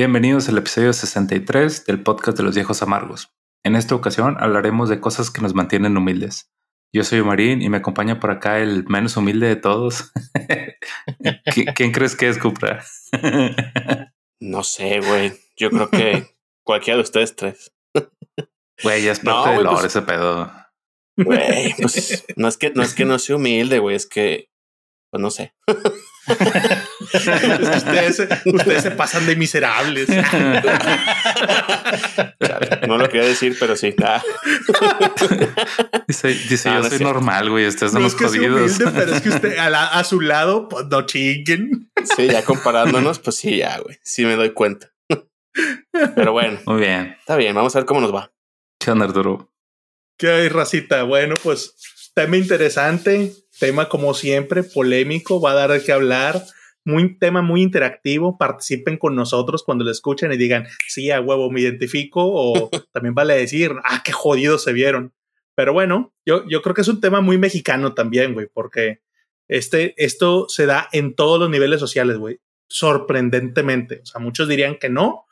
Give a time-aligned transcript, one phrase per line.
[0.00, 3.34] Bienvenidos al episodio 63 del podcast de los viejos amargos.
[3.62, 6.50] En esta ocasión hablaremos de cosas que nos mantienen humildes.
[6.90, 10.10] Yo soy Marín y me acompaña por acá el menos humilde de todos.
[11.76, 12.82] ¿Quién crees que es, Cupra?
[14.40, 15.34] no sé, güey.
[15.58, 17.70] Yo creo que cualquiera de ustedes tres.
[18.82, 20.50] Güey, ya es parte del pues ese pedo.
[21.18, 24.48] Güey, pues no es que no es que no sea humilde, güey, es que
[25.10, 25.52] pues no sé.
[27.76, 30.08] ustedes, ustedes, se pasan de miserables.
[32.86, 33.94] no lo quería decir, pero sí.
[34.02, 34.22] Ah.
[36.06, 37.66] Dice, dice yo soy normal, güey.
[37.66, 38.78] Ustedes no es que jodidos.
[38.78, 41.90] Humilde, pero es que usted a, a, su lado, pues no chinguen.
[42.16, 43.98] Sí, ya comparándonos, pues sí, ya, güey.
[44.02, 44.92] Sí me doy cuenta.
[45.92, 46.58] Pero bueno.
[46.66, 47.16] Muy bien.
[47.18, 48.32] Está bien, vamos a ver cómo nos va.
[48.78, 49.52] ¿Qué onda, Arturo?
[50.16, 51.02] ¿Qué hay, racita?
[51.02, 51.74] Bueno, pues
[52.14, 56.42] tema interesante, tema como siempre, polémico, va a dar qué hablar.
[56.84, 61.50] Muy, tema muy interactivo, participen con nosotros cuando lo escuchen y digan, sí, a huevo
[61.50, 65.12] me identifico, o también vale decir, ah, qué jodidos se vieron.
[65.54, 69.02] Pero bueno, yo, yo creo que es un tema muy mexicano también, güey, porque
[69.46, 74.00] este, esto se da en todos los niveles sociales, güey, sorprendentemente.
[74.02, 75.26] O sea, muchos dirían que no,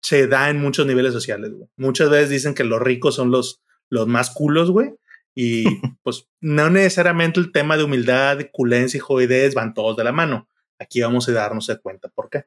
[0.00, 1.68] se da en muchos niveles sociales, güey.
[1.76, 4.94] Muchas veces dicen que los ricos son los, los más culos, güey.
[5.40, 5.62] Y
[6.02, 10.48] pues no necesariamente el tema de humildad, culencia y jodidez van todos de la mano.
[10.80, 12.46] Aquí vamos a darnos de cuenta por qué.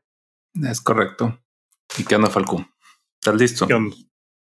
[0.70, 1.40] Es correcto.
[1.98, 2.68] ¿Y qué onda, Falcón?
[3.22, 3.66] ¿Estás listo?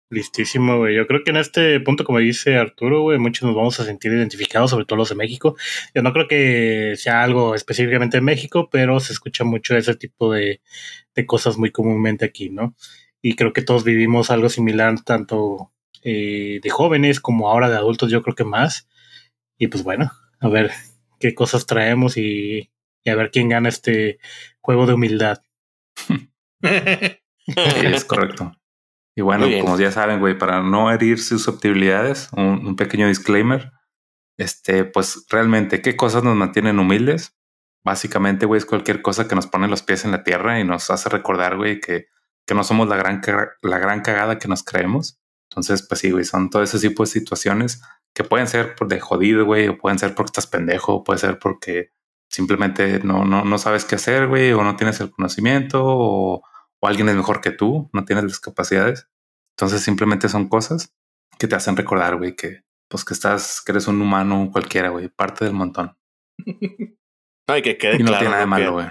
[0.09, 0.97] Listísimo, güey.
[0.97, 4.11] Yo creo que en este punto, como dice Arturo, güey, muchos nos vamos a sentir
[4.11, 5.55] identificados, sobre todo los de México.
[5.95, 10.33] Yo no creo que sea algo específicamente en México, pero se escucha mucho ese tipo
[10.33, 10.59] de,
[11.15, 12.75] de cosas muy comúnmente aquí, ¿no?
[13.21, 15.71] Y creo que todos vivimos algo similar, tanto
[16.03, 18.87] eh, de jóvenes como ahora de adultos, yo creo que más.
[19.57, 20.71] Y pues bueno, a ver
[21.19, 22.71] qué cosas traemos y,
[23.05, 24.19] a ver quién gana este
[24.59, 25.41] juego de humildad.
[26.61, 28.51] es correcto.
[29.15, 33.71] Y bueno, como ya saben, güey, para no herir susceptibilidades, un, un, pequeño disclaimer.
[34.37, 37.37] Este, pues realmente, ¿qué cosas nos mantienen humildes?
[37.83, 40.89] Básicamente, güey, es cualquier cosa que nos pone los pies en la tierra y nos
[40.89, 42.07] hace recordar, güey, que,
[42.47, 43.21] que no somos la gran,
[43.61, 45.20] la gran cagada que nos creemos.
[45.51, 47.81] Entonces, pues sí, güey, son todo ese tipo de situaciones
[48.13, 51.19] que pueden ser por de jodido, güey, o pueden ser porque estás pendejo, o puede
[51.19, 51.91] ser porque
[52.29, 56.43] simplemente no, no, no sabes qué hacer, güey, o no tienes el conocimiento, o,
[56.79, 59.09] o alguien es mejor que tú, no tienes las capacidades.
[59.57, 60.93] Entonces, simplemente son cosas
[61.37, 65.09] que te hacen recordar, güey, que pues que estás, que eres un humano cualquiera, güey,
[65.09, 65.97] parte del montón.
[67.49, 68.87] No, y que quede y no claro tiene nada de malo, güey.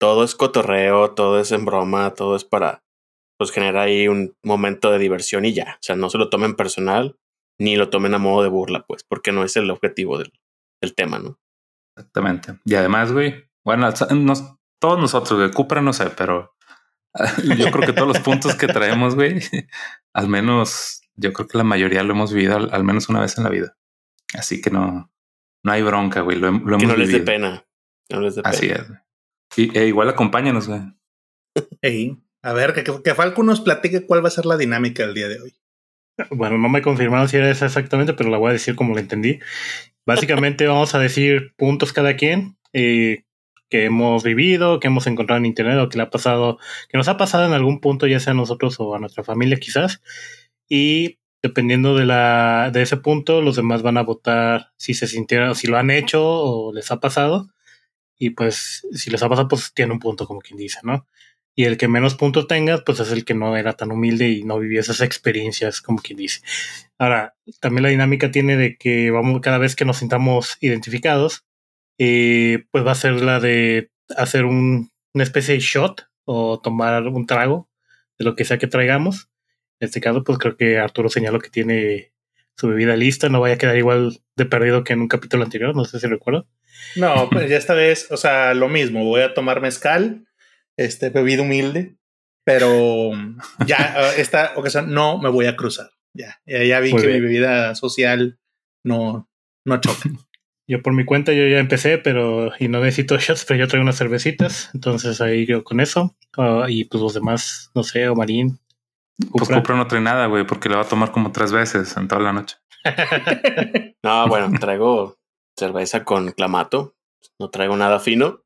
[0.00, 2.84] Todo es cotorreo, todo es en broma, todo es para
[3.38, 5.76] pues genera ahí un momento de diversión y ya.
[5.76, 7.16] O sea, no se lo tomen personal
[7.58, 10.32] ni lo tomen a modo de burla, pues, porque no es el objetivo del,
[10.80, 11.38] del tema, ¿no?
[11.96, 12.58] Exactamente.
[12.64, 13.92] Y además, güey, bueno,
[14.80, 16.54] todos nosotros, de Cupra no sé, pero
[17.58, 19.40] yo creo que todos los puntos que traemos, güey,
[20.14, 23.44] al menos yo creo que la mayoría lo hemos vivido al, menos una vez en
[23.44, 23.76] la vida.
[24.34, 25.10] Así que no,
[25.64, 26.38] no hay bronca, güey.
[26.38, 27.66] Lo, lo que no les dé pena.
[28.10, 28.84] No les dé Así es.
[29.56, 30.82] Y, e igual acompáñanos, güey.
[31.82, 32.16] Hey.
[32.48, 35.28] A ver, que, que Falco nos platique cuál va a ser la dinámica del día
[35.28, 35.54] de hoy.
[36.30, 39.00] Bueno, no me confirmaron si era esa exactamente, pero la voy a decir como lo
[39.00, 39.38] entendí.
[40.06, 43.24] Básicamente vamos a decir puntos cada quien eh,
[43.68, 46.58] que hemos vivido, que hemos encontrado en internet o que le ha pasado,
[46.88, 49.58] que nos ha pasado en algún punto, ya sea a nosotros o a nuestra familia
[49.58, 50.00] quizás.
[50.70, 55.54] Y dependiendo de la de ese punto, los demás van a votar si se sintieron,
[55.54, 57.50] si lo han hecho o les ha pasado.
[58.18, 61.06] Y pues si les ha pasado, pues tiene un punto, como quien dice, ¿no?
[61.58, 64.44] Y el que menos puntos tenga, pues es el que no era tan humilde y
[64.44, 66.40] no vivía esas experiencias, como quien dice.
[66.98, 71.46] Ahora, también la dinámica tiene de que vamos, cada vez que nos sintamos identificados,
[71.98, 77.02] eh, pues va a ser la de hacer un, una especie de shot o tomar
[77.08, 77.68] un trago
[78.20, 79.28] de lo que sea que traigamos.
[79.80, 82.12] En este caso, pues creo que Arturo señaló que tiene
[82.56, 85.74] su bebida lista, no vaya a quedar igual de perdido que en un capítulo anterior,
[85.74, 86.46] no sé si recuerdo.
[86.94, 90.27] No, pues ya esta vez, o sea, lo mismo, voy a tomar mezcal
[90.78, 91.96] este, bebida humilde,
[92.44, 93.10] pero
[93.66, 95.90] ya ah, esta ocasión no me voy a cruzar.
[96.14, 98.38] Ya, ya, vi que mi bebida social
[98.84, 99.28] no,
[99.66, 100.08] no choca.
[100.66, 103.82] Yo por mi cuenta yo ya empecé, pero y no necesito shots, pero yo traigo
[103.82, 106.16] unas cervecitas, entonces ahí yo con eso.
[106.36, 108.58] Ah, y pues los demás, no sé, o Marín.
[109.32, 112.06] Pues Cupra no trae nada, güey, porque le va a tomar como tres veces en
[112.06, 112.56] toda la noche.
[114.02, 115.18] no, bueno, traigo
[115.56, 116.94] cerveza con clamato.
[117.38, 118.44] No traigo nada fino.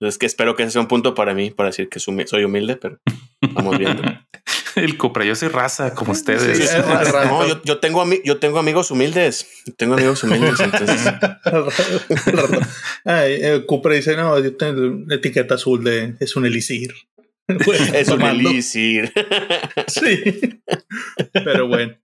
[0.00, 2.76] Es que espero que ese sea un punto para mí, para decir que soy humilde,
[2.76, 2.98] pero
[3.54, 4.02] vamos viendo.
[4.76, 6.72] El Cupra, yo soy raza, como ustedes.
[7.26, 9.48] no, yo, tengo yo tengo amigos humildes.
[9.76, 11.12] Tengo amigos humildes, entonces.
[13.04, 16.94] Ay, Cupra dice, no, yo tengo etiqueta azul de es un elixir.
[17.48, 19.12] es un elixir.
[19.88, 20.62] sí.
[21.32, 21.96] Pero bueno.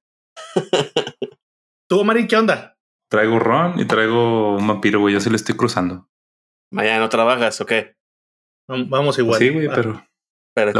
[1.88, 2.76] ¿Tú, Mari, qué onda?
[3.08, 5.14] Traigo ron y traigo un vampiro, güey.
[5.14, 6.08] Yo sí le estoy cruzando.
[6.74, 7.94] Mañana no trabajas, ¿o qué?
[8.66, 9.38] Vamos igual.
[9.38, 10.04] Sí, güey, pero.
[10.54, 10.72] Pero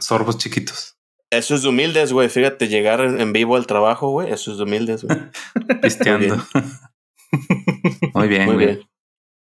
[0.00, 0.96] sorbos chiquitos.
[1.30, 2.28] Eso es de humildes, güey.
[2.28, 4.32] Fíjate, llegar en vivo al trabajo, güey.
[4.32, 5.18] Eso es de humildes, güey.
[5.82, 6.36] Pisteando.
[8.14, 8.88] Muy bien, Muy güey.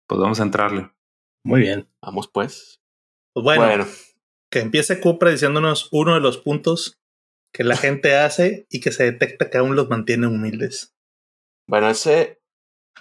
[0.07, 0.89] Pues vamos a entrarle.
[1.45, 1.89] Muy bien.
[2.01, 2.79] Vamos, pues.
[3.33, 3.85] Pues bueno,
[4.51, 6.99] Que empiece Cupra diciéndonos uno de los puntos
[7.53, 10.95] que la gente hace y que se detecta que aún los mantiene humildes.
[11.67, 12.38] Bueno, ese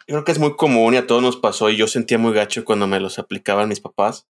[0.06, 2.32] yo creo que es muy común y a todos nos pasó y yo sentía muy
[2.32, 4.26] gacho cuando me los aplicaban mis papás.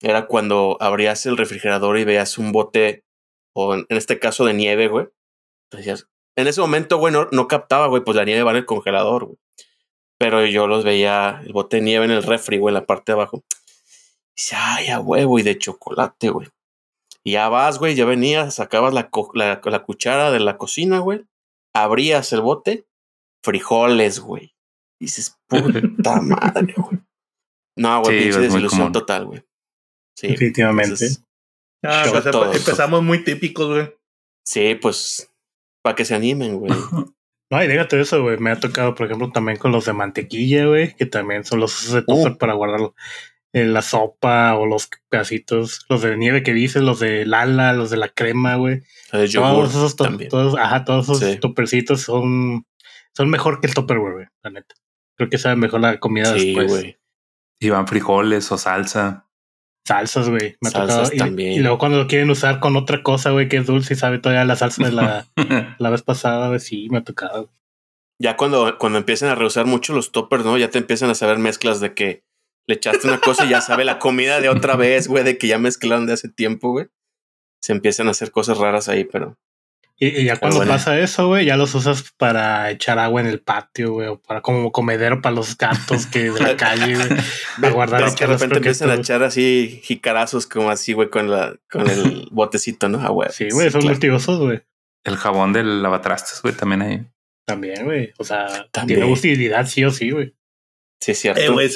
[0.00, 3.04] Era cuando abrías el refrigerador y veías un bote
[3.54, 5.08] o en, este caso de nieve, güey.
[5.70, 9.24] Decías, en ese momento, güey, no, captaba, güey, pues la nieve va en el congelador,
[9.24, 9.38] güey.
[10.18, 13.12] Pero yo los veía, el bote de nieve en el refri, güey, en la parte
[13.12, 13.42] de abajo.
[14.36, 16.48] Y dice, ay, a huevo, y de chocolate, güey.
[17.24, 21.24] Y ya vas, güey, ya venías, sacabas la, la, la cuchara de la cocina, güey.
[21.74, 22.86] Abrías el bote,
[23.42, 24.54] frijoles, güey.
[25.00, 27.00] Y dices, puta madre, güey.
[27.76, 29.44] No, güey, pinche desilusión total, güey.
[30.16, 31.06] Sí, definitivamente.
[31.84, 33.94] Ah, pues empezamos muy típicos, güey.
[34.44, 35.32] Sí, pues
[35.82, 36.72] para que se animen, güey.
[37.50, 38.36] No, y déjate eso, güey.
[38.36, 41.74] Me ha tocado, por ejemplo, también con los de mantequilla, güey, que también son los
[41.78, 42.36] usos de topper uh.
[42.36, 42.92] para guardar
[43.54, 47.88] en la sopa o los pedacitos, los de nieve que dices, los de Lala, los
[47.88, 48.82] de la crema, güey.
[49.10, 52.66] Todos esos, todos, ajá, todos esos topercitos son,
[53.16, 54.74] son mejor que el topper, güey, la neta.
[55.18, 56.68] Creo que sabe mejor la comida sí, después.
[56.68, 56.98] Güey.
[57.60, 59.26] Y van frijoles o salsa.
[59.84, 60.56] Salsas, güey.
[60.60, 61.54] Me Salsas también.
[61.54, 64.18] Y, luego cuando lo quieren usar con otra cosa, güey, que es dulce y sabe
[64.18, 65.26] todavía la salsa de la,
[65.78, 67.50] la vez pasada, güey, sí, me ha tocado.
[68.20, 70.56] Ya cuando, cuando empiezan a reusar mucho los toppers, ¿no?
[70.56, 72.24] Ya te empiezan a saber mezclas de que
[72.68, 75.48] le echaste una cosa y ya sabe la comida de otra vez, güey, de que
[75.48, 76.86] ya mezclaron de hace tiempo, güey.
[77.60, 79.36] Se empiezan a hacer cosas raras ahí, pero
[80.00, 83.94] y, ya cuando pasa eso, güey, ya los usas para echar agua en el patio,
[83.94, 87.08] güey, o para como comedero para los gatos que de la calle, güey,
[87.60, 88.14] para guardar.
[88.14, 92.28] que de repente empiezan a echar así jicarazos como así, güey, con la con el
[92.30, 93.00] botecito, ¿no?
[93.00, 93.28] Ah, güey.
[93.32, 94.62] Sí, güey, son multiusos, güey.
[95.02, 97.06] El jabón del lavatrastes, güey, también ahí.
[97.44, 98.12] También, güey.
[98.18, 100.34] O sea, tiene utilidad sí o sí, güey.
[101.00, 101.40] Sí, es cierto.
[101.40, 101.68] Eh, güey,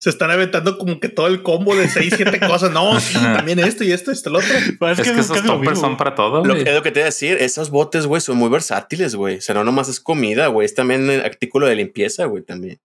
[0.00, 2.72] se están aventando como que todo el combo de 6, 7 cosas.
[2.72, 4.54] No, sí, también esto y esto, esto, lo otro.
[4.78, 6.42] Pues es, que, esos toppers son para todo.
[6.42, 9.36] Lo, que, lo que te voy a decir, esos botes, güey, son muy versátiles, güey.
[9.36, 10.64] O sea, no nomás es comida, güey.
[10.64, 12.80] Es también el artículo de limpieza, güey, también.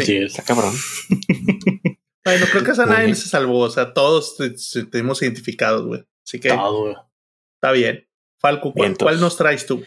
[0.00, 0.72] Sí, Está cabrón.
[2.24, 3.58] bueno, creo que esa nadie se salvó.
[3.58, 4.36] O sea, todos
[4.90, 6.04] tenemos identificados, güey.
[6.26, 6.48] Así que.
[6.48, 7.10] Todo,
[7.56, 8.08] Está bien.
[8.40, 9.84] Falco, ¿cuál, ¿cuál nos traes tú?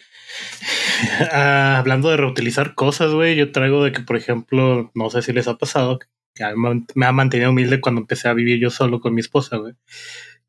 [1.31, 5.31] Ah, hablando de reutilizar cosas, güey, yo traigo de que, por ejemplo, no sé si
[5.31, 5.99] les ha pasado,
[6.95, 9.73] me ha mantenido humilde cuando empecé a vivir yo solo con mi esposa, güey,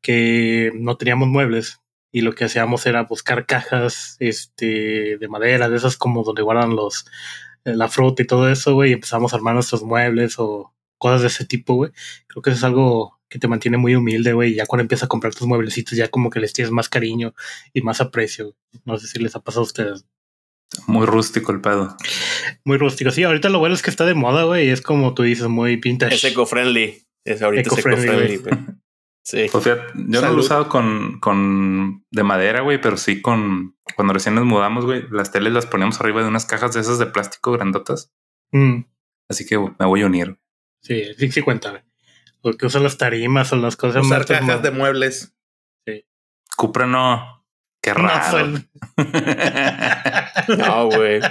[0.01, 1.81] que no teníamos muebles
[2.11, 6.75] y lo que hacíamos era buscar cajas este, de madera, de esas como donde guardan
[6.75, 7.05] los
[7.65, 11.21] eh, la fruta y todo eso, güey, y empezamos a armar nuestros muebles o cosas
[11.21, 11.91] de ese tipo, güey.
[12.27, 15.07] Creo que eso es algo que te mantiene muy humilde, güey, ya cuando empiezas a
[15.07, 17.33] comprar tus mueblecitos ya como que les tienes más cariño
[17.73, 18.55] y más aprecio.
[18.85, 20.05] No sé si les ha pasado a ustedes.
[20.87, 21.95] Muy rústico el pedo.
[22.63, 23.11] Muy rústico.
[23.11, 24.69] Sí, ahorita lo bueno es que está de moda, güey.
[24.69, 26.15] Es como tú dices, muy vintage.
[26.15, 27.03] Es eco-friendly.
[27.25, 28.55] Es ahorita eco-friendly, güey.
[29.23, 29.45] Sí.
[29.51, 34.13] Pues yo no lo he usado con, con de madera, güey, pero sí con cuando
[34.13, 37.05] recién nos mudamos, güey, las teles las poníamos arriba de unas cajas de esas de
[37.05, 38.11] plástico grandotas.
[38.51, 38.85] Mm.
[39.29, 40.39] Así que me voy a unir.
[40.81, 41.83] Sí, sí, sí, cuéntame.
[42.41, 45.35] Porque usan las tarimas o las cosas Usar cajas de muebles.
[45.85, 46.05] Sí.
[46.55, 47.38] Cupra no.
[47.81, 48.59] Qué raro.
[50.57, 51.21] No, güey.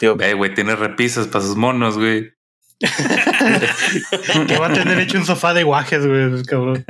[0.00, 2.32] No, güey, tiene repisas para sus monos, güey.
[4.48, 6.84] que va a tener hecho un sofá de guajes, güey, cabrón.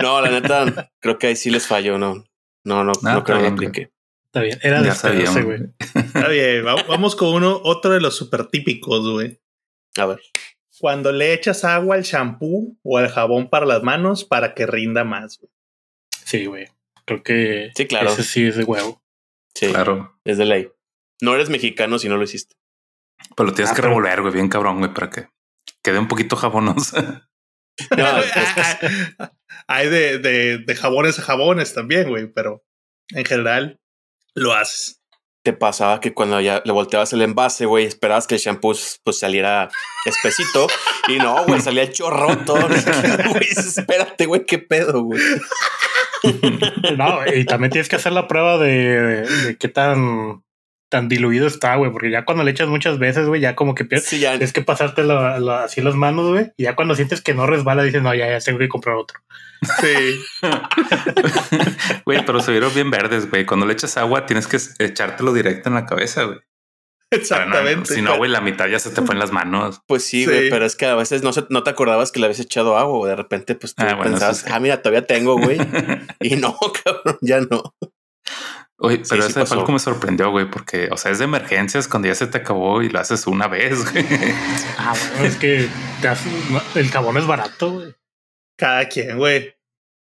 [0.00, 2.24] no, la neta, creo que ahí sí les falló, no.
[2.64, 3.92] No, no, no, creo que lo aplique.
[4.26, 5.60] Está bien, era de ese, güey.
[5.94, 9.38] Está bien, vamos con uno, otro de los súper típicos, güey.
[9.98, 10.20] A ver.
[10.80, 15.04] Cuando le echas agua al shampoo o al jabón para las manos para que rinda
[15.04, 15.52] más, güey.
[16.32, 16.66] Sí, güey.
[17.04, 18.10] Creo que sí, claro.
[18.10, 19.02] ese sí es de huevo.
[19.54, 20.18] Sí, claro.
[20.24, 20.72] Es de ley.
[21.20, 22.56] No eres mexicano si no lo hiciste.
[23.36, 25.28] Pero lo tienes ah, que revolver, güey, bien cabrón, güey, para que
[25.82, 26.96] quede un poquito jabonoso.
[27.96, 28.04] No,
[29.66, 32.62] hay de, de, de jabones a jabones también, güey, pero
[33.14, 33.80] en general
[34.34, 35.02] lo haces
[35.42, 39.18] te pasaba que cuando ya le volteabas el envase, güey, esperabas que el shampoo pues
[39.18, 39.70] saliera
[40.06, 40.68] espesito
[41.08, 42.54] y no, güey, salía chorroto.
[43.30, 45.20] güey, espérate, güey, qué pedo, güey.
[46.96, 50.42] No, y también tienes que hacer la prueba de, de qué tan
[50.92, 53.86] tan diluido está, güey, porque ya cuando le echas muchas veces, güey, ya como que
[53.86, 54.06] pierdes.
[54.06, 54.34] Sí, ya.
[54.34, 58.02] Es que pasarte así las manos, güey, y ya cuando sientes que no resbala, dices,
[58.02, 59.18] no, ya, ya tengo que comprar otro.
[59.80, 60.20] Sí.
[62.04, 63.46] Güey, pero se vieron bien verdes, güey.
[63.46, 66.40] Cuando le echas agua, tienes que echártelo directo en la cabeza, güey.
[67.12, 67.94] Exactamente.
[67.94, 69.80] si no, güey, la mitad ya se te fue en las manos.
[69.86, 72.26] Pues sí, güey, pero es que a veces no, se, no te acordabas que le
[72.26, 75.58] habías echado agua o de repente pues tú ah, pensabas, ah, mira, todavía tengo, güey.
[76.20, 77.74] y no, cabrón, ya no.
[78.78, 82.14] Oye, pero ese sí me sorprendió, güey, porque, o sea, es de emergencias cuando ya
[82.14, 84.04] se te acabó y lo haces una vez, güey.
[84.78, 85.68] Ah, bueno, es que
[86.74, 87.94] el jabón es barato, güey.
[88.56, 89.54] Cada quien, güey.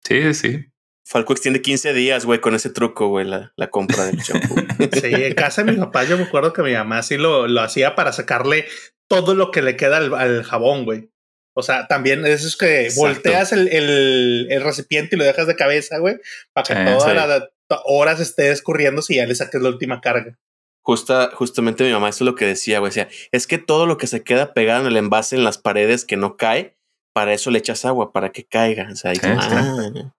[0.03, 0.73] Sí, sí.
[1.05, 4.55] Falco extiende 15 días, güey, con ese truco, güey, la, la, compra del shampoo.
[5.01, 7.62] sí, en casa de mi papá yo me acuerdo que mi mamá sí lo, lo
[7.62, 8.65] hacía para sacarle
[9.10, 11.10] todo lo que le queda al, jabón, güey.
[11.55, 15.55] O sea, también eso es que volteas el, el, el, recipiente y lo dejas de
[15.55, 16.15] cabeza, güey,
[16.53, 17.43] para que todas las
[17.86, 20.39] horas esté escurriendo si ya le saques la última carga.
[20.81, 22.89] Justa, justamente mi mamá, eso es lo que decía, güey.
[22.89, 26.05] Decía, es que todo lo que se queda pegado en el envase en las paredes
[26.05, 26.75] que no cae,
[27.13, 28.89] para eso le echas agua, para que caiga.
[28.91, 30.13] O sea, ah,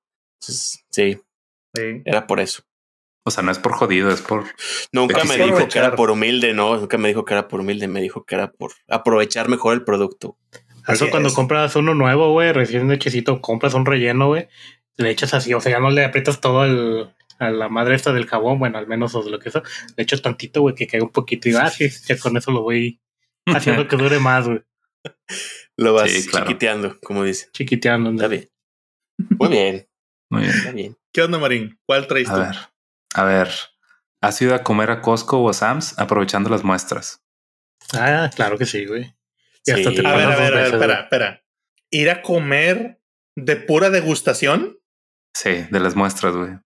[0.91, 1.21] sí.
[2.05, 2.63] Era por eso.
[3.27, 4.45] O sea, no es por jodido, es por.
[4.93, 6.77] Nunca me dijo que era por humilde, no.
[6.77, 9.85] Nunca me dijo que era por humilde, me dijo que era por aprovechar mejor el
[9.85, 10.37] producto.
[10.87, 14.49] Eso cuando compras uno nuevo, güey, recién hechecito, compras un relleno, güey,
[14.99, 18.13] le echas así, o sea, ya no le aprietas todo el, a la madre esta
[18.13, 19.63] del jabón, bueno, al menos o de lo que eso,
[19.97, 22.63] le echo tantito, güey, que caiga un poquito y ah, sí, ya con eso lo
[22.63, 23.01] voy
[23.47, 24.61] haciendo que dure más, güey.
[25.77, 27.49] Lo vas chiquiteando, como dice.
[27.53, 28.51] Chiquiteando, Está bien.
[29.39, 29.89] Muy bien.
[30.35, 30.97] Muy bien.
[31.13, 31.79] ¿Qué onda, Marín?
[31.87, 32.57] ¿Cuál traes a Ver,
[33.15, 33.51] a ver,
[34.21, 37.23] ¿has ido a comer a Costco o a Sam's aprovechando las muestras?
[37.93, 39.15] Ah, claro que sí, güey.
[39.65, 39.73] Sí.
[39.73, 41.45] a ver, a ver, a ver, espera, espera.
[41.91, 43.01] ¿Ir a comer
[43.37, 44.79] de pura degustación?
[45.35, 46.59] Sí, de las muestras, güey.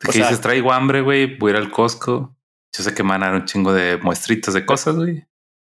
[0.00, 2.36] Que dices, traigo hambre, güey, voy a ir al Costco.
[2.76, 5.26] Yo sé que me van a dar un chingo de muestritas de cosas, güey.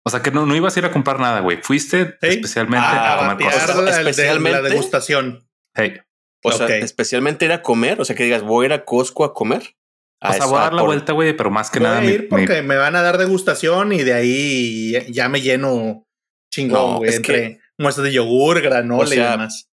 [0.05, 1.61] O sea que no, no ibas a ir a comprar nada, güey.
[1.63, 3.99] Fuiste especialmente a, comer cosas.
[3.99, 5.49] especialmente la degustación.
[5.75, 6.01] Hey.
[6.43, 8.01] O sea, especialmente ir a comer.
[8.01, 9.77] O sea, que digas, voy a ir a Costco a comer.
[10.21, 12.01] o sea, voy a dar la vuelta, güey, pero más que nada.
[12.01, 16.07] Voy a ir porque me van a dar degustación y de ahí ya me lleno
[16.53, 17.15] chingón, güey.
[17.15, 19.69] entre muestras de yogur, granola y demás.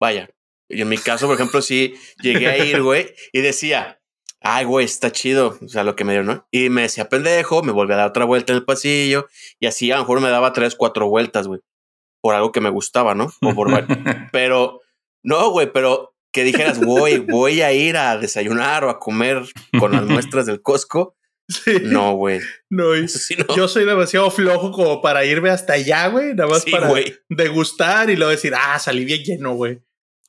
[0.00, 0.28] Vaya.
[0.68, 4.00] Y en mi caso, por ejemplo, sí llegué a ir, güey, y decía,
[4.40, 5.58] ay, güey, está chido.
[5.62, 6.46] O sea, lo que me dio, ¿no?
[6.50, 9.28] Y me decía pendejo, me volví a dar otra vuelta en el pasillo
[9.60, 11.60] y así a lo mejor me daba tres, cuatro vueltas, güey,
[12.20, 13.32] por algo que me gustaba, ¿no?
[13.42, 13.68] O por
[14.32, 14.80] Pero,
[15.26, 19.42] no, güey, pero que dijeras, güey, voy a ir a desayunar o a comer
[19.78, 21.16] con las muestras del Costco.
[21.48, 21.78] Sí.
[21.82, 22.40] No, güey.
[22.70, 22.92] No,
[23.56, 26.34] yo soy demasiado flojo como para irme hasta allá, güey.
[26.34, 26.92] Nada más para
[27.28, 29.80] degustar y luego decir, ah, salí bien lleno, güey.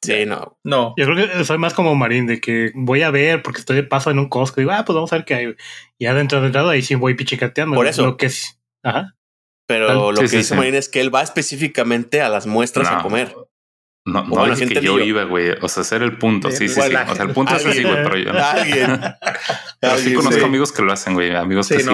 [0.01, 0.59] Sí, no.
[0.63, 0.93] No.
[0.97, 3.83] Yo creo que soy más como Marín, de que voy a ver porque estoy de
[3.83, 5.55] paso en un Costco y digo, ah, pues vamos a ver qué hay.
[5.99, 7.75] Y adentro de entrada ahí sí voy pichicateando.
[7.75, 8.05] Por eso.
[8.05, 8.59] Lo que es.
[8.83, 9.15] Ajá.
[9.67, 13.35] Pero lo que dice Marín es que él va específicamente a las muestras a comer.
[14.07, 15.51] No, no bueno, que yo iba, güey.
[15.61, 16.49] O sea, ese era el punto.
[16.49, 16.79] Sí, sí, sí.
[16.79, 16.83] O
[17.15, 18.39] sea, el punto es así, güey, pero yo no.
[18.39, 18.99] Alguien.
[19.79, 21.35] Pero sí conozco amigos que lo hacen, güey.
[21.35, 21.89] Amigos que sí.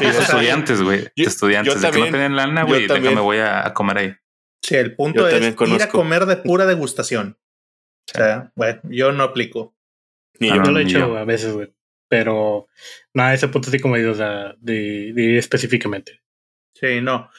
[0.00, 1.06] estudiantes, güey.
[1.14, 1.80] Estudiantes.
[1.80, 2.88] de que no tienen lana, güey.
[2.88, 4.14] Déjame voy a comer ahí.
[4.62, 7.38] Sí, el punto es ir a comer de pura degustación.
[8.12, 9.76] O sea, bueno, yo no aplico.
[10.40, 11.72] Ni yo no lo he hecho a veces, güey.
[12.08, 12.66] Pero
[13.14, 16.22] nada, ese punto sí como digo, o sea, de, de, específicamente.
[16.74, 17.30] Sí, no.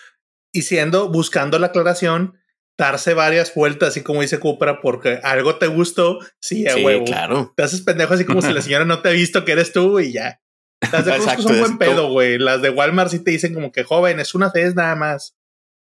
[0.51, 2.37] Y siendo, buscando la aclaración,
[2.77, 7.05] darse varias vueltas, así como dice Cupra, porque algo te gustó, sí, a sí, huevo.
[7.05, 7.53] claro.
[7.55, 9.99] Te haces pendejo así como si la señora no te ha visto que eres tú
[9.99, 10.41] y ya.
[10.91, 12.37] Las de Costco son buen pedo, güey.
[12.37, 15.35] Las de Walmart sí te dicen como que joven, es una vez nada más.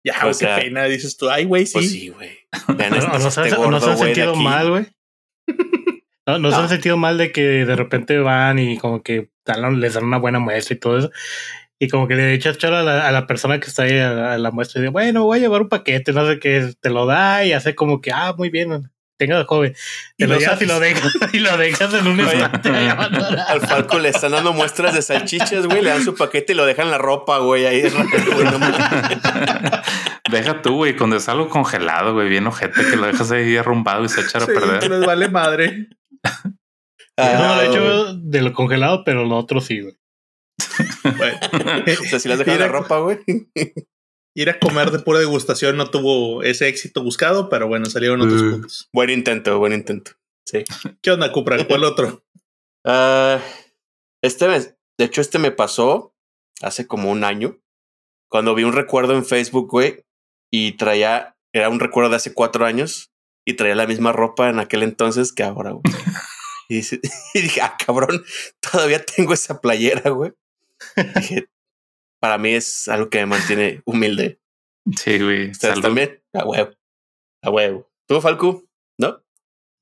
[0.03, 1.73] Ya, o qué pena, dices tú, ay, güey, sí.
[1.73, 2.37] Pues sí, güey.
[2.67, 4.85] no, se han sentido mal, güey.
[6.27, 9.29] No, no, se han sentido mal de que de repente van y como que
[9.77, 11.11] les dan una buena muestra y todo eso.
[11.79, 14.37] Y como que le echas chora a la, a la persona que está ahí a,
[14.37, 17.05] la muestra y dice, bueno, voy a llevar un paquete, no sé qué, te lo
[17.05, 19.75] da y hace como que, ah, muy bien, tenga joven.
[20.17, 22.69] Te lo y lo dejas, y lo dejas en un instante.
[22.69, 26.65] Al Falco le están dando muestras de salchichas, güey, le dan su paquete y lo
[26.65, 27.81] dejan la ropa, güey, ahí.
[30.31, 34.05] Deja tú, güey, cuando es algo congelado, güey, bien ojete, que lo dejas ahí arrumbado
[34.05, 34.89] y se echa a perder.
[34.89, 35.89] les vale madre.
[37.17, 39.95] Ah, no hecho de lo congelado, pero lo otro sí, güey.
[42.01, 43.19] o sea, si las dejas la ropa, güey.
[44.37, 48.41] Ir a comer de pura degustación no tuvo ese éxito buscado, pero bueno, salieron otros
[48.41, 48.51] uh.
[48.51, 48.89] puntos.
[48.91, 50.11] Buen intento, buen intento.
[50.45, 50.65] Sí.
[51.01, 51.65] ¿Qué onda, Cupra?
[51.65, 52.25] ¿Cuál otro?
[52.83, 53.39] Uh,
[54.21, 56.13] este, de hecho, este me pasó
[56.61, 57.61] hace como un año.
[58.29, 60.03] Cuando vi un recuerdo en Facebook, güey,
[60.51, 63.13] y traía, era un recuerdo de hace cuatro años,
[63.45, 65.83] y traía la misma ropa en aquel entonces que ahora, güey.
[66.69, 68.23] y, y, dije, ah, cabrón,
[68.59, 70.33] todavía tengo esa playera, güey.
[71.15, 71.47] Dije,
[72.19, 74.39] para mí es algo que me mantiene humilde.
[74.95, 75.51] Sí, güey.
[75.51, 76.21] ¿Ustedes también?
[76.33, 76.71] A huevo.
[77.41, 77.91] A huevo.
[78.07, 78.63] ¿Tú, Falco?
[78.99, 79.23] ¿No?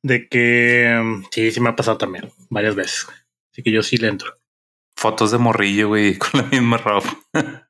[0.01, 3.07] De que mm, sí, sí me ha pasado también varias veces.
[3.51, 4.39] Así que yo sí le entro.
[4.95, 7.29] Fotos de morrillo, güey, con la misma ropa.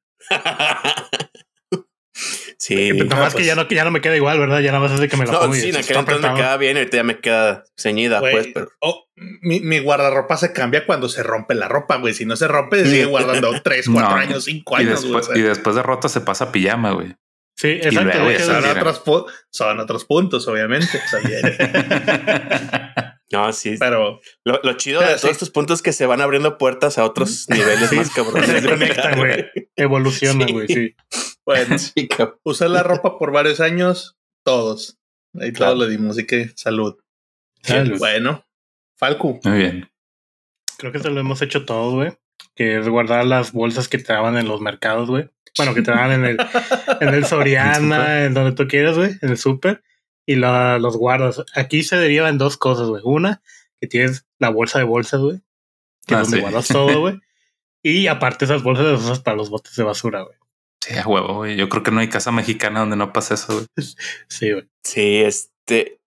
[2.58, 2.92] sí.
[2.94, 4.60] Nada más que ya no, que ya no me queda igual, ¿verdad?
[4.62, 6.32] Ya nada más es de que me la No, pongo y sí, en aquel entonces
[6.32, 8.70] me queda bien y ahorita ya me queda ceñida, Güey, pues, pero.
[8.80, 9.06] oh,
[9.42, 12.14] mi, mi guardarropa se cambia cuando se rompe la ropa, güey.
[12.14, 15.16] Si no se rompe, se sigue guardando 3, 4 No, años, 5 Y años, güey.
[15.18, 17.16] después, y después de rota se pasa a pijama, güey.
[17.56, 18.20] Sí, exacto.
[18.20, 19.02] luego son, otros
[19.52, 20.88] son otros puntos, obviamente.
[23.32, 23.78] No, sí.
[23.80, 25.32] Pero Lo, lo chido Pero de todos sí.
[25.32, 27.96] estos puntos es que se van abriendo puertas a otros niveles Sí.
[27.96, 28.48] más cabrones.
[28.48, 29.46] Se conectan, güey.
[29.76, 30.54] Evolucionan, Sí.
[30.54, 30.96] güey, sí.
[31.46, 31.76] Bueno,
[32.44, 34.98] usar la ropa por varios años, todos.
[35.40, 35.74] Ahí Claro.
[35.74, 36.96] todos le dimos, así que salud.
[37.62, 37.98] Salud.
[38.00, 38.46] Bueno,
[38.98, 39.40] Falcu.
[39.44, 39.90] Muy bien.
[40.78, 42.14] Creo que se lo hemos hecho todos, güey.
[42.56, 45.30] Que es guardar las bolsas que te daban en los mercados, güey.
[45.58, 46.38] Bueno, que te daban en el,
[47.02, 49.84] en el ¿El Soriana, en donde tú quieras, güey, en el súper.
[50.26, 51.44] Y la- los guardas.
[51.56, 53.02] Aquí se deriva en dos cosas, güey.
[53.06, 53.42] Una,
[53.80, 55.40] que tienes la bolsa de bolsas, güey.
[56.06, 56.42] Que Ah, es donde sí.
[56.42, 57.20] guardas todo, güey.
[57.82, 60.38] Y aparte esas bolsas las usas para los botes de basura, güey.
[60.86, 61.56] Sí, a huevo, güey.
[61.56, 63.66] Yo creo que no hay casa mexicana donde no pase eso, güey.
[64.28, 64.68] Sí, güey.
[64.84, 66.00] Sí, este.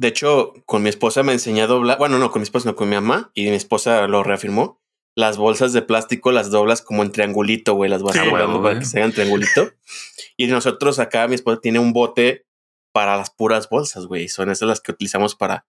[0.00, 1.98] De hecho, con mi esposa me enseñó a doblar.
[1.98, 3.30] Bueno, no, con mi esposa, no, con mi mamá.
[3.34, 4.80] Y mi esposa lo reafirmó.
[5.16, 7.90] Las bolsas de plástico las doblas como en triangulito, güey.
[7.90, 9.70] Las vas Sí, doblando huevo, para que se hagan triangulito.
[10.36, 12.46] y nosotros acá, mi esposa tiene un bote
[12.94, 14.28] para las puras bolsas, güey.
[14.28, 15.66] Son esas las que utilizamos para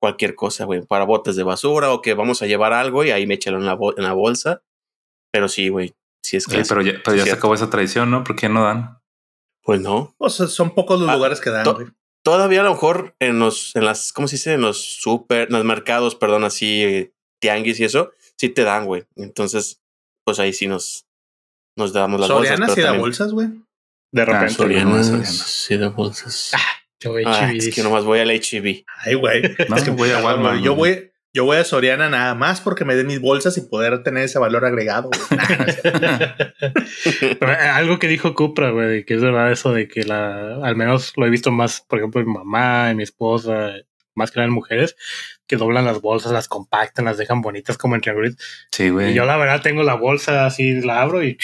[0.00, 0.82] cualquier cosa, güey.
[0.84, 3.64] Para botes de basura o que vamos a llevar algo y ahí me echan en
[3.64, 4.62] la, bol- en la bolsa.
[5.32, 5.94] Pero sí, güey.
[6.22, 6.74] Sí es Oye, clásico.
[6.76, 8.22] pero ya, pero Sí, ya se acabó esa tradición, ¿no?
[8.24, 8.98] ¿Por qué no dan?
[9.62, 10.14] Pues no.
[10.18, 11.88] O sea, son pocos los Ah, lugares que dan, to- güey.
[12.24, 14.52] Todavía a lo mejor en los, en las, ¿cómo se dice?
[14.52, 19.04] En los super, en los mercados, perdón, así, tianguis y eso, sí te dan, güey.
[19.16, 19.80] Entonces,
[20.24, 21.06] pues ahí sí nos,
[21.76, 22.74] nos damos las Soriana bolsas.
[22.76, 23.48] sí pero da bolsas, güey.
[24.12, 24.54] De repente.
[24.54, 24.84] Soriana.
[24.90, 25.26] Soriana, Soriana.
[25.26, 26.52] sí da bolsas.
[27.00, 28.84] Yo, güey, Ah, es que nomás voy al HB.
[29.04, 29.42] Ay, güey.
[29.68, 30.60] No, Es que voy a Walmart.
[30.62, 34.02] Yo voy, yo voy a Soriana nada más porque me den mis bolsas y poder
[34.02, 35.10] tener ese valor agregado.
[37.20, 37.38] eh,
[37.72, 41.26] algo que dijo Cupra, güey, que es verdad eso de que la, al menos lo
[41.26, 43.72] he visto más, por ejemplo, en mi mamá, en mi esposa,
[44.14, 44.94] más que nada en mujeres,
[45.46, 48.44] que doblan las bolsas, las compactan, las dejan bonitas como en triangulitos.
[48.70, 49.12] Sí, güey.
[49.12, 51.38] Y yo la verdad tengo la bolsa así, la abro y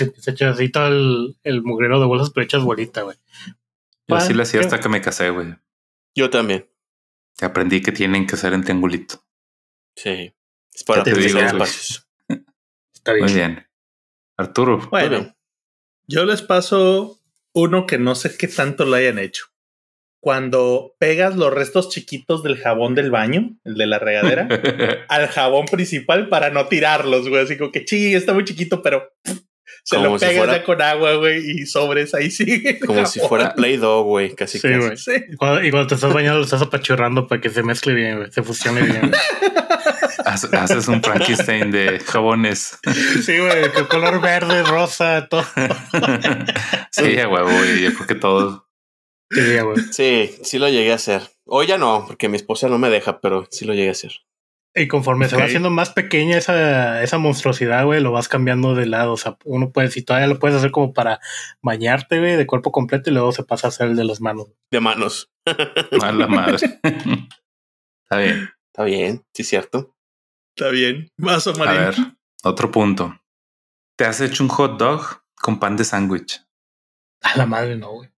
[0.00, 3.16] le empiezo a echar así todo el, el mugrero de bolsas, pero hechas bolita, güey.
[4.08, 5.54] Yo sí le hacía hasta que me casé, güey.
[6.16, 6.66] Yo también.
[7.40, 9.24] Aprendí que tienen que ser en triangulito.
[9.96, 10.34] Sí.
[10.72, 11.46] Es para te digo, güey.
[11.46, 12.08] espacios.
[12.94, 13.24] Está bien.
[13.24, 13.66] Muy bien.
[14.36, 14.88] Arturo.
[14.90, 15.36] Bueno, bien.
[16.06, 17.20] yo les paso
[17.52, 19.46] uno que no sé qué tanto lo hayan hecho.
[20.22, 24.48] Cuando pegas los restos chiquitos del jabón del baño, el de la regadera,
[25.08, 27.42] al jabón principal para no tirarlos, güey.
[27.42, 29.10] Así como que sí, está muy chiquito, pero
[29.84, 32.78] se Como lo si pegas fuera- ya con agua, güey, y sobres ahí sigue.
[32.86, 34.34] Como si fuera Play-Doh, güey.
[34.34, 34.78] Casi Sí, casi.
[34.80, 34.96] güey.
[34.96, 35.12] Sí.
[35.32, 38.16] Y cuando, y cuando te estás bañando, lo estás apachurrando para que se mezcle bien,
[38.18, 39.00] güey, se fusione bien.
[39.10, 39.20] güey.
[40.24, 42.78] Hace- Haces un Frankenstein de jabones.
[43.24, 45.44] Sí, güey, con color verde, rosa, todo.
[46.90, 47.82] sí, huevo, güey.
[47.82, 48.60] Yo creo que.
[49.32, 49.76] Sí, güey.
[49.92, 51.22] Sí, sí lo llegué a hacer.
[51.46, 54.12] Hoy ya no, porque mi esposa no me deja, pero sí lo llegué a hacer.
[54.74, 58.86] Y conforme se va haciendo más pequeña esa, esa monstruosidad, güey, lo vas cambiando de
[58.86, 59.12] lado.
[59.14, 61.18] O sea, uno puede, si todavía lo puedes hacer como para
[61.60, 64.46] bañarte, güey, de cuerpo completo y luego se pasa a hacer el de las manos.
[64.70, 65.28] De manos.
[66.02, 66.80] A la madre.
[68.04, 68.50] Está bien.
[68.72, 69.96] Está bien, sí, cierto.
[70.56, 71.08] Está bien.
[71.18, 71.80] Vaso, A Marín.
[71.80, 71.94] ver,
[72.44, 73.20] otro punto.
[73.96, 76.42] ¿Te has hecho un hot dog con pan de sándwich?
[77.22, 78.08] A la madre, no, güey.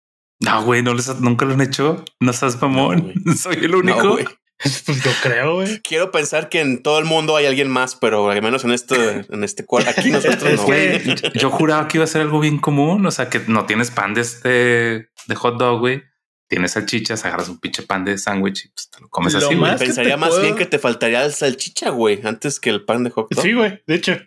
[0.40, 2.04] No, güey, no les, nunca lo han hecho.
[2.20, 3.12] No seas mamón.
[3.24, 4.10] No, Soy el No, único.
[4.12, 4.26] güey.
[4.86, 5.80] Pues yo creo, güey.
[5.80, 9.24] Quiero pensar que en todo el mundo hay alguien más, pero al menos en este,
[9.28, 10.66] en este cuarto, aquí nosotros Es no.
[10.66, 13.04] que- Güey, yo- juraba que iba a ser algo bien común.
[13.06, 16.02] O sea, que no tienes pan de este de hot dog, güey.
[16.48, 19.54] Tienes salchichas, agarras un pinche pan de sándwich y pues, te lo comes Lo así,
[19.54, 19.76] güey.
[19.78, 23.10] Pensaría más puedo- bien que te faltaría el salchicha, güey, antes que el pan de
[23.10, 23.42] hot dog.
[23.42, 23.82] Sí, güey.
[23.86, 24.18] De hecho,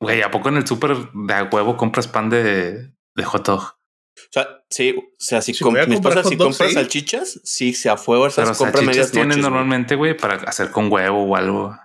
[0.00, 3.75] Güey, ¿a poco en el súper de a huevo compras pan de, de hot dog?
[4.16, 6.48] O sea, sí, o sea, si, Si com- voy a mi esposa si hot dog,
[6.48, 6.74] compra sí.
[6.74, 10.90] salchichas, sí, se a Pero esas compra medias salchichas tienen normalmente, güey, para hacer con
[10.90, 11.76] huevo o algo.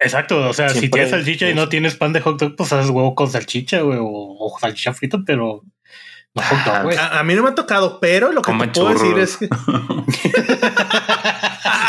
[0.00, 0.48] exacto.
[0.48, 3.14] O sea, si tienes salchicha y no tienes pan de hot dog, pues haces huevo
[3.14, 5.62] con salchicha, güey, o, o salchicha frito, pero
[6.34, 6.96] no hot dog, güey.
[6.96, 9.48] A, a mí no me ha tocado, pero lo que te puedo decir es que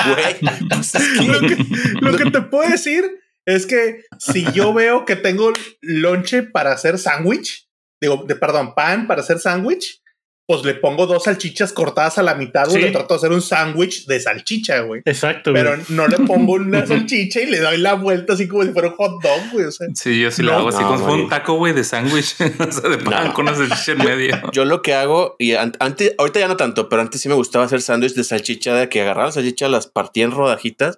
[0.06, 0.36] Güey,
[0.80, 1.58] es que- lo, que
[2.02, 3.04] lo que te puedo decir
[3.46, 7.68] es que si yo veo que tengo lonche para hacer sándwich,
[8.02, 10.02] digo, de, perdón, pan para hacer sándwich,
[10.48, 12.78] pues le pongo dos salchichas cortadas a la mitad, güey.
[12.78, 12.82] Sí.
[12.88, 15.04] Le trato de hacer un sándwich de salchicha, güey.
[15.06, 15.82] Exacto, Pero güey.
[15.90, 18.96] no le pongo una salchicha y le doy la vuelta así como si fuera un
[18.96, 19.66] hot dog, güey.
[19.66, 21.54] O sea, Sí, yo sí No, lo hago así no, como si fuera un taco,
[21.54, 22.36] güey, de sándwich.
[22.68, 23.34] o sea, de pan No.
[23.36, 24.42] con una salchicha en medio.
[24.52, 27.36] Yo lo que hago, y an- antes, ahorita ya no tanto, pero antes sí me
[27.36, 30.98] gustaba hacer sándwich de salchicha, de que agarraba la salchicha, las partía en rodajitas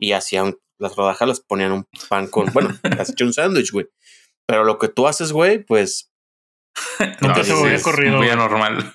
[0.00, 3.88] y hacían las rodajas, las ponían un pan con, bueno, has hecho un sándwich, güey.
[4.46, 6.10] Pero lo que tú haces, güey, pues
[7.20, 8.30] Nunca se me había corrido, Muy güey.
[8.30, 8.94] anormal.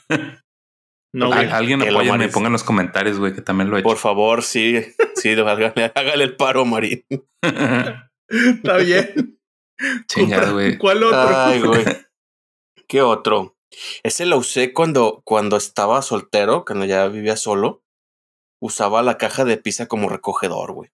[1.14, 1.50] no, güey.
[1.50, 2.32] alguien mares.
[2.34, 3.88] ponga en los comentarios, güey, que también lo he hecho.
[3.90, 4.82] por favor, sí,
[5.16, 7.06] sí, hágale, hágale el paro, Marín.
[8.30, 9.40] Está bien.
[10.54, 10.78] Güey.
[10.78, 11.38] ¿Cuál otro?
[11.38, 11.84] Ay, güey.
[12.88, 13.58] ¿Qué otro?
[14.04, 17.84] Ese lo usé cuando, cuando estaba soltero, cuando ya vivía solo.
[18.62, 20.92] Usaba la caja de pizza como recogedor, güey.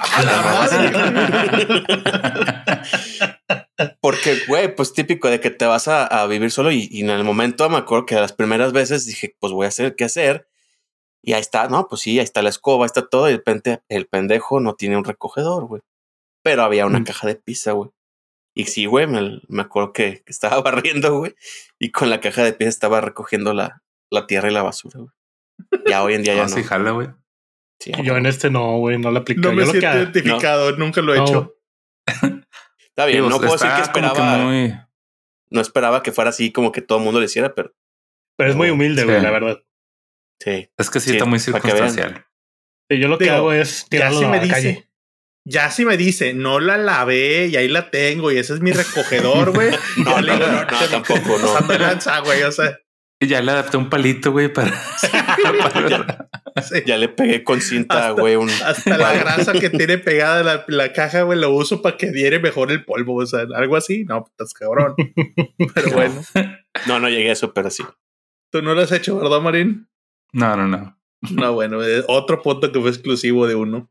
[0.00, 0.92] A la madre.
[4.00, 7.10] Porque, güey, pues típico de que te vas a, a vivir solo y, y en
[7.10, 10.48] el momento me acuerdo que las primeras veces dije, pues voy a hacer qué hacer.
[11.22, 13.28] Y ahí está, no, pues sí, ahí está la escoba, ahí está todo.
[13.28, 15.82] Y de repente el pendejo no tiene un recogedor, güey.
[16.42, 17.04] Pero había una Mm.
[17.04, 17.90] caja de pizza, güey.
[18.54, 21.34] Y sí, güey, me, me acuerdo que, que estaba barriendo, güey.
[21.78, 25.12] Y con la caja de pizza estaba recogiendo la, la tierra y la basura, güey.
[25.86, 26.56] Ya hoy en día ya No, no.
[26.56, 27.08] sí, jala, güey.
[27.78, 29.40] Sí, Yo en este no, güey, no lo apliqué.
[29.40, 31.24] No me Yo lo siento que identificado, nunca lo he No.
[31.26, 31.54] hecho.
[32.96, 34.74] Está bien, no puedo decir que esperaba, muy...
[35.50, 37.74] no esperaba que fuera así como que todo el mundo lo hiciera, pero
[38.36, 39.22] pero es muy humilde, güey, Sí.
[39.22, 39.62] la verdad.
[40.40, 40.70] sí.
[40.76, 42.26] Es que sí, Sí, está muy que circunstancial.
[42.90, 44.88] Sí, Yo lo que Digo, hago es Ya tirarlo si a me la dice, calle.
[45.46, 48.72] ya si me dice, no la lavé y ahí la tengo y ese es mi
[48.72, 49.70] recogedor, güey.
[49.98, 51.46] No, Ya le digo, no, no, te- tampoco, no.
[51.54, 52.42] pasando de lanza, güey.
[52.42, 52.78] O sea,
[53.26, 54.72] ya le adapté un palito, güey, para...
[56.62, 56.76] sí.
[56.86, 60.64] Ya le pegué con cinta, Hasta- güey, un hasta la grasa que tiene pegada la,
[60.68, 63.16] la caja, güey, lo uso para que diere mejor el polvo.
[63.16, 64.04] O sea, algo así.
[64.04, 64.94] No, estás cabrón.
[65.74, 66.20] Pero bueno,
[66.86, 67.82] No, no llegué a eso, pero sí.
[68.50, 69.88] tú no lo has hecho, ¿verdad, Marín?
[70.32, 70.98] No, no, no.
[71.30, 73.90] No, bueno, eh, otro punto que fue exclusivo de uno.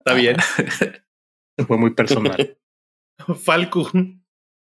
[0.00, 0.36] Está bien.
[1.66, 2.56] Fue muy personal.
[3.42, 3.90] Falco.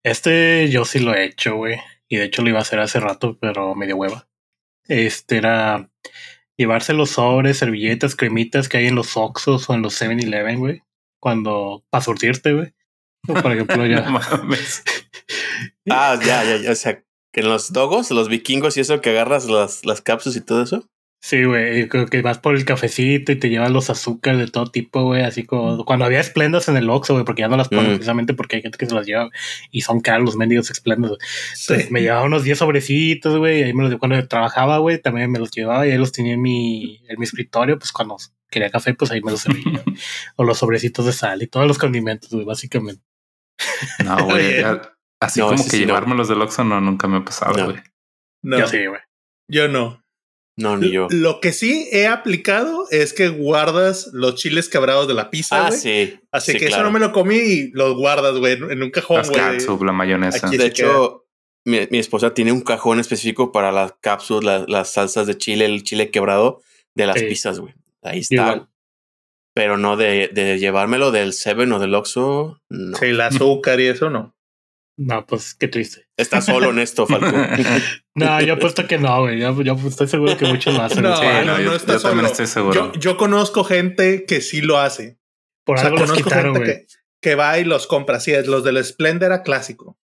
[0.04, 1.76] Este yo sí lo he hecho, güey.
[2.08, 4.28] Y de hecho lo iba a hacer hace rato, pero me dio hueva.
[4.86, 5.90] Este era
[6.56, 10.82] llevarse los sobres, servilletas, cremitas que hay en los Oxxos o en los 7-Eleven, güey.
[11.20, 12.74] Cuando, para surtirte, güey.
[13.28, 14.08] O, Por ejemplo, No ya.
[14.08, 14.82] mames.
[15.90, 16.70] Ah, ya, ya, ya.
[16.70, 20.36] O sea, que en los dogos, los vikingos y eso que agarras las, las cápsulas
[20.36, 20.88] y todo eso.
[21.20, 21.88] Sí, güey.
[21.88, 25.22] Creo que vas por el cafecito y te llevas los azúcares de todo tipo, güey.
[25.24, 27.94] Así como cuando había esplendas en el Oxxo, güey, porque ya no las ponen Mm.
[27.96, 29.28] precisamente porque hay gente que se las lleva
[29.72, 31.10] y son caros los mendigos esplendas.
[31.10, 31.20] güey.
[31.54, 31.74] Sí.
[31.90, 33.60] Me llevaba unos 10 sobrecitos, güey.
[33.60, 36.34] y Ahí me los, cuando trabajaba, güey, también me los llevaba y ahí los tenía
[36.34, 37.78] en mi, en mi escritorio.
[37.80, 38.16] Pues cuando
[38.48, 39.82] quería café, pues ahí me los servía.
[40.36, 43.02] o los sobrecitos de sal y todos los condimentos, güey, básicamente.
[44.04, 44.62] No, güey.
[45.20, 45.86] Así No, como que sí no.
[45.86, 47.64] llevármelos del Oxxo no, nunca me ha pasado, No.
[47.64, 47.78] güey.
[48.44, 49.00] No, Yo sí, güey.
[49.50, 50.00] yo no.
[50.58, 51.06] No, ni yo.
[51.10, 55.70] Lo que sí he aplicado es que guardas los chiles quebrados de la pizza, Ah,
[55.72, 56.18] sí.
[56.32, 59.18] Así sí, que eso no me lo comí y los guardas, güey, en un cajón,
[59.18, 59.86] Las güey.
[59.86, 60.46] la mayonesa.
[60.48, 61.26] Aquí- De hecho,
[61.64, 65.64] mi, mi esposa tiene un cajón específico para las cápsulas, la- las salsas de chile,
[65.64, 66.60] el chile quebrado
[66.94, 67.26] de las Sí.
[67.26, 67.74] pizzas, güey.
[68.02, 68.34] Ahí está.
[68.34, 68.68] Igual.
[69.54, 72.96] Pero no de, de llevármelo del Seven o del Oxxo, no.
[72.98, 74.34] Sí, el azúcar y eso no.
[75.00, 76.08] No, pues qué triste.
[76.16, 77.26] Está solo en esto, Falco.
[78.14, 79.38] No, yo apuesto que no, güey.
[79.38, 81.04] Yo, yo estoy seguro que muchos lo hacen.
[81.04, 82.28] No, Sí, no, no, yo, no está yo también solo.
[82.32, 82.92] estoy seguro.
[82.94, 85.20] Yo, yo conozco gente que sí lo hace.
[85.64, 86.86] Por o sea, algo los quitaron, gente güey.
[86.86, 88.16] que, que va y los compra.
[88.16, 89.96] Así es, los del Splendor era clásico.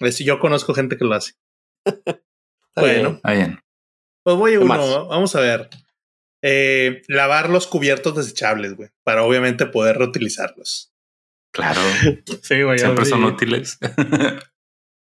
[0.00, 1.34] Es decir, yo conozco gente que lo hace.
[2.74, 3.10] Bueno.
[3.10, 3.20] bien.
[3.22, 3.60] Ah, bien.
[4.24, 4.74] Pues voy a ¿Qué uno.
[4.74, 5.08] más?
[5.08, 5.68] Vamos a ver.
[6.42, 10.91] Eh, lavar los cubiertos desechables, güey, para obviamente poder reutilizarlos.
[11.52, 11.80] Claro.
[12.42, 12.78] Sí, güey.
[12.78, 13.78] Siempre son útiles.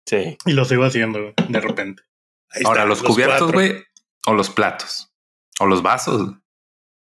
[0.04, 0.36] Sí.
[0.46, 2.02] Y lo sigo haciendo, güey, de repente.
[2.50, 3.84] Ahí Ahora, los cubiertos, güey,
[4.26, 5.14] o los platos,
[5.60, 6.34] o los vasos.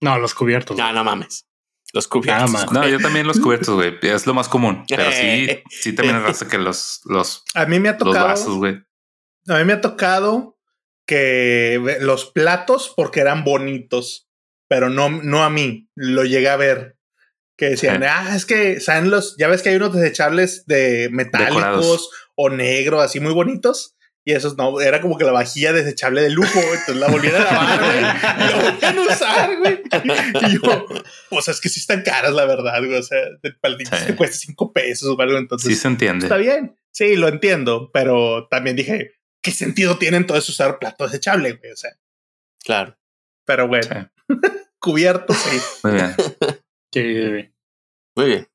[0.00, 0.76] No, los cubiertos.
[0.76, 1.46] No, no mames.
[1.92, 2.50] Los cubiertos.
[2.50, 2.72] Nada más.
[2.72, 3.98] No, yo también los cubiertos, güey.
[4.02, 4.84] Es lo más común.
[4.88, 8.26] Pero sí, sí también es raza que los, los, A mí me ha los tocado.
[8.26, 8.82] vasos, güey.
[9.48, 10.58] A mí me ha tocado
[11.06, 14.28] que los platos, porque eran bonitos,
[14.68, 16.97] pero no, no a mí, lo llegué a ver.
[17.58, 18.06] Que decían, Eh.
[18.08, 22.10] ah, es que saben los, ya ves que hay unos desechables de metálicos Decorados.
[22.36, 23.94] o negro, así muy bonitos.
[24.24, 27.38] Y esos no, era como que la vajilla desechable de lujo, entonces la volvían a
[27.44, 27.98] lavar, güey.
[27.98, 29.82] y La volvían a usar, güey.
[30.42, 30.86] Y yo,
[31.30, 32.94] pues es que sí están caras, la verdad, güey.
[32.98, 34.06] O sea, el paldito Sí.
[34.06, 35.68] te cuesta cinco pesos o algo, entonces.
[35.74, 36.26] Sí se entiende.
[36.26, 36.76] Está bien.
[36.92, 41.72] Sí, lo entiendo, pero también dije, ¿qué sentido tiene entonces usar plato desechable, güey?
[41.72, 41.90] O sea,
[42.62, 42.96] Claro.
[43.46, 44.34] pero bueno, Sí.
[44.78, 45.58] cubierto, sí.
[45.84, 46.14] Muy bien.
[46.92, 47.54] Sí, sí, sí.
[48.16, 48.48] Muy bien.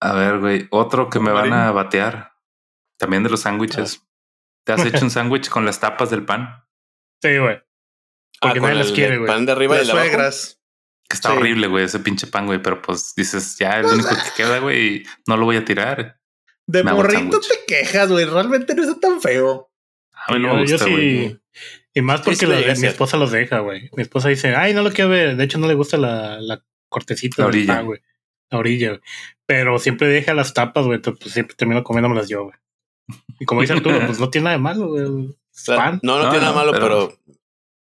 [0.00, 2.32] A ver, güey, otro que me van a batear.
[2.98, 4.02] También de los sándwiches.
[4.64, 6.64] ¿Te has hecho un sándwich con las tapas del pan?
[7.22, 7.60] Sí, güey.
[8.40, 9.26] Porque Ah, con nadie las el quiere, güey.
[9.28, 10.06] pan de arriba y Las de abajo.
[10.06, 10.60] suegras.
[11.08, 11.36] Que está Sí.
[11.36, 12.60] horrible, güey, ese pinche pan, güey.
[12.62, 16.18] Pero pues dices, ya el único que queda, güey, y no lo voy a tirar.
[16.66, 18.24] De Me morrito te quejas, güey.
[18.24, 19.70] Realmente no está tan feo.
[20.26, 21.28] A mí no yo, me gusta, güey.
[21.28, 21.40] sí.
[21.96, 23.90] Y más porque mi esposa los deja, güey.
[23.96, 25.36] Mi esposa dice, ay, no lo quiero ver.
[25.36, 27.74] De hecho, no le gusta la, la cortecita La del orilla.
[27.76, 28.00] pan, güey.
[28.50, 29.00] La orilla, güey.
[29.46, 31.00] Pero siempre deja las tapas, güey.
[31.00, 32.56] Pues, siempre termino comiéndomelas yo, güey.
[33.38, 35.04] Y como dice Arturo, pues no tiene nada de malo, güey.
[35.04, 36.00] O sea, Pan.
[36.02, 37.33] No, no, No, tiene nada no, malo, pero- pero...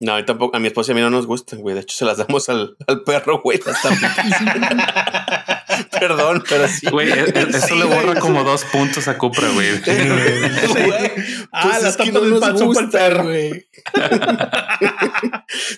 [0.01, 1.75] No, a mí tampoco, a mi esposa y a mí no nos gustan, güey.
[1.75, 3.59] De hecho, se las damos al, al perro, güey.
[3.65, 3.77] las.
[5.99, 6.88] Perdón, pero sí.
[6.89, 8.19] Güey, e- e- eso Sí, le borra güey.
[8.19, 9.79] como dos puntos a Cupra, güey.
[9.81, 11.12] Güey,
[11.51, 13.23] Ah, pues las es que tapas no del nos pan son para el gusta, perro.
[13.23, 13.67] güey.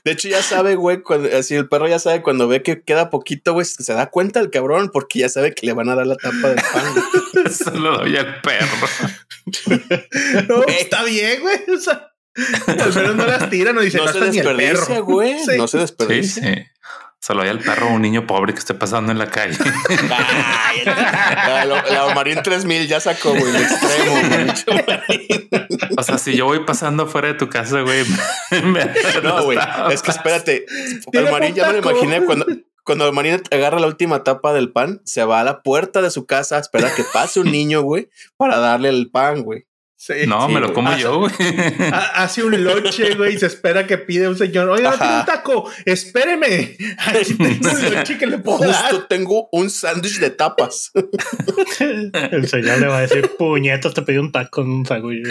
[0.03, 3.10] De hecho, ya sabe, güey, cuando, así el perro ya sabe cuando ve que queda
[3.10, 6.05] poquito, güey, se da cuenta el cabrón porque ya sabe que le van a dar
[6.07, 6.84] la tapa del pan.
[7.34, 7.45] güey.
[7.45, 8.67] Eso lo doy al perro.
[10.47, 11.57] No, está bien, güey.
[11.75, 12.11] O sea,
[12.67, 15.05] al menos no las tiran, no dicen, No no, se está ni el desperdicia, perro.
[15.05, 15.39] güey.
[15.39, 15.51] Sí.
[15.57, 16.43] No se Sí, desperdicia.
[16.55, 16.61] sí.
[17.19, 19.55] Se lo doy al perro un niño pobre que esté pasando en la calle.
[20.09, 25.49] Ay, la, la, la Marín 3000 ya sacó, güey, el extremo, güey.
[25.97, 28.03] O sea, si yo voy pasando afuera de tu casa, güey.
[28.63, 28.89] me-
[29.21, 29.59] No, güey.
[29.91, 30.65] Es que espérate.
[31.11, 32.45] Tiene El Marín ya me lo imaginé cuando,
[32.83, 36.09] cuando el Marín agarra la última tapa del pan, se va a la puerta de
[36.09, 39.65] su casa, espera que pase un niño, güey, para darle el pan, güey.
[40.03, 40.13] Sí.
[40.27, 41.31] No, Sí, me lo como yo, güey.
[41.93, 44.67] Ha- Hace un lonche, güey, y se espera que pide un señor.
[44.69, 45.69] Oiga, tiene un taco.
[45.85, 46.75] Espéreme.
[47.05, 48.73] Aquí tengo un lonche que le puedo dar.
[48.89, 50.91] Justo tengo un sándwich de tapas.
[52.31, 55.27] El señor le va a decir, puñetas, te pedí un taco en un sándwich.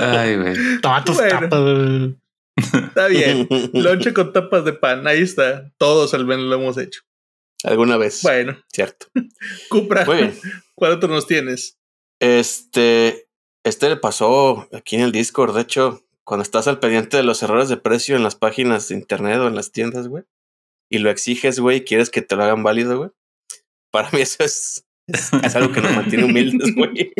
[0.00, 0.54] Ay, güey.
[0.82, 1.40] Toma tus Bueno.
[1.40, 1.60] tapas.
[1.60, 2.16] güey.
[2.88, 3.46] Está bien.
[3.74, 5.06] Lonche con tapas de pan.
[5.06, 5.70] Ahí está.
[5.78, 7.02] Todos al menos lo hemos hecho.
[7.64, 8.22] Alguna vez.
[8.22, 9.06] Bueno, Cierto.
[9.68, 10.38] Cupra, Muy bien.
[10.74, 11.78] ¿cuál otro nos tienes?
[12.20, 13.28] Este,
[13.64, 15.54] este le pasó aquí en el Discord.
[15.54, 18.94] De hecho, cuando estás al pendiente de los errores de precio en las páginas de
[18.94, 20.24] internet o en las tiendas, güey,
[20.90, 23.10] y lo exiges, güey, y quieres que te lo hagan válido, güey.
[23.90, 27.12] Para mí eso es, es, es algo que nos mantiene humildes, güey.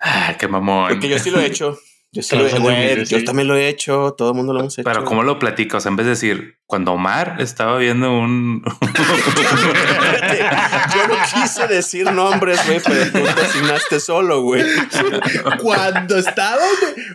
[0.00, 0.88] Ah, qué mamón.
[0.90, 1.78] Porque yo sí lo he hecho.
[2.12, 3.24] Yo sí lo he Yo sí.
[3.24, 4.14] también lo he hecho.
[4.18, 4.82] Todo el mundo lo hemos hecho.
[4.84, 5.76] Pero ¿cómo lo platico?
[5.76, 8.64] O sea, en vez de decir, cuando Omar estaba viendo un...
[10.94, 14.64] Yo no quise decir nombres, güey, pero tú te asignaste solo, güey.
[15.62, 16.60] Cuando estaba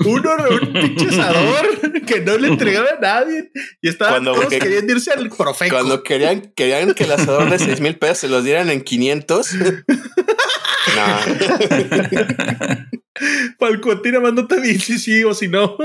[0.06, 0.32] uno
[0.62, 4.94] un pinche asador que no le entregaba a nadie y estaban Cuando- todos que- queriendo
[4.94, 5.76] irse al profeco.
[5.76, 9.50] Cuando querían, querían que el asador de 6 mil pesos se los dieran en 500.
[10.96, 11.06] No,
[13.60, 15.78] Palcotina, mándate bien si sí o si no.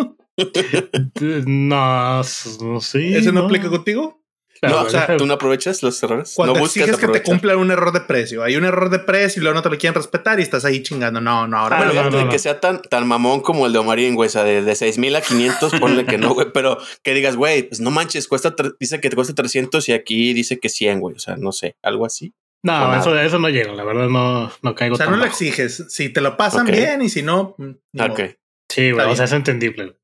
[1.46, 3.16] No, s- no sé.
[3.18, 4.16] ¿Ese no aplica contigo?
[4.60, 6.34] Claro, no, o sea, tú no aprovechas los errores.
[6.36, 8.42] Cuando no buscas exiges que te cumplan un error de precio.
[8.42, 10.82] Hay un error de precio y luego no te lo quieren respetar y estás ahí
[10.82, 11.18] chingando.
[11.18, 12.30] No, no, ahora Ah, Bueno, no, no, de no.
[12.30, 14.98] que sea tan, tan mamón como el de Omarín, güey, o sea, de, de 6
[14.98, 18.54] mil a 500, ponle que no, güey, pero que digas, güey, pues no manches, cuesta,
[18.78, 21.76] dice que te cuesta 300 y aquí dice que 100, güey, o sea, no sé,
[21.82, 22.34] algo así.
[22.62, 25.22] No, eso, eso no llega, la verdad no, no caigo O sea, tan no lo
[25.24, 25.32] bajo.
[25.32, 25.86] exiges.
[25.88, 28.16] Si te lo pasan bien y si no, mm, modo.
[28.68, 29.96] Sí, güey, o sea, es entendible.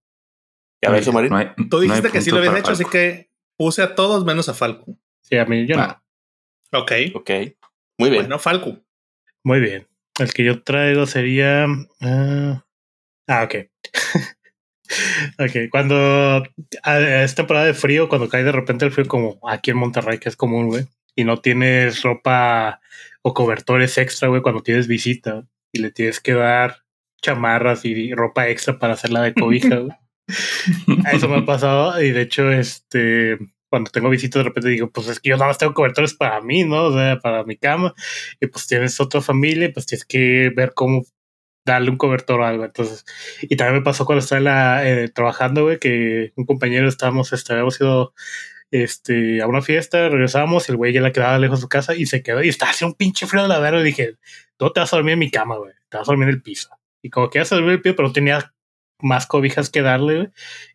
[0.83, 1.31] ¿Ya ves, Omarín?
[1.31, 3.95] No hay- Tú no hay dijiste que sí lo habías hecho, así que puse a
[3.95, 4.97] todos menos a Falco.
[5.23, 6.03] Sí, a mí yo no.
[6.73, 6.93] Ok.
[7.15, 7.31] Ok,
[7.99, 8.23] muy bien.
[8.23, 8.79] Bueno, Falco.
[9.45, 9.87] Muy bien.
[10.19, 11.67] El que yo traigo sería.
[12.01, 12.65] ah,
[13.29, 13.55] ah, ok.
[15.39, 16.43] ok, cuando
[16.85, 20.29] es temporada de frío, cuando cae de repente el frío, como aquí en Monterrey, que
[20.29, 22.81] es común, güey, y no tienes ropa
[23.23, 26.85] o cobertores extra, güey, cuando tienes visita y le tienes que dar
[27.21, 29.97] chamarras y ropa extra para hacerla de cobija, güey.
[31.13, 35.09] Eso me ha pasado y de hecho, este, cuando tengo visitas de repente digo, pues
[35.09, 36.85] es que yo nada más tengo cobertores para mí, ¿no?
[36.85, 37.95] O sea, para mi cama
[38.41, 41.03] y pues tienes otra familia pues tienes que ver cómo
[41.67, 42.65] darle un cobertor o algo.
[42.65, 43.05] Entonces,
[43.43, 47.33] y también me pasó cuando estaba en la, eh, trabajando, güey, que un compañero estábamos,
[47.33, 48.15] este, habíamos ido
[48.71, 51.95] este, a una fiesta, regresamos y el güey ya le quedaba lejos de su casa
[51.95, 54.17] y se quedó y estaba haciendo un pinche frío de la verga y dije,
[54.57, 56.43] tú te vas a dormir en mi cama, güey, te vas a dormir en el
[56.43, 56.71] piso.
[57.03, 58.53] Y como que ya se dormir en el piso, pero no tenía
[59.01, 60.29] más cobijas que darle, güey.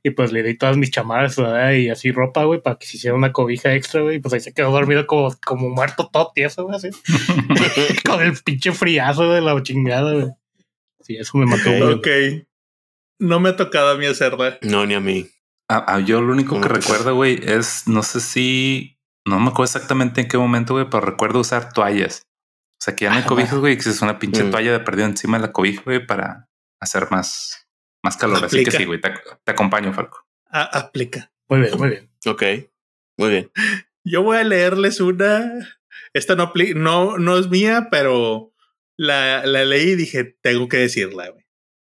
[0.03, 1.73] Y pues le di todas mis chamarras ¿verdad?
[1.73, 4.17] y así ropa, güey, para que se hiciera una cobija extra, güey.
[4.17, 6.89] Y pues ahí se quedó dormido como, como muerto todo tieso, güey, así.
[8.05, 10.27] Con el pinche friazo de la chingada, güey.
[11.01, 11.93] Sí, eso me mató, güey.
[11.93, 12.47] Ok.
[13.19, 14.57] No me ha tocado a mí hacerla.
[14.61, 15.27] No, ni a mí.
[15.71, 19.47] Ah, ah, yo lo único ¿Cómo que recuerdo, güey, es, no sé si, no me
[19.47, 22.23] acuerdo exactamente en qué momento, güey, pero recuerdo usar toallas.
[22.81, 24.51] O sea, que ya no hay Ah, cobijas, güey, que es una pinche Mm.
[24.51, 26.49] toalla de perdido encima de la cobija, güey, para
[26.81, 27.69] hacer más,
[28.03, 28.43] más calor.
[28.43, 29.13] Así que sí, güey, te,
[29.45, 30.25] te acompaño, Falco.
[30.49, 31.31] Aplica.
[31.47, 32.11] Muy bien, muy bien.
[32.25, 32.43] Ok,
[33.17, 33.51] muy bien.
[34.03, 35.51] Yo voy a leerles una.
[36.13, 38.53] Esta no, no, no es mía, pero
[38.97, 41.40] la, la leí y dije, tengo que decirla, güey.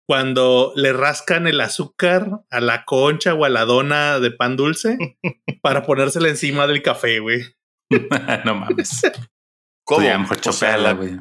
[0.10, 4.98] Cuando le rascan el azúcar a la concha o a la dona de pan dulce
[5.62, 7.44] para ponérsela encima del café, güey.
[8.44, 9.04] no mames.
[9.90, 10.06] ¿Cómo?
[10.06, 11.18] Ya mejor O chopeala, güey.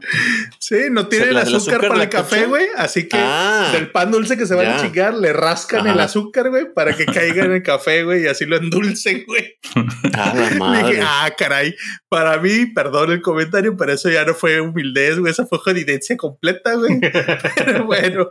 [0.59, 2.66] Sí, no tiene sea, el la del azúcar, azúcar para el café, güey.
[2.76, 3.70] Así que Ah.
[3.72, 7.07] del pan dulce que se van a chingar, le rascan el azúcar, güey, para que
[7.07, 9.54] caiga en el café, güey, y así lo endulcen, güey.
[10.14, 10.88] A la Le madre.
[10.90, 11.74] dije, ah, caray.
[12.11, 15.33] Para mí, perdón el comentario, pero eso ya no fue humildez, güey.
[15.33, 17.00] Esa fue jodidencia completa, güey.
[17.57, 18.31] Pero bueno,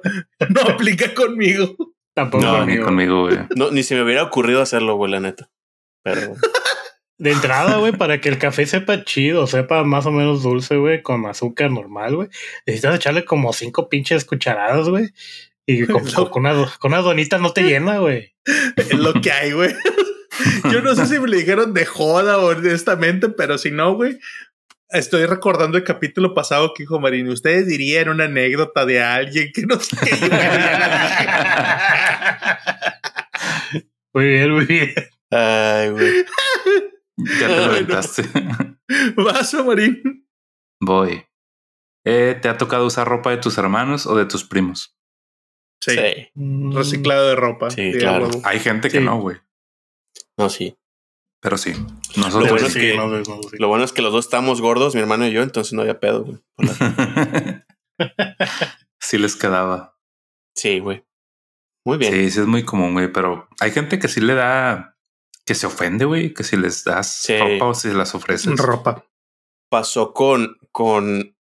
[0.50, 1.76] no aplica conmigo.
[2.14, 2.86] Tampoco No, ni conmigo.
[2.86, 3.38] conmigo, güey.
[3.56, 5.50] No, ni se me hubiera ocurrido hacerlo, güey, la neta.
[6.04, 6.36] Pero
[7.20, 11.02] De entrada, güey, para que el café sepa chido, sepa más o menos dulce, güey,
[11.02, 12.30] con azúcar normal, güey.
[12.68, 15.10] Necesitas echarle como cinco pinches cucharadas, güey.
[15.66, 16.30] Y con, No.
[16.30, 18.36] con una, con una donita no te llena, güey.
[18.76, 19.74] Es lo que hay, güey.
[20.72, 24.20] Yo no sé si me lo dijeron de joda o honestamente, pero si no, güey.
[24.90, 27.28] Estoy recordando el capítulo pasado que dijo Marín.
[27.28, 29.98] Ustedes dirían una anécdota de alguien que no sé
[34.14, 34.94] Muy bien, muy bien.
[35.30, 36.26] Ay, güey.
[37.18, 37.72] Ya te lo no.
[37.72, 38.24] aventaste.
[39.18, 40.28] Vaso, Marín.
[40.82, 41.26] Voy.
[42.06, 44.96] Eh, ¿Te ha tocado usar ropa de tus hermanos o de tus primos?
[45.84, 45.92] Sí.
[45.96, 46.32] Sí.
[46.74, 47.70] Reciclado de ropa.
[47.72, 48.30] Sí, claro.
[48.44, 49.04] Hay gente que Sí.
[49.04, 49.38] no, güey.
[50.38, 50.78] No, sí.
[51.42, 51.74] Pero sí.
[52.16, 52.80] Lo Nosotros bueno es sí.
[52.80, 53.58] que- no, no, no, sí.
[53.60, 56.00] Lo bueno es que los dos estamos gordos, mi hermano y yo, entonces no había
[56.00, 56.38] pedo, güey.
[59.00, 59.98] Sí les quedaba.
[60.56, 61.06] Sí, güey.
[61.86, 62.12] Muy bien.
[62.14, 63.12] Sí, sí es muy común, güey.
[63.12, 64.97] Pero hay gente que sí le da...
[65.48, 66.34] Que se ofende, güey.
[66.34, 67.38] Que si les das Sí.
[67.38, 68.56] ropa o si las ofreces.
[68.58, 69.06] Ropa.
[69.70, 71.36] Pasó con, con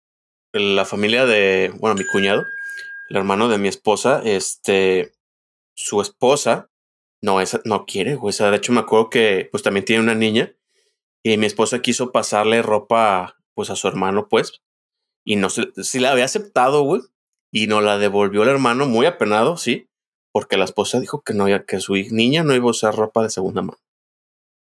[0.53, 2.45] la familia de, bueno, mi cuñado,
[3.09, 5.11] el hermano de mi esposa, este,
[5.75, 6.69] su esposa,
[7.21, 8.29] no, esa no quiere, güey.
[8.29, 10.55] O sea, de hecho me acuerdo que pues también tiene una niña
[11.23, 14.61] y mi esposa quiso pasarle ropa pues a su hermano, pues,
[15.25, 17.01] y no sé, sí la había aceptado, güey,
[17.51, 19.89] y no la devolvió el hermano muy apenado, sí,
[20.33, 23.29] porque la esposa dijo que no, que su niña no iba a usar ropa de
[23.29, 23.79] segunda mano.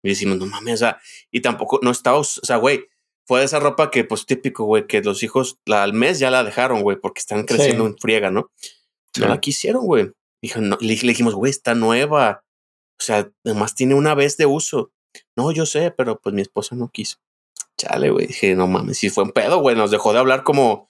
[0.07, 2.85] Y decimos, no mames, o sea, y tampoco, no estaba, o sea, güey,
[3.25, 6.31] fue de esa ropa que, pues, típico, güey, que los hijos la, al mes ya
[6.31, 7.91] la dejaron, güey, porque están creciendo Sí.
[7.91, 8.51] en friega, ¿no?
[9.13, 9.19] Sí.
[9.21, 10.11] No la quisieron, güey.
[10.41, 12.45] Dijo, no, le, le dijimos, güey, está nueva.
[12.99, 14.91] O sea, además tiene una vez de uso.
[15.35, 17.17] No, yo sé, pero pues mi esposa no quiso.
[17.77, 18.27] Chale, güey.
[18.27, 19.75] Dije, no mames, si fue un pedo, güey.
[19.75, 20.89] Nos dejó de hablar como,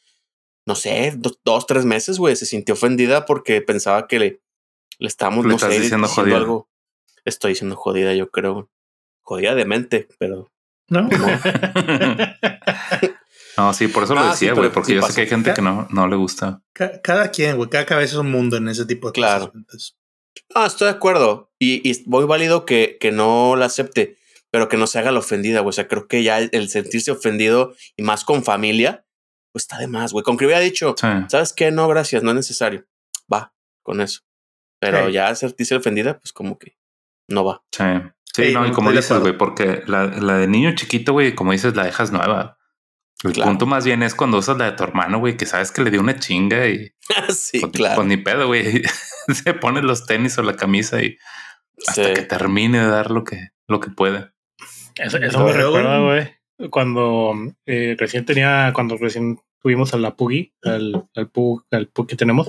[0.65, 2.35] no sé, do- dos, tres meses, güey.
[2.35, 4.41] Se sintió ofendida porque pensaba que le,
[4.99, 6.37] le estábamos, Le no estás sé, diciendo jodida.
[6.37, 6.69] algo.
[7.25, 8.69] Estoy diciendo jodida, yo creo.
[9.27, 10.49] Jodida de mente, pero
[10.89, 11.09] ¿No?
[13.57, 14.71] no, sí, por eso lo Ah, decía, güey.
[14.71, 16.61] porque sí yo sé que hay gente que no, no le gusta.
[16.73, 17.69] Ca- cada quien, güey.
[17.69, 19.51] Cada cabeza es un mundo en ese tipo de Claro.
[19.51, 19.97] cosas.
[20.55, 21.51] Ah, estoy de acuerdo.
[21.59, 24.17] Y, y muy válido que, que no la acepte,
[24.49, 25.69] pero que no se haga la ofendida, güey.
[25.69, 29.05] O sea, creo que ya el, el sentirse ofendido y más con familia,
[29.51, 30.23] pues está de más, güey.
[30.23, 31.07] Con que hubiera dicho, Sí.
[31.27, 31.69] ¿sabes qué?
[31.71, 32.85] No, gracias, no es necesario.
[33.31, 34.21] Va con eso.
[34.79, 35.11] Pero Sí.
[35.13, 36.77] ya sentirse ofendida, pues como que
[37.27, 37.63] no va.
[37.71, 37.83] Sí.
[38.37, 41.51] Sí, Sí, no, y como dices, güey, porque la, la de niño chiquito, güey, como
[41.51, 42.57] dices, la dejas nueva.
[43.23, 43.49] El Claro.
[43.49, 45.89] punto más bien es cuando usas la de tu hermano, güey, que sabes que le
[45.89, 46.91] dio una chinga y
[47.29, 47.95] sí, pues, claro.
[47.95, 48.83] pues ni pedo, güey.
[49.33, 51.17] Se pone los tenis o la camisa y
[51.87, 52.13] hasta Sí.
[52.13, 54.29] que termine de dar lo que, lo que puede.
[54.95, 57.33] Eso, eso me recuerda, güey, cuando
[57.65, 62.15] eh, recién tenía, cuando recién fuimos a la Pugi, al, al Pug, al Pug que
[62.15, 62.47] tenemos,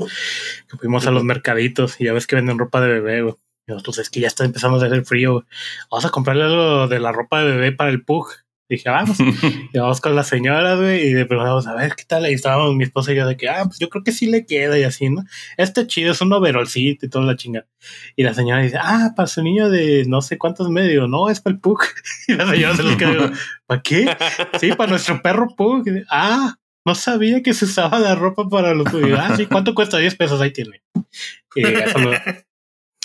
[0.70, 3.34] que fuimos a los mercaditos y ya ves que venden ropa de bebé, güey.
[3.68, 5.44] Y nosotros es que ya está empezando a hacer frío.
[5.90, 8.28] Vamos a comprarle algo de la ropa de bebé para el Pug.
[8.68, 9.18] Dije, vamos.
[9.72, 12.30] y vamos con la señora, güey, y le preguntamos, a ver, ¿qué tal?
[12.30, 14.44] Y estábamos mi esposa y yo de que, ah, pues yo creo que sí le
[14.44, 15.24] queda y así, ¿no?
[15.56, 17.66] Este chido, es un overolcito y toda la chinga.
[18.14, 21.40] Y la señora dice, ah, para su niño de no sé cuántos medios, no, es
[21.40, 21.80] para el Pug.
[22.28, 23.30] y la señora se los quedó,
[23.66, 24.16] ¿para qué?
[24.60, 25.84] Sí, para nuestro perro Pug.
[26.10, 29.14] Ah, no sabía que se usaba la ropa para los Pug.
[29.18, 29.96] Ah, sí, ¿cuánto cuesta?
[29.96, 30.82] 10 pesos, ahí tiene.
[31.54, 32.12] Y eso lo,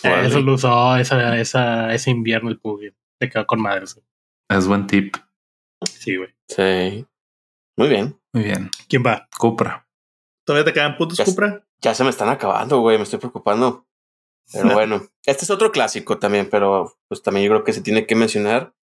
[0.09, 0.27] Órale.
[0.27, 2.81] eso lo usó esa, esa, ese invierno el Pug.
[3.19, 3.95] Se quedó con madres.
[3.95, 4.05] güey.
[4.49, 5.15] Es buen tip.
[5.89, 6.29] Sí, güey.
[6.47, 7.05] Sí.
[7.77, 8.19] Muy bien.
[8.33, 8.69] Muy bien.
[8.87, 9.27] ¿Quién va?
[9.37, 9.87] Cupra.
[10.45, 11.65] ¿Todavía te quedan puntos, Ya- Cupra?
[11.81, 12.97] Ya se me están acabando, güey.
[12.97, 13.85] Me estoy preocupando.
[14.51, 18.05] Pero bueno, este es otro clásico también, pero pues también yo creo que se tiene
[18.05, 18.73] que mencionar.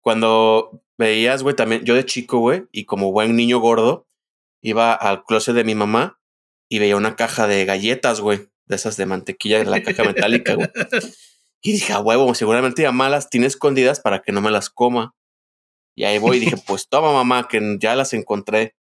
[0.00, 4.08] Cuando veías, güey, también yo de chico, güey, y como buen niño gordo,
[4.62, 6.20] iba al closet de mi mamá
[6.68, 10.68] y veía una caja de galletas, güey, de esas de mantequilla, la caja metálica, güey.
[11.62, 14.68] Y dije, a huevo, seguramente mi mamá las tiene escondidas para que no me las
[14.68, 15.14] coma.
[15.94, 18.74] Y ahí voy y dije, pues toma, mamá, que ya las encontré.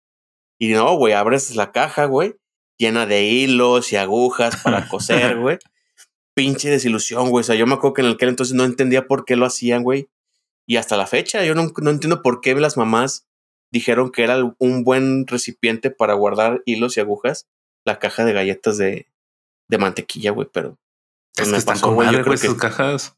[0.57, 2.35] Y no, güey, abres la caja, güey,
[2.77, 5.57] llena de hilos y agujas para coser, güey.
[6.33, 7.41] Pinche desilusión, güey.
[7.41, 9.83] O sea, yo me acuerdo que en aquel entonces no entendía por qué lo hacían,
[9.83, 10.09] güey.
[10.65, 13.27] Y hasta la fecha, yo no, no entiendo por qué las mamás
[13.71, 17.47] dijeron que era un buen recipiente para guardar hilos y agujas,
[17.85, 19.08] la caja de galletas de,
[19.69, 20.77] de mantequilla, güey, pero.
[21.37, 23.15] Es que están con madre, güey, sus cajas.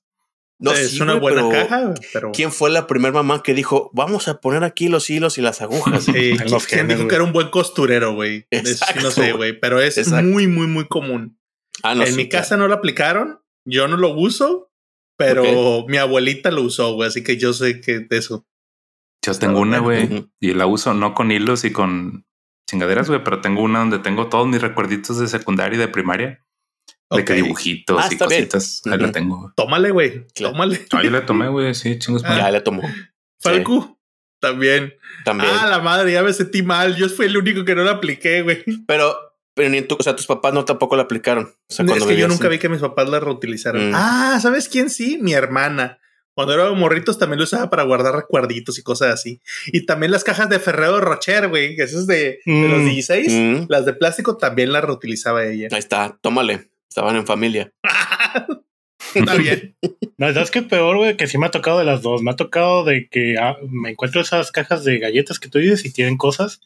[0.59, 2.31] No, es una buena caja, pero.
[2.31, 5.61] ¿Quién fue la primera mamá que dijo, vamos a poner aquí los hilos y las
[5.61, 6.03] agujas?
[6.03, 6.37] Sí,
[6.69, 8.45] ¿quién dijo que era un buen costurero, güey?
[9.01, 11.39] No sé, güey, pero es muy, muy, muy común.
[11.81, 14.71] Ah, no, en mi casa no lo aplicaron, yo no lo uso,
[15.17, 18.45] pero mi abuelita lo usó, güey, así que yo sé que de eso.
[19.25, 22.25] Yo tengo una, güey, y la uso no con hilos y con
[22.71, 26.43] chingaderas, güey, pero tengo una donde tengo todos mis recuerditos de secundaria y de primaria.
[27.09, 28.81] De que dibujitos ah, y cositas.
[28.89, 29.51] Ahí la tengo.
[29.57, 30.27] Tómale, güey.
[30.33, 30.87] Tómale.
[30.91, 31.75] Ahí la tomé, güey.
[31.75, 32.23] Sí, chingos.
[32.25, 32.81] Ah, ya la tomó.
[33.41, 33.99] Falcu.
[34.39, 34.93] También.
[35.25, 35.51] También.
[35.53, 36.95] Ah, la madre, ya me sentí mal.
[36.95, 38.63] Yo fui el único que no la apliqué, güey.
[38.87, 39.13] Pero,
[39.53, 41.53] pero ni tú, o sea, tus papás no tampoco la aplicaron.
[41.69, 43.91] O sea, es que yo nunca vi que mis papás la reutilizaran.
[43.91, 43.93] Mm.
[43.93, 45.19] Ah, ¿sabes quién sí?
[45.21, 45.99] Mi hermana.
[46.41, 49.41] Cuando era morritos también lo usaba para guardar recuerditos y cosas así.
[49.67, 53.35] Y también las cajas de Ferrero Rocher, güey, que esas de, de los 16, mm.
[53.35, 53.65] mm.
[53.69, 55.67] las de plástico también las reutilizaba ella.
[55.71, 56.71] Ahí está, tómale.
[56.89, 57.71] Estaban en familia.
[59.13, 59.75] Está bien.
[60.17, 62.23] La verdad es que peor, güey, que sí me ha tocado de las dos.
[62.23, 65.85] Me ha tocado de que ah, me encuentro esas cajas de galletas que tú dices
[65.85, 66.61] y tienen cosas.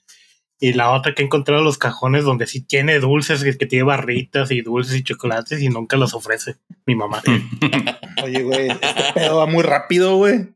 [0.60, 4.51] Y la otra que he encontrado los cajones donde sí tiene dulces, que, tiene barritas
[4.51, 7.22] y dulces y chocolates y nunca los ofrece mi mamá.
[8.24, 10.47] Oye, güey, este pedo va muy rápido, güey.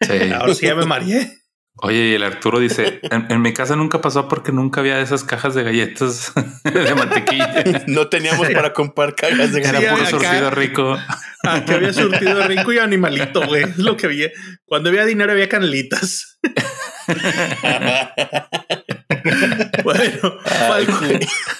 [0.00, 0.32] Sí.
[0.32, 1.43] Ahora sí ya me mareé.
[1.78, 5.54] Oye, y el Arturo dice, en, mi casa nunca pasó porque nunca había esas cajas
[5.54, 6.32] de galletas
[6.64, 7.84] de mantequilla.
[7.88, 9.82] no teníamos para comprar cajas de galletas.
[9.82, 10.96] Era puro surtido rico.
[11.42, 13.64] Aquí había surtido rico y animalito, güey.
[13.64, 14.30] Es lo que había.
[14.64, 16.38] Cuando había dinero había canelitas.
[19.84, 20.38] bueno,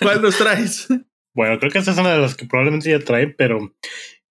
[0.01, 0.87] ¿cuál, nos traes?
[1.35, 3.75] Bueno, creo que esa es una de las que probablemente ya traen, pero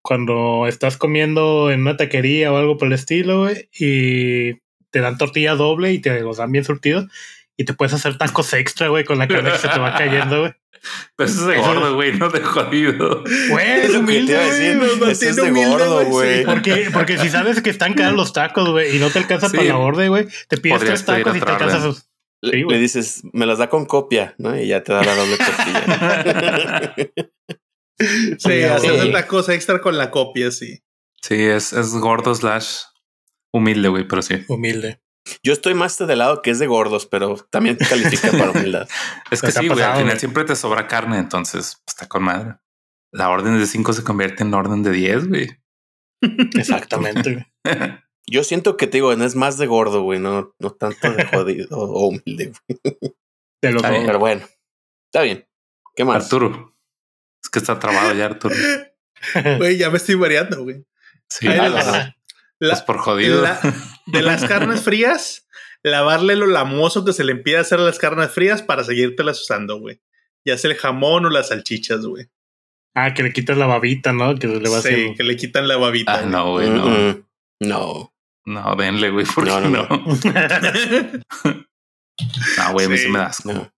[0.02, 4.63] cuando estás comiendo en una taquería o algo por el estilo, güey, y
[4.94, 7.06] te dan tortilla doble y te los dan bien surtidos
[7.56, 10.38] y te puedes hacer tacos extra, güey, con la carne que se te va cayendo,
[10.38, 10.52] güey.
[11.16, 13.24] Pero eso es de gordo, güey, no de jodido.
[13.50, 15.10] Güey, es humilde, güey.
[15.10, 16.44] Eso es de gordo, güey.
[16.44, 19.64] Porque, porque si sabes que están caros los tacos, güey, y no te alcanza para
[19.64, 22.08] la orden, güey, te pides tres tacos y te alcanzas
[22.40, 24.56] le, dices, me las da con copia, ¿no?
[24.56, 26.94] Y ya te da la doble tortilla.
[28.38, 30.84] sí, haces la cosa extra con la copia, sí.
[31.20, 32.82] Sí, es, es gordo slash
[33.54, 34.44] Humilde, güey, pero sí.
[34.48, 35.00] Humilde.
[35.44, 38.88] Yo estoy más de lado que es de gordos, pero también califica para humildad.
[39.30, 42.56] es que sí, güey, al final siempre te sobra carne, entonces pues, está con madre.
[43.12, 45.48] La orden de 5 se convierte en orden de 10, güey.
[46.58, 47.46] Exactamente.
[48.26, 51.24] Yo siento que te digo, no es más de gordo, güey, no, no tanto de
[51.24, 52.52] jodido o humilde.
[53.62, 54.44] De lo Pero bueno,
[55.12, 55.46] está bien.
[55.94, 56.24] ¿Qué más?
[56.24, 56.74] Arturo.
[57.40, 58.56] Es que está trabado ya, Arturo.
[59.58, 60.84] Güey, ya me estoy variando, güey.
[61.28, 61.46] Sí,
[62.70, 63.44] pues por jodido.
[64.06, 65.46] de las carnes frías,
[65.82, 70.00] lavarle lo lamoso que se le impide hacer las carnes frías para seguírtelas usando, güey.
[70.44, 72.28] Ya sea el jamón o las salchichas, güey.
[72.94, 74.36] Ah, que le quitas la babita, ¿no?
[74.36, 76.20] Que le va sí, que le quitan la babita.
[76.20, 77.26] Ah, no, güey, no.
[77.60, 78.14] No.
[78.46, 79.88] No, denle, güey, ¿por no, no, no?
[82.58, 83.52] No, güey, a mí sí me da asco.
[83.52, 83.72] No.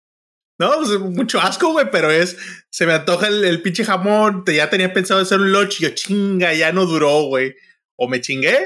[0.59, 2.37] pues mucho asco, güey, pero es.
[2.69, 4.45] Se me antoja el, pinche jamón.
[4.47, 7.57] Ya tenía pensado hacer un lunch y yo, chinga, ya no duró, güey
[7.97, 8.57] o me chingué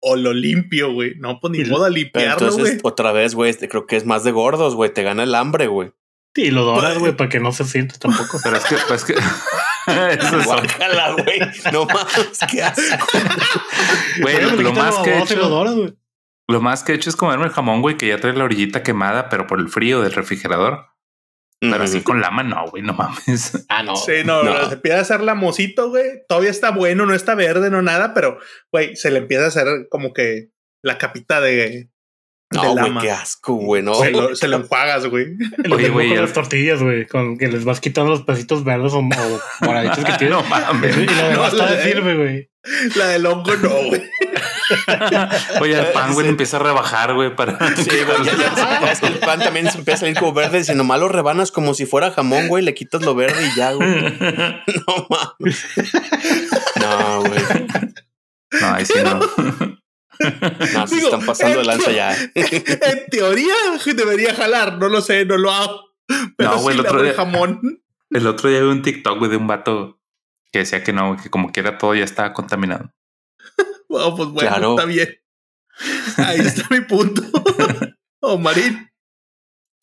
[0.00, 1.14] o lo limpio, güey.
[1.16, 4.22] No, pues ni modo a limpiarlo, entonces, otra vez, güey, este, creo que es más
[4.22, 4.92] de gordos, güey.
[4.92, 5.92] Te gana el hambre, güey.
[6.34, 8.38] Sí, lo doras, güey, para que no se siente tampoco.
[8.42, 9.14] Pero es que, pues que.
[9.86, 11.38] Eso es güey.
[11.72, 13.06] No mames, qué asco.
[14.20, 15.36] Güey, lo, más que he hecho.
[15.36, 15.94] Lo,
[16.48, 18.82] lo más que he hecho es comerme el jamón, güey, que ya trae la orillita
[18.82, 20.93] quemada, pero por el frío del refrigerador.
[21.70, 23.66] Pero así con lama, no, güey, no mames.
[23.68, 23.96] Ah, no.
[23.96, 24.68] Sí, no, no.
[24.68, 26.22] se empieza a hacer lamosito, güey.
[26.28, 28.38] Todavía está bueno, no está verde, no nada, pero,
[28.72, 30.50] güey, se le empieza a hacer como que
[30.82, 31.90] la capita de.
[32.54, 33.94] No, güey, qué asco, güey, no.
[33.94, 35.36] Se lo, se lo enjuagas, güey.
[35.70, 36.08] Oye, güey.
[36.10, 40.12] Con las tortillas, güey, con que les vas quitando los pesitos verdes o, moraditos que
[40.18, 40.30] tienen.
[40.30, 40.96] No mames.
[40.96, 42.50] Y la demás no, sirve, güey.
[42.96, 44.02] La del hongo no, güey.
[45.60, 47.58] Oye, el pan, güey, empieza a rebajar, güey, para.
[47.76, 50.64] Sí, güey, ya, es que el pan también se empieza a salir como verde.
[50.64, 53.72] Si nomás lo rebanas como si fuera jamón, güey, le quitas lo verde y ya,
[53.72, 53.88] güey.
[54.86, 55.66] No mames.
[56.80, 57.66] No, güey.
[58.60, 59.73] No, ahí sí no.
[60.74, 62.14] No, se están pasando de lanza ya.
[62.34, 63.54] En teoría
[63.94, 65.94] debería jalar, no lo sé, no lo hago.
[66.36, 67.82] Pero no, güey, el otro día, jamón.
[68.10, 70.00] El otro día vi un TikTok, güey, de un vato
[70.52, 72.92] que decía que no, que como quiera todo ya estaba contaminado.
[73.86, 75.08] Bueno, pues bueno, está bien.
[76.16, 77.22] Ahí está mi punto.
[78.20, 78.90] oh, Marín.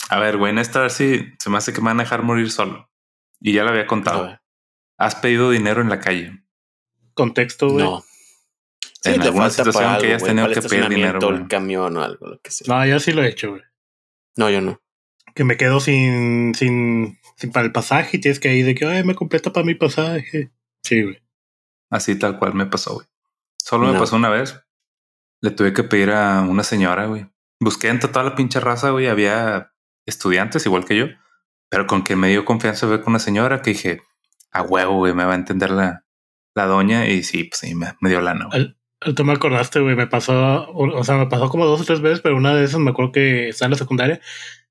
[0.10, 2.52] A ver, güey, en esta sí se me hace que me van a dejar morir
[2.52, 2.90] solo.
[3.40, 4.38] Y ya lo había contado.
[4.98, 6.44] Has pedido dinero en la calle.
[7.14, 7.86] Contexto, güey.
[7.86, 8.04] No.
[9.04, 11.30] En alguna situación que hayas tenido que pedir dinero.
[11.30, 12.66] el camión o algo, lo que sea.
[12.68, 13.62] No, yo sí lo he hecho, güey.
[14.38, 14.82] No, yo no.
[15.36, 18.86] que me quedo sin, sin, sin para el pasaje y tienes que ir de que,
[18.86, 20.52] ay, me completa para mi pasaje.
[20.84, 21.22] Sí, güey.
[21.90, 23.08] Así tal cual me pasó, güey.
[23.58, 24.60] Solo me pasó una vez.
[25.42, 27.28] Le tuve que pedir a una señora, güey.
[27.60, 29.08] Busqué entre toda la pinche raza, güey.
[29.08, 29.74] Había
[30.06, 31.08] estudiantes igual que yo,
[31.70, 34.02] pero con que me dio confianza ver con una señora que dije,
[34.52, 36.06] a huevo, güey, me va a entender la,
[36.56, 37.08] la doña.
[37.08, 38.76] Y sí, pues sí, me, dio lana, güey.
[39.16, 42.22] Tú me acordaste, güey, me pasó, o sea, me pasó como dos o tres veces,
[42.22, 44.22] pero una de esas me acuerdo que estaba en la secundaria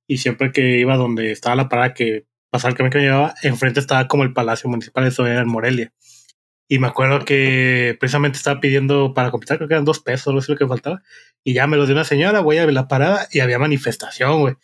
[0.06, 3.34] y siempre que iba donde estaba la parada que pasaba el camino que me llevaba,
[3.42, 5.92] enfrente estaba como el Palacio Municipal, eso era en Morelia.
[6.68, 10.40] Y me acuerdo que precisamente estaba pidiendo para completar, creo que eran dos pesos, no
[10.40, 11.02] sé lo que faltaba.
[11.42, 14.40] Y ya me lo dio una señora, voy a ver la parada y había manifestación,
[14.40, 14.56] güey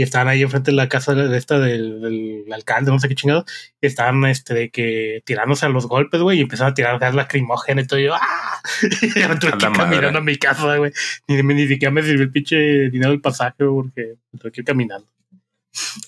[0.00, 3.44] y estaban ahí enfrente de la casa de esta del, alcalde, no sé qué chingados,
[3.82, 7.14] y estaban este, de que tirándose a los golpes, güey, y empezaron a tirar gas
[7.14, 8.62] lacrimógeno y todo, y yo, ¡ah!
[9.02, 10.90] Y yo tuve que caminando a mi casa, güey.
[11.28, 12.56] Ni, ni, siquiera me sirvió el pinche
[12.88, 15.06] dinero del pasaje, porque tuve que ir caminando.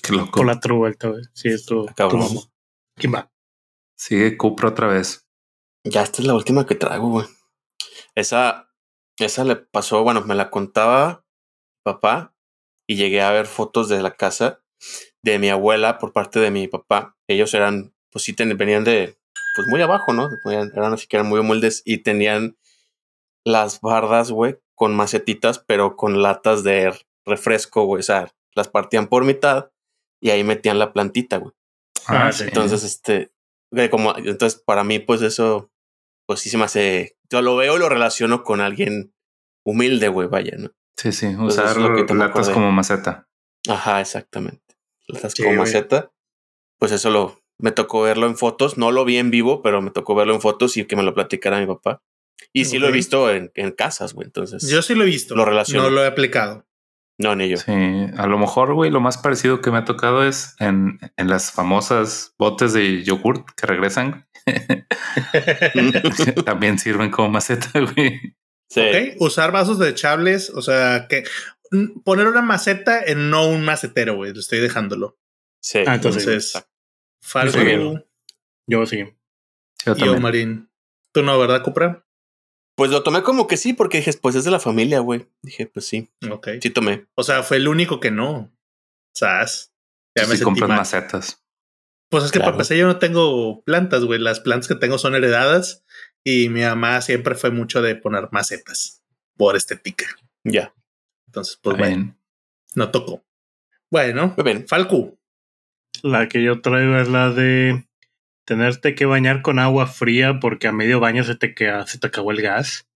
[0.03, 0.31] Qué loco.
[0.31, 1.23] Por la true güey.
[1.35, 1.85] Sí, esto.
[2.97, 3.31] ¿Quién va?
[3.95, 5.27] Sigue Cupra otra vez.
[5.85, 7.27] Ya, esta es la última que traigo, güey.
[8.15, 8.71] Esa,
[9.19, 11.27] esa le pasó, bueno, me la contaba
[11.83, 12.32] papá
[12.93, 14.61] y llegué a ver fotos de la casa
[15.23, 17.17] de mi abuela por parte de mi papá.
[17.27, 19.17] Ellos eran, pues sí, venían de,
[19.57, 20.29] pues muy abajo, ¿no?
[20.45, 22.59] Eran así que eran muy humildes y tenían
[23.45, 26.93] las bardas, güey, con macetitas, pero con latas de
[27.25, 28.01] refresco, güey.
[28.01, 29.71] O sea, las partían por mitad
[30.21, 31.55] y ahí metían la plantita, güey.
[32.09, 32.45] Ah, ah sí.
[32.45, 33.33] Entonces, este,
[33.91, 35.71] como, entonces para mí, pues eso,
[36.27, 39.15] pues sí se me hace, yo lo veo y lo relaciono con alguien
[39.65, 40.73] humilde, güey, vaya, ¿no?
[40.97, 43.29] Sí, sí, usar latas como maceta.
[43.69, 44.77] Ajá, exactamente.
[45.09, 46.13] Latas como maceta.
[46.79, 48.77] Pues eso lo me tocó verlo en fotos.
[48.77, 51.15] No lo vi en vivo, pero me tocó verlo en fotos y que me lo
[51.15, 52.03] platicara mi papá.
[52.53, 54.27] Y sí lo he visto en, en casas, güey.
[54.27, 54.69] Entonces.
[54.69, 55.35] Yo sí lo he visto.
[55.35, 55.85] Lo relaciono.
[55.85, 56.67] No lo he aplicado.
[57.19, 57.57] No, ni yo.
[57.57, 61.29] Sí, a lo mejor, güey, lo más parecido que me ha tocado es en, en
[61.29, 64.27] las famosas botes de yogurt que regresan.
[66.45, 68.37] También sirven como maceta, güey.
[69.19, 71.25] Usar vasos desechables, o sea, que
[72.05, 74.33] poner una maceta en no un macetero, güey.
[74.37, 75.19] Estoy dejándolo.
[75.61, 75.81] Sí.
[75.87, 76.53] Ah, entonces,
[77.23, 77.59] Falco.
[78.67, 79.05] Yo sí.
[79.85, 80.71] Yo, yo Marín.
[81.13, 82.07] Tú no, ¿verdad, Cupra?
[82.75, 85.29] Pues lo tomé como que sí, porque dije, pues es de la familia, güey.
[85.43, 86.11] Dije, pues sí.
[86.31, 86.49] Ok.
[86.61, 87.07] Sí tomé.
[87.15, 88.51] O sea, fue el único que no.
[89.15, 89.73] ¿Sabes?
[90.17, 91.43] Ya me compras macetas.
[92.11, 94.19] Pues es que para empezar yo no tengo plantas, güey.
[94.19, 95.85] Las plantas que tengo son heredadas
[96.25, 99.03] y mi mamá siempre fue mucho de poner macetas
[99.37, 100.07] por estética.
[100.45, 100.75] Ya.
[101.27, 102.17] Entonces, pues bueno,
[102.75, 103.25] no tocó.
[103.91, 104.67] Bueno, bien.
[104.67, 105.19] Falcu.
[106.03, 107.85] La que yo traigo es la de
[108.45, 112.07] tenerte que bañar con agua fría porque a medio baño se te queda, se te
[112.07, 112.87] acabó el gas.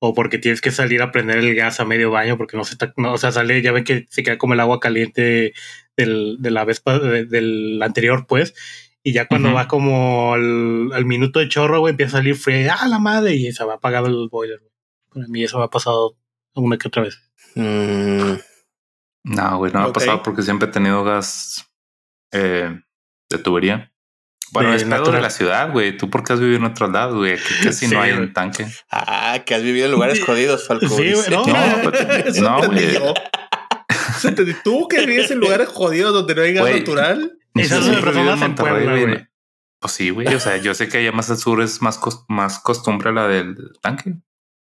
[0.00, 2.76] O porque tienes que salir a prender el gas a medio baño porque no se
[2.76, 5.54] te, no, o sea, sale, ya ven que se queda como el agua caliente
[5.96, 8.54] del, de la vez del anterior, pues
[9.08, 12.70] y ya cuando va como al, minuto de chorro, güey, empieza a salir frío.
[12.78, 13.34] ¡Ah, la madre!
[13.34, 14.60] Y se va apagado el boiler.
[14.60, 15.24] Güey.
[15.24, 16.18] A mí eso me ha pasado
[16.54, 17.18] una que otra vez.
[17.54, 18.34] Mm.
[19.24, 21.70] No, güey, no me ha pasado porque siempre he tenido gas
[22.32, 22.78] eh,
[23.30, 23.92] de tubería.
[24.52, 25.96] Bueno, es pedo de la ciudad, güey.
[25.96, 27.32] ¿Tú por qué has vivido en otro lado, güey?
[27.32, 28.66] Aquí casi no hay un tanque.
[28.90, 30.86] Ah, que has vivido en lugares jodidos, Falco.
[30.86, 31.30] Sí, güey.
[31.30, 32.98] No, no, güey.
[34.64, 37.37] ¿Tú que vives en lugares jodidos donde no hay gas natural?
[37.54, 39.28] Esas son personas en Puebla, güey.
[39.80, 40.26] Pues sí, güey.
[40.34, 43.56] O sea, yo sé que allá más al sur es más, más costumbre la del
[43.80, 44.14] tanque.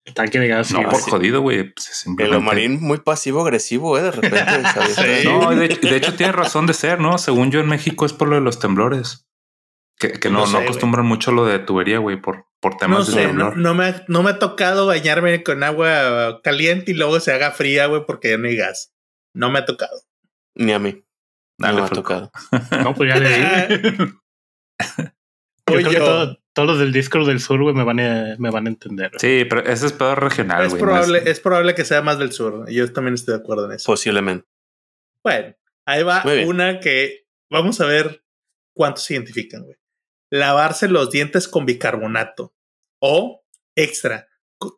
[0.05, 0.73] El tanque de gas.
[0.73, 1.73] No, por jodido, güey.
[1.73, 4.03] Pues el marín muy pasivo-agresivo, ¿eh?
[4.03, 4.43] De repente.
[5.25, 7.19] No, de, hecho tiene razón de ser, ¿no?
[7.19, 9.27] Según yo en México es por lo de los temblores.
[9.99, 13.23] Que, que no, no, acostumbran mucho lo de tubería, güey, por, por temas no de
[13.23, 13.57] temblor.
[13.57, 17.53] No, me ha, no me ha tocado bañarme con agua caliente y luego se haga
[17.53, 18.93] fría, güey, porque ya no hay gas.
[19.33, 20.03] No me ha tocado.
[20.57, 21.05] Ni a mí
[21.59, 22.31] no me ha tocado.
[22.83, 24.13] no, pues ya le
[25.67, 28.67] Yo creo que todos los del Discord del sur, güey, me van a, me van
[28.67, 29.11] a entender.
[29.17, 31.41] Sí, pero ese es pedo regional, es Probable, es...
[31.41, 32.69] probable que sea más del sur.
[32.71, 33.87] Yo también estoy de acuerdo en eso.
[33.87, 34.47] Posiblemente.
[35.25, 35.55] Bueno,
[35.87, 38.25] ahí va una que vamos a ver
[38.75, 39.77] cuántos se identifican, güey.
[40.31, 42.55] Lavarse los dientes con bicarbonato.
[43.01, 43.45] O,
[43.77, 44.29] extra,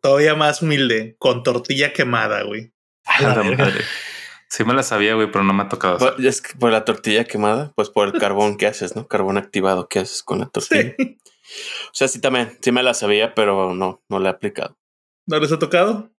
[0.02, 2.72] todavía más humilde, con tortilla quemada, güey.
[4.54, 5.98] Sí me la sabía, güey, pero no me ha tocado.
[5.98, 9.08] Por, es por la tortilla quemada, pues por el carbón que haces, ¿no?
[9.08, 10.94] Carbón activado que haces con la tortilla.
[10.96, 11.18] Sí.
[11.86, 14.78] O sea, sí también, sí me la sabía, pero no, no la he aplicado.
[15.26, 16.12] ¿No les ha tocado?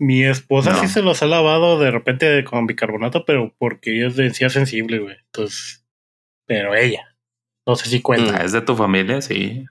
[0.00, 4.16] Mi esposa sí se los ha lavado de repente con bicarbonato, pero porque ella es
[4.16, 5.16] de encía sensible, güey.
[5.26, 5.86] Entonces,
[6.48, 7.16] pero ella.
[7.68, 8.38] No sé si cuenta.
[8.38, 9.22] Ah, ¿Es de tu familia?
[9.22, 9.64] Sí.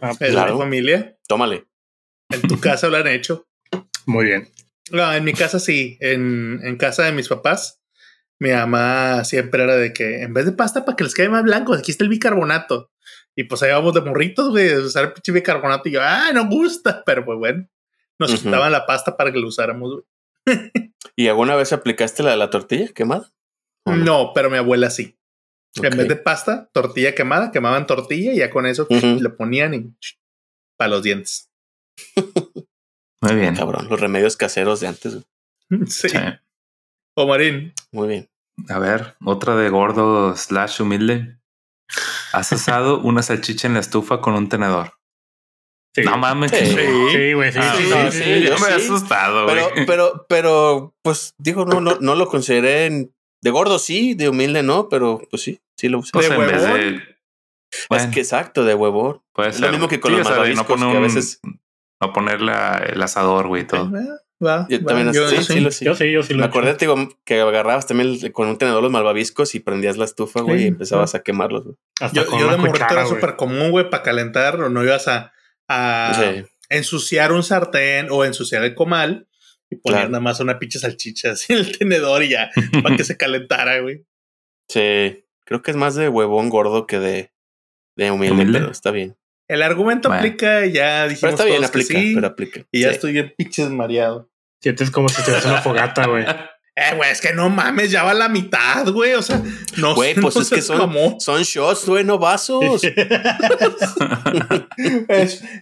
[0.00, 1.18] Ah, ¿Es de tu familia?
[1.26, 1.64] Tómale.
[2.28, 3.48] En tu casa lo han hecho.
[4.06, 4.48] Muy bien.
[4.90, 7.80] No, en mi casa sí, en, en casa de mis papás.
[8.38, 11.42] mi mamá siempre era de que en vez de pasta para que les quede más
[11.42, 12.90] blancos, aquí está el bicarbonato.
[13.36, 15.88] Y pues ahí vamos de morritos, güey, usar el pinche bicarbonato.
[15.88, 17.68] Y yo, ah, no gusta, pero pues bueno,
[18.18, 20.04] nos quitaban la pasta para que lo usáramos, güey.
[21.16, 23.32] ¿Y alguna vez aplicaste la de la tortilla quemada?
[23.86, 24.32] No?
[24.34, 25.16] pero mi abuela sí.
[25.76, 29.94] En vez de pasta, tortilla quemada, quemaban tortilla y ya con eso le ponían y
[30.76, 31.50] para los dientes.
[33.20, 33.54] Muy bien.
[33.54, 35.18] Cabrón, los remedios caseros de antes.
[35.86, 36.08] Sí.
[37.14, 37.72] O Marín.
[37.92, 38.30] Muy bien.
[38.68, 41.38] A ver, otra de gordo slash humilde.
[42.32, 44.94] Has asado una salchicha en la estufa con un tenedor.
[46.04, 46.50] No mames.
[46.50, 47.52] Sí, sí, güey.
[47.52, 52.14] Sí, ah, sí, yo me he asustado, pero, pero, pero, pues digo, no, no, no
[52.14, 53.10] lo consideré
[53.42, 56.10] de gordo, sí, de humilde, no, pero pues sí, sí lo usé.
[56.12, 57.02] Pues ¿De huevón?
[57.90, 59.22] Es que exacto, de huevón.
[59.32, 59.62] Puede ser.
[59.62, 61.40] Lo mismo que con los no que a veces.
[62.00, 63.90] No poner el asador, güey, todo.
[64.42, 66.96] Va, yo también yo, sí, sí, sí, yo sí, yo sí lo Me acordé digo,
[67.24, 71.14] que agarrabas también con un tenedor los malvaviscos y prendías la estufa, güey, y empezabas
[71.14, 71.64] a quemarlos.
[71.64, 71.76] Güey.
[72.00, 75.34] Hasta yo, yo de morrito era súper común, güey, para calentar, o no ibas a,
[75.68, 79.28] a ensuciar un sartén o ensuciar el comal
[79.68, 82.50] y poner nada más una pinche salchicha así en el tenedor y ya,
[82.82, 84.06] para que se calentara, güey.
[84.68, 87.32] Sí, creo que es más de huevón gordo que de,
[87.96, 89.16] de humilde, pero está bien.
[89.50, 91.20] El argumento aplica, ya dijimos.
[91.20, 92.60] Pero está bien, aplica, pero aplica.
[92.70, 94.30] Y ya estoy bien pinches mareado.
[94.62, 96.24] Sientes como si te das una fogata, güey.
[96.76, 99.12] Eh, güey, es que no mames, ya va la mitad, güey.
[99.14, 99.42] O sea,
[99.76, 102.82] no Güey, pues es que son, son shots, güey, no vasos.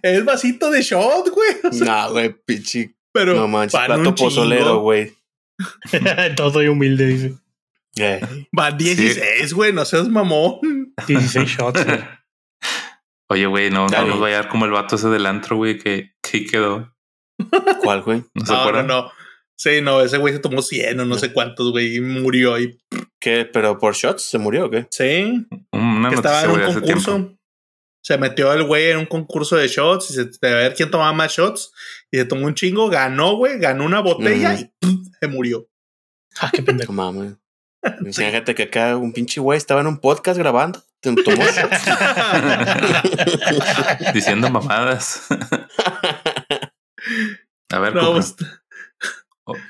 [0.03, 1.57] es vasito de shot, güey.
[1.81, 2.95] no, güey, pinche.
[3.11, 5.15] Pero no manches, plato pozolero, güey.
[6.37, 7.35] Todo soy humilde, dice.
[7.97, 8.21] Eh.
[8.57, 10.95] Va 16, güey, no seas mamón.
[11.09, 12.18] 16 shots, güey.
[13.31, 15.79] Oye, güey, no, no nos va a dar como el vato ese del antro, güey,
[15.79, 16.95] que, que quedó.
[17.83, 18.25] ¿Cuál, güey?
[18.35, 19.13] No, no, no, no,
[19.59, 22.79] Sí, no, ese güey se tomó 100 o no, sé cuántos, güey, y murió ahí.
[23.21, 23.45] ¿Qué?
[23.45, 24.87] ¿Pero por shots se murió o qué?
[24.91, 25.47] Sí.
[25.73, 27.35] que estaba en un concurso.
[28.01, 31.13] Se metió el güey en un concurso de shots y se a ver quién tomaba
[31.13, 31.73] más shots.
[32.13, 34.71] Y se tomó un chingo, ganó, güey, ganó una botella y
[35.21, 35.69] se murió.
[36.41, 36.93] Ah, qué pendejo.
[38.13, 40.85] Fíjate que acá un pinche güey estaba en un podcast grabando.
[41.01, 41.85] Tomó shots.
[44.15, 45.27] Diciendo mamadas.
[47.71, 48.35] A ver, no, pues,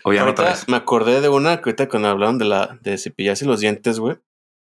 [0.04, 3.44] o, ya ahorita me acordé de una que ahorita cuando hablaron de la de cepillarse
[3.44, 4.16] los dientes, güey.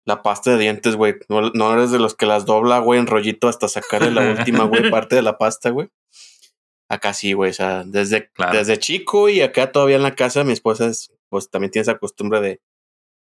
[0.05, 1.17] La pasta de dientes, güey.
[1.29, 4.65] No, no, eres de los que las dobla, güey, en rollito hasta sacarle la última,
[4.65, 5.91] güey, parte de la pasta, güey.
[6.89, 7.51] Acá sí, güey.
[7.51, 11.51] O sea, desde, desde chico y acá todavía en la casa, mi esposa es, pues
[11.51, 12.61] también tiene esa costumbre de,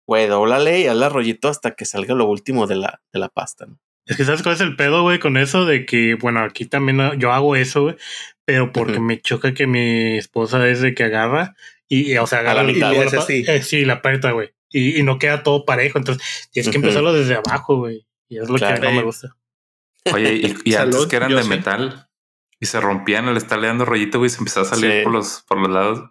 [0.08, 3.66] güey, doblale y hazla rollito hasta que salga lo último de la, de la pasta,
[3.66, 3.78] ¿no?
[4.06, 6.98] Es que sabes cuál es el pedo, güey, con eso de que, bueno, aquí también
[7.18, 7.96] yo hago eso, güey,
[8.46, 11.54] pero porque me choca que mi esposa es de que agarra
[11.88, 13.44] y, o sea, agarra la mitad, y así.
[13.46, 14.54] Eh, sí, la aprieta, güey.
[14.70, 18.06] Y, y, no queda todo parejo, entonces tienes que empezarlo desde abajo, güey.
[18.30, 19.36] Y es lo que no me gusta.
[20.10, 22.08] Oye, y, antes que eran de metal
[22.58, 25.58] y se rompían al estarle dando rollito, güey, se empezaba a salir por los por
[25.58, 26.10] los lados.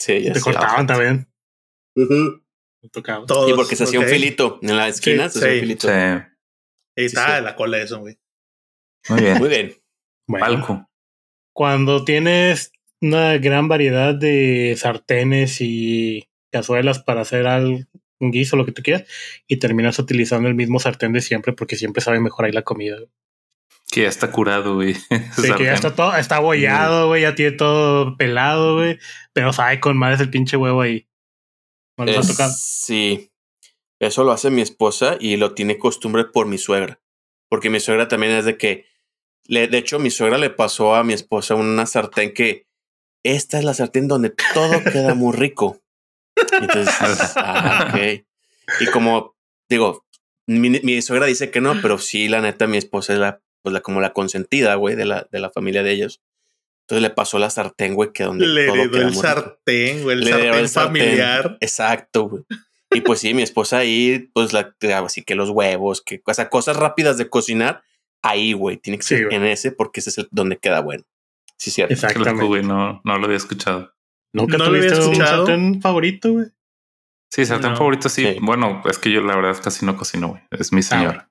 [0.00, 1.28] Sí, ya Te cortaban también.
[1.94, 2.42] Uh -huh.
[3.26, 5.88] Todos, y porque se hacía un filito en la esquina, se hacía un filito.
[5.88, 5.94] Sí.
[5.94, 8.18] Ahí está la cola de eso, güey.
[9.08, 9.38] Muy bien.
[9.38, 9.74] Muy bien.
[10.26, 10.88] Bueno,
[11.52, 17.80] Cuando tienes una gran variedad de sartenes y cazuelas para hacer algo,
[18.20, 19.04] un guiso, lo que tú quieras,
[19.46, 22.96] y terminas utilizando el mismo sartén de siempre porque siempre sabe mejor ahí la comida.
[23.90, 24.94] Que ya está curado, güey.
[25.36, 28.98] Sí, que ya está todo, está abollado, güey, ya tiene todo pelado, güey,
[29.32, 31.06] pero sabe con madres el pinche huevo ahí.
[32.56, 33.30] Sí,
[34.00, 37.00] eso lo hace mi esposa y lo tiene costumbre por mi suegra.
[37.48, 38.86] Porque mi suegra también es de que,
[39.44, 42.66] le, de hecho, mi suegra le pasó a mi esposa una sartén que
[43.24, 45.80] esta es la sartén donde todo queda muy rico.
[46.60, 46.94] Entonces,
[47.36, 48.24] ah, ok.
[48.80, 49.34] Y como
[49.68, 50.04] digo,
[50.46, 53.72] mi, mi, suegra dice que no, pero sí, la neta, mi esposa es la, pues
[53.72, 56.22] la, como la consentida, güey, de la, de la familia de ellos.
[56.88, 60.68] Entonces le pasó la sartén, güey, que donde le todo el sartén, güey, el sartén
[60.70, 61.58] familiar.
[61.60, 62.44] Exacto, güey.
[62.90, 64.74] Y pues sí, mi esposa ahí, pues la,
[65.04, 67.82] así que los huevos, que, o sea, cosas rápidas de cocinar,
[68.22, 71.04] ahí, güey, tiene que ser en ese porque ese es el donde queda bueno.
[71.58, 71.92] Sí, cierto.
[71.92, 72.62] Exactamente.
[72.62, 73.92] no, no lo había escuchado.
[74.32, 75.42] ¿Nunca no tuviste había escuchado?
[75.42, 76.46] un sartén favorito, güey?
[77.30, 78.34] Sí, sartén favorito sí.
[78.40, 80.42] Bueno, es que yo la verdad casi no cocino, güey.
[80.52, 81.30] Es mi ah, señora.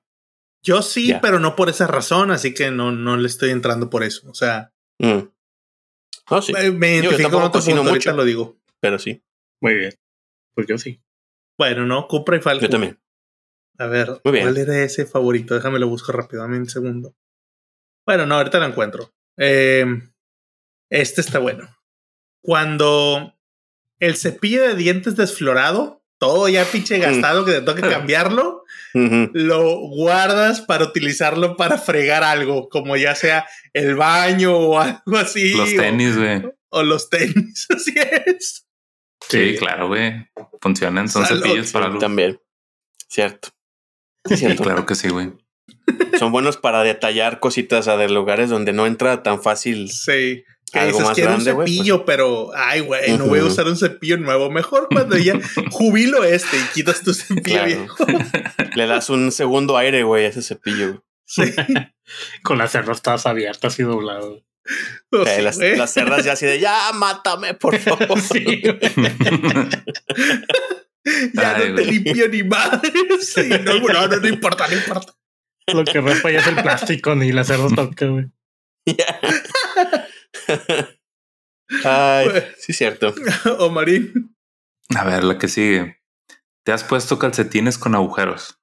[0.62, 4.04] Yo sí, pero no por esa razón, así que no, no le estoy entrando por
[4.04, 4.30] eso.
[4.30, 5.37] O sea, mm.
[6.30, 6.52] Oh, sí.
[6.52, 8.58] me, identifico con otro punto, mucho, lo digo.
[8.80, 9.22] Pero sí.
[9.60, 9.94] Muy bien.
[10.54, 11.00] Pues yo sí.
[11.58, 12.62] Bueno, no, Cupra y Falco.
[12.62, 13.00] Yo también.
[13.78, 15.54] A ver, ¿cuál era ese favorito?
[15.54, 17.14] Déjame lo busco rápidamente un segundo.
[18.06, 19.12] Bueno, no, ahorita lo encuentro.
[19.36, 19.86] Eh,
[20.90, 21.68] este está bueno.
[22.42, 23.36] Cuando
[24.00, 30.60] el cepillo de dientes desflorado todo ya pinche gastado que te toca cambiarlo, lo guardas
[30.60, 35.54] para utilizarlo para fregar algo, como ya sea el baño o algo así.
[35.54, 36.42] Los tenis, güey.
[36.70, 37.94] O, los tenis, así
[38.26, 38.66] es.
[39.28, 40.28] Sí, claro, güey.
[40.60, 41.98] Funcionan, son cepillos para algo.
[41.98, 42.40] También.
[43.08, 43.50] Cierto.
[44.26, 44.62] Cierto.
[44.62, 45.32] claro que sí, güey.
[46.18, 49.90] Son buenos para detallar cositas a de lugares donde no entra tan fácil.
[49.90, 50.44] Sí.
[50.70, 51.70] Que algo dices, más quiero un pues.
[51.70, 54.50] cepillo, pero ay, güey, no voy a usar un cepillo nuevo.
[54.50, 55.34] Mejor cuando ya
[55.70, 58.06] jubilo este y quitas tu cepillo viejo.
[58.74, 61.04] Le das un segundo aire, güey, a ese cepillo.
[61.24, 61.42] Sí.
[62.42, 64.42] Con las cerdas todas abiertas y dobladas.
[65.12, 68.20] Eh, las, las, cerdas ya así de ya mátame, por favor.
[68.20, 68.62] Sí,
[71.32, 72.80] ya no te limpio ni más.
[73.20, 75.14] Sí, no, no, no, no importa, no importa.
[75.72, 78.26] Lo que raspa ya es el plástico, ni la cerda toca, güey.
[81.84, 83.14] Ay, sí, cierto.
[83.58, 84.36] O Marín.
[84.94, 85.98] A ver, la que sigue.
[86.64, 88.60] Te has puesto calcetines con agujeros.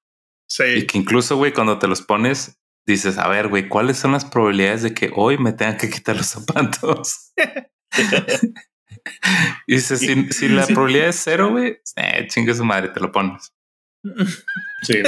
[0.47, 0.63] Sí.
[0.63, 4.25] Y que incluso, güey, cuando te los pones, dices, a ver, güey, ¿cuáles son las
[4.25, 7.33] probabilidades de que hoy me tengan que quitar los zapatos?
[9.67, 13.53] y dices, si, la probabilidad es cero, güey, eh, chingue su madre, te lo pones.
[14.83, 15.01] Sí.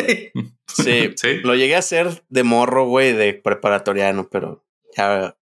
[0.68, 1.14] sí.
[1.16, 1.34] sí.
[1.44, 5.37] Lo llegué a hacer de morro, güey, de preparatoriano, pero ya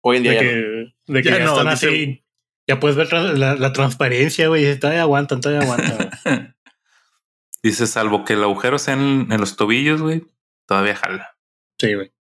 [0.00, 2.24] hoy en día de que, De que ya, no, están así.
[2.66, 4.78] Ya puedes ver la, transparencia, güey.
[4.78, 6.54] Todavía aguantan, todavía aguantan.
[7.62, 10.24] Dice, salvo que el agujero sea en, los tobillos, güey,
[10.66, 11.36] todavía jala.
[11.78, 12.12] Sí, güey.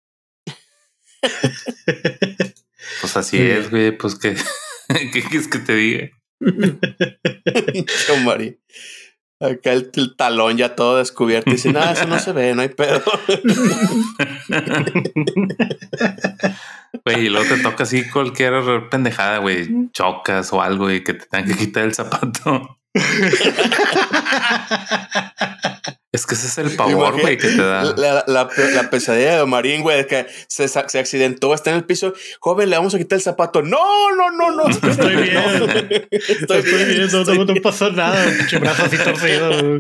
[3.01, 3.91] pues así es, güey.
[3.91, 4.37] Pues que,
[5.13, 6.11] ¿qué quieres que te diga?
[8.25, 8.59] Mari.
[9.39, 11.51] Acá el, talón ya todo descubierto.
[11.51, 13.03] Y dice, no, eso no se ve, no hay pedo.
[17.05, 19.69] Güey, y luego te toca así cualquier pendejada, güey.
[19.93, 22.79] Chocas o algo y que te tengan que quitar el zapato.
[26.17, 27.85] Es que ese es el pavor, güey, que te da.
[27.95, 32.15] La, la, la pesadilla de Marín, güey, que se, se, accidentó, está en el piso.
[32.41, 33.61] Joven, le vamos a quitar el zapato.
[33.61, 33.85] No,
[34.17, 34.67] no, no, no.
[34.71, 35.37] Estoy bien.
[36.11, 37.09] Estoy, bien.
[37.13, 38.25] No, no, pasó nada.
[38.59, 39.79] brazo así torcido.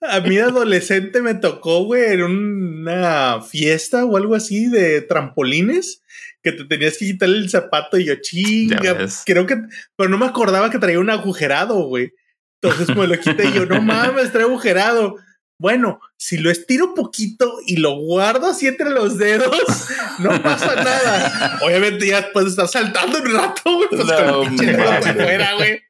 [0.00, 6.02] A mí adolescente me tocó, güey, en una fiesta o algo así de trampolines
[6.42, 9.06] que te tenías que quitar el zapato y yo chinga.
[9.24, 9.56] Creo que,
[9.96, 12.12] pero no me acordaba que traía un agujerado, güey.
[12.60, 15.16] Entonces me lo quité y yo, no mames, trae agujerado.
[15.60, 19.88] Bueno, si lo estiro poquito y lo guardo así entre los dedos,
[20.20, 21.58] no pasa nada.
[21.62, 25.82] Obviamente ya puedes estar saltando un rato, güey, pues no, con el fuera, güey.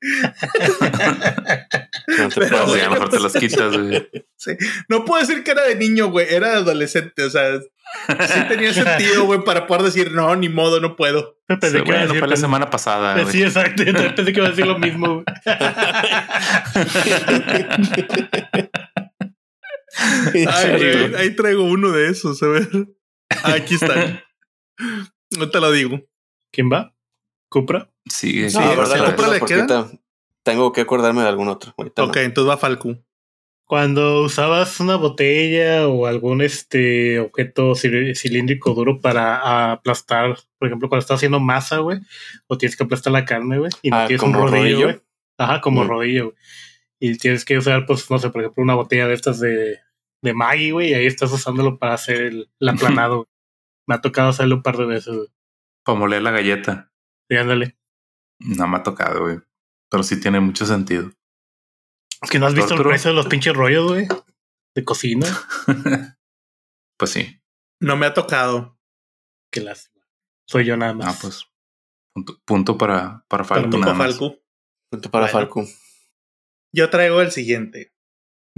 [2.08, 4.08] No te decir, a lo mejor te los quitas, güey.
[4.36, 4.52] Sí.
[4.88, 8.72] No puedo decir que era de niño, güey, era de adolescente, o sea, sí tenía
[8.84, 11.36] sentido, güey, para poder decir, no, ni modo, no puedo.
[11.46, 13.26] Pensé que bueno, fue la semana pasada.
[13.26, 13.84] Sí, exacto.
[13.84, 15.22] Pensé que iba a decir lo mismo.
[21.16, 22.68] ahí traigo uno de esos, a ver.
[23.44, 24.24] Aquí está.
[25.36, 26.00] No te lo digo.
[26.52, 26.94] ¿Quién va?
[27.50, 27.90] ¿Cupra?
[28.08, 28.58] Sí, sí.
[28.58, 29.90] ¿Cupra le queda?
[30.48, 31.74] Tengo que acordarme de algún otro.
[31.76, 32.96] ok, entonces va Falcu.
[33.66, 41.02] Cuando usabas una botella o algún este objeto cilíndrico duro para aplastar, por ejemplo, cuando
[41.02, 41.98] estás haciendo masa, güey,
[42.46, 45.00] o tienes que aplastar la carne, güey, y no ah, tienes un rodillo, güey.
[45.36, 45.86] Ajá, como mm.
[45.86, 46.36] rodillo, güey.
[46.98, 49.78] Y tienes que usar, pues, no sé, por ejemplo, una botella de estas de,
[50.22, 53.28] de Maggie, güey, y ahí estás usándolo para hacer el, aplanado.
[53.86, 55.28] me ha tocado hacerlo un par de veces, güey.
[55.84, 56.90] Para moler la galleta.
[57.28, 57.76] Sí, ándale.
[58.38, 59.40] No me ha tocado, güey.
[59.90, 61.10] Pero sí tiene mucho sentido.
[62.22, 64.06] Es que no has visto el precio de los pinches rollos, güey.
[64.74, 65.26] De cocina.
[66.98, 67.40] pues sí.
[67.80, 68.78] No me ha tocado.
[69.50, 70.04] Qué lástima.
[70.46, 71.06] Soy yo nada más.
[71.06, 71.46] Ah, pues.
[72.44, 73.70] Punto, para, para Falco.
[73.70, 74.36] Punto, para Falco.
[74.90, 75.66] Punto para Falco.
[76.72, 77.94] Yo traigo el siguiente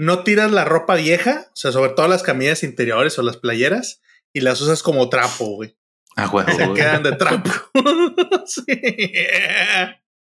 [0.00, 4.00] no tiras la ropa vieja, o sea, sobre todo las camisas interiores o las playeras,
[4.32, 5.76] y las usas como trapo, güey.
[6.16, 6.46] Ah, güey.
[6.46, 7.50] Se quedan de trapo.
[8.46, 8.64] sí.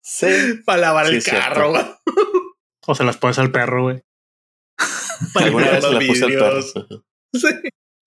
[0.03, 0.61] Sí.
[0.65, 1.83] Para lavar el carro, güey.
[2.85, 4.03] O se las pones al perro, güey.
[5.33, 6.61] Para Alguna vez la puse al perro.
[7.33, 7.47] Sí.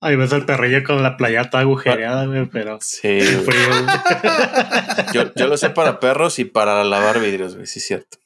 [0.03, 2.79] Ahí ves al perrillo con la playa toda agujereada, güey, pero.
[2.83, 3.19] Sí.
[5.15, 8.19] yo, yo lo sé para perros y para lavar vidrios, güey, sí es cierto.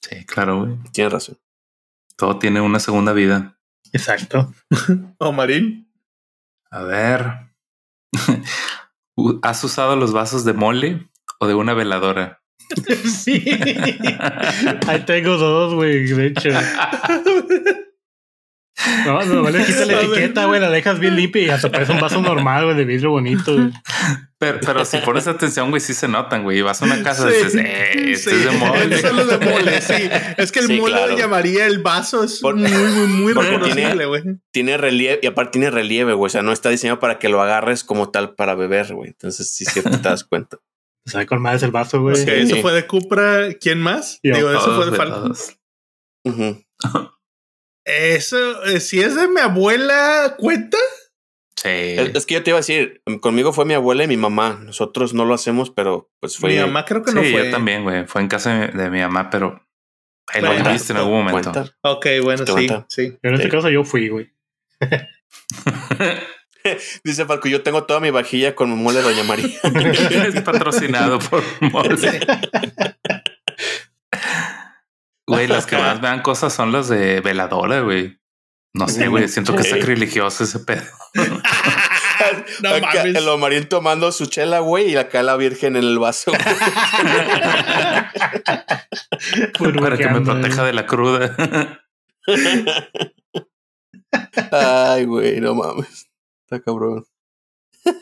[0.00, 0.76] Sí, claro, güey.
[0.92, 1.38] Tienes razón.
[2.16, 3.58] Todo tiene una segunda vida.
[3.92, 4.52] Exacto.
[5.18, 5.92] ¿O Marín?
[6.70, 7.52] A ver.
[9.42, 12.42] ¿Has usado los vasos de mole o de una veladora?
[13.04, 13.44] sí.
[14.86, 16.48] Ahí tengo dos, güey, de hecho.
[19.06, 22.00] No, no, le quitas la etiqueta, güey, la dejas bien limpia y hasta parece un
[22.00, 23.56] vaso normal, güey, de vidrio bonito.
[24.38, 26.60] Pero, pero si pones atención, güey, sí se notan, güey.
[26.60, 28.98] Vas a una casa y dices, eh, este es de mole.
[29.00, 29.94] Solo de mole, sí.
[30.36, 31.16] Es que el Sí, mole claro.
[31.16, 34.22] llamaría el vaso, es Por- muy, muy, muy reconocible, güey.
[34.52, 36.26] Tiene relieve y aparte tiene relieve, güey.
[36.26, 39.08] O sea, no está diseñado para que lo agarres como tal para beber, güey.
[39.08, 40.58] Entonces, sí, sí te das cuenta.
[41.06, 42.16] Sabe con madres el vaso, güey.
[42.28, 43.52] Eso fue de Cupra.
[43.60, 44.18] ¿Quién más?
[44.22, 44.34] Yo.
[44.34, 46.64] Digo, eso Todos, fue de Falcon.
[47.84, 50.78] Eso, eh, si es de mi abuela, ¿cuenta?
[51.56, 51.68] Sí.
[51.68, 54.58] Es, es que yo te iba a decir, conmigo fue mi abuela y mi mamá.
[54.62, 56.50] Nosotros no lo hacemos, pero pues fue.
[56.54, 57.44] Mi mamá creo que Sí, no fue.
[57.44, 58.06] yo también, güey.
[58.06, 59.64] Fue en casa de, de mi mamá, pero
[60.26, 61.52] ahí lo viste en algún momento.
[61.52, 61.76] Cuenta.
[61.82, 62.86] Ok, bueno, ¿Te sí, cuenta?
[62.88, 63.16] sí.
[63.22, 63.56] Pero en este Sí.
[63.56, 64.32] caso yo fui, güey.
[67.04, 69.48] Dice Falco, yo tengo toda mi vajilla con mi mole Doña María.
[69.62, 72.20] es patrocinado por Mole.
[75.26, 78.18] Güey, las que más me dan cosas son las de veladora, güey.
[78.74, 79.28] No sé, güey.
[79.28, 80.84] Siento que es sacrilegioso ese pedo.
[82.62, 83.14] No Acá, mames.
[83.14, 86.32] el Omarín tomando su chela, güey, y acá la virgen en el vaso.
[89.52, 91.36] Para que me proteja de la cruda.
[94.50, 96.05] Ay, güey, no mames.
[96.46, 97.04] Está cabrón.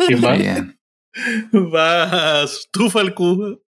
[0.06, 0.32] ¿Quién va?
[0.34, 0.78] Bien.
[1.52, 3.62] Vas, tú, Falcú.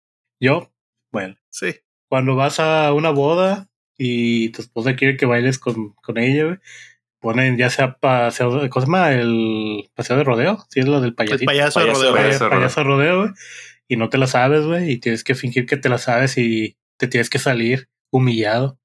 [0.40, 0.72] Yo.
[1.10, 1.74] Bueno, Sí.
[2.08, 3.68] cuando vas a una boda
[3.98, 6.56] y tu esposa quiere que bailes con, con ella, güey,
[7.20, 9.12] ponen ya sea paseo, ¿cómo se llama?
[9.12, 11.44] El paseo de rodeo, si es lo del El payasito.
[11.46, 12.12] payaso de Payaso rodeo.
[12.12, 13.30] de Paya- Payaso de payaso de rodeo, güey,
[13.88, 16.76] y no te la sabes, güey, y tienes que fingir que te la sabes y
[16.96, 18.78] te tienes que salir humillado,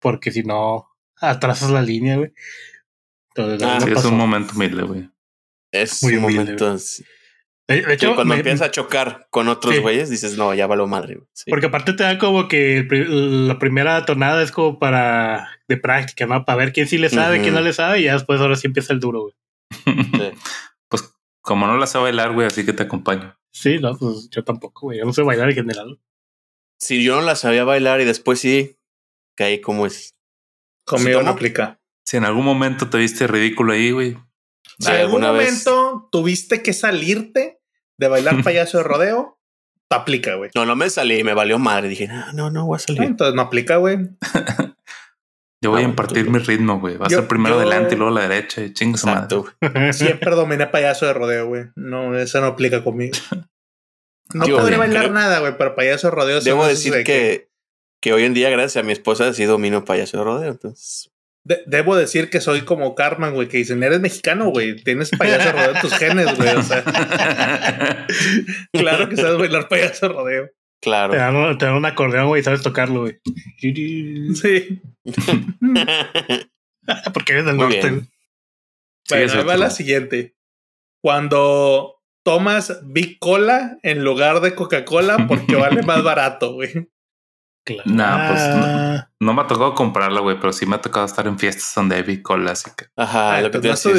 [0.00, 2.32] porque si no, atrasas la línea, güey.
[3.34, 5.08] Entonces, Ah, Sí, es un momento humilde, güey.
[5.74, 6.70] Es Muy un humilde, momento.
[6.70, 7.04] así.
[7.66, 9.80] De, hecho, cuando me- empiezas a chocar con otros Sí.
[9.80, 11.18] güeyes, dices, no, ya valió madre.
[11.32, 11.50] Sí.
[11.50, 16.44] Porque aparte te da como que la primera tonada es como para de práctica, ¿no?
[16.44, 18.66] Para ver quién sí le sabe, quién no le sabe, y ya después ahora sí
[18.66, 19.34] empieza el duro, güey.
[19.84, 19.84] Sí.
[20.88, 23.36] Pues como no la sé bailar, güey, así que te acompaño.
[23.50, 24.98] Sí, no, pues yo tampoco, güey.
[24.98, 25.98] Yo no sé bailar en general.
[26.78, 28.76] Si yo no la sabía bailar y después sí,
[29.36, 30.14] caí como es.
[30.84, 31.80] Conmigo ¿Sí, no aplica.
[32.04, 34.16] Si en algún momento te viste ridículo ahí, güey.
[34.78, 37.60] Si en algún vez- momento tuviste que salirte
[37.98, 39.38] de bailar payaso de rodeo,
[39.88, 40.50] te aplica, güey.
[40.54, 41.88] No, no me salí, me valió madre.
[41.88, 43.02] Dije, no, no, no voy a Ah, salir.
[43.02, 43.98] Entonces no aplica, güey.
[45.62, 46.96] Yo voy Ah, a impartir tú- mi ritmo, güey.
[46.98, 49.38] Va a Yo- ser primero yo- adelante y luego a la derecha y su madre.
[49.94, 51.64] Siempre dominé payaso de rodeo, güey.
[51.76, 53.16] No, eso no aplica conmigo.
[54.34, 56.40] No Digo, podría bailar creo- nada, güey, pero payaso de rodeo.
[56.40, 57.48] Debo decir hace que,
[58.02, 60.50] que hoy en día, gracias a mi esposa, sí domino payaso de rodeo.
[60.50, 61.10] Entonces,
[61.46, 64.76] De- debo decir que soy como Carmen, güey, que dicen, eres mexicano, güey.
[64.82, 66.56] Tienes payaso de rodeo en tus genes, güey.
[66.56, 66.82] O sea,
[68.72, 70.46] claro que sabes bailar payaso de rodeo.
[70.46, 70.52] Te
[70.90, 71.14] claro.
[71.14, 73.18] dan, un- te dan un acordeón, güey, y sabes tocarlo, güey.
[73.60, 74.80] Sí.
[77.14, 77.80] Porque eres del Muy norte.
[77.90, 78.00] bien.
[79.06, 80.34] Sí, Bueno, ahí va la siguiente.
[81.02, 86.88] Cuando tomas Big Cola en lugar de Coca-Cola porque vale más barato, güey.
[87.64, 87.82] Claro.
[87.86, 91.26] Nah, pues, Ah, No me ha tocado comprarla, güey, pero sí me ha tocado estar
[91.26, 92.86] en fiestas donde hay bicola, así que.
[92.96, 93.92] Ajá, Ah, lo que te es lo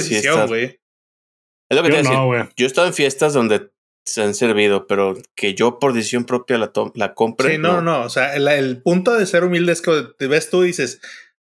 [1.84, 3.72] que Yo no, he estado en fiestas donde
[4.06, 7.54] se han servido, pero que yo por decisión propia la, la compre.
[7.54, 10.52] Sí, no, no, O sea, el, el punto de ser humilde es que te ves
[10.52, 11.02] tú y dices,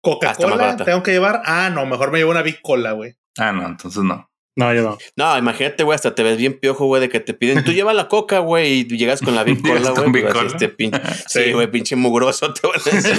[0.00, 1.42] Coca-Cola, tengo que llevar.
[1.46, 3.16] Ah, no, mejor me llevo una Big Cola, güey.
[3.38, 4.30] Ah, no, entonces no.
[4.56, 4.98] No, yo no.
[5.16, 7.92] No, imagínate, güey, hasta te ves bien piojo, güey, de que te piden, tú lleva
[7.92, 10.24] la coca, güey, y llegas con la Big Llegas Cola, con güey.
[10.46, 11.44] Este pinche, Sí.
[11.46, 13.16] sí, güey, pinche mugroso te van a decir.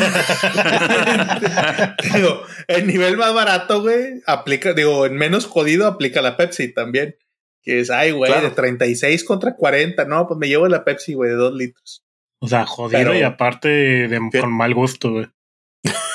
[2.15, 7.15] digo, el nivel más barato, güey, aplica, digo, en menos jodido aplica la Pepsi también.
[7.61, 8.49] Que es, ay, güey, Claro.
[8.49, 10.05] de 36 contra 40.
[10.05, 12.03] No, pues me llevo la Pepsi, güey, de 2 litros.
[12.39, 13.67] O sea, jodido Pero- y aparte
[14.07, 15.25] de, con mal gusto, güey.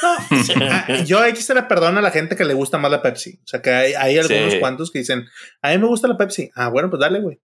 [0.02, 3.40] Ah, yo aquí se le perdona a la gente que le gusta más la Pepsi.
[3.44, 4.60] O sea, que hay, hay algunos Sí.
[4.60, 5.26] cuantos que dicen,
[5.62, 6.50] a mí me gusta la Pepsi.
[6.54, 7.40] Ah, bueno, pues dale, güey.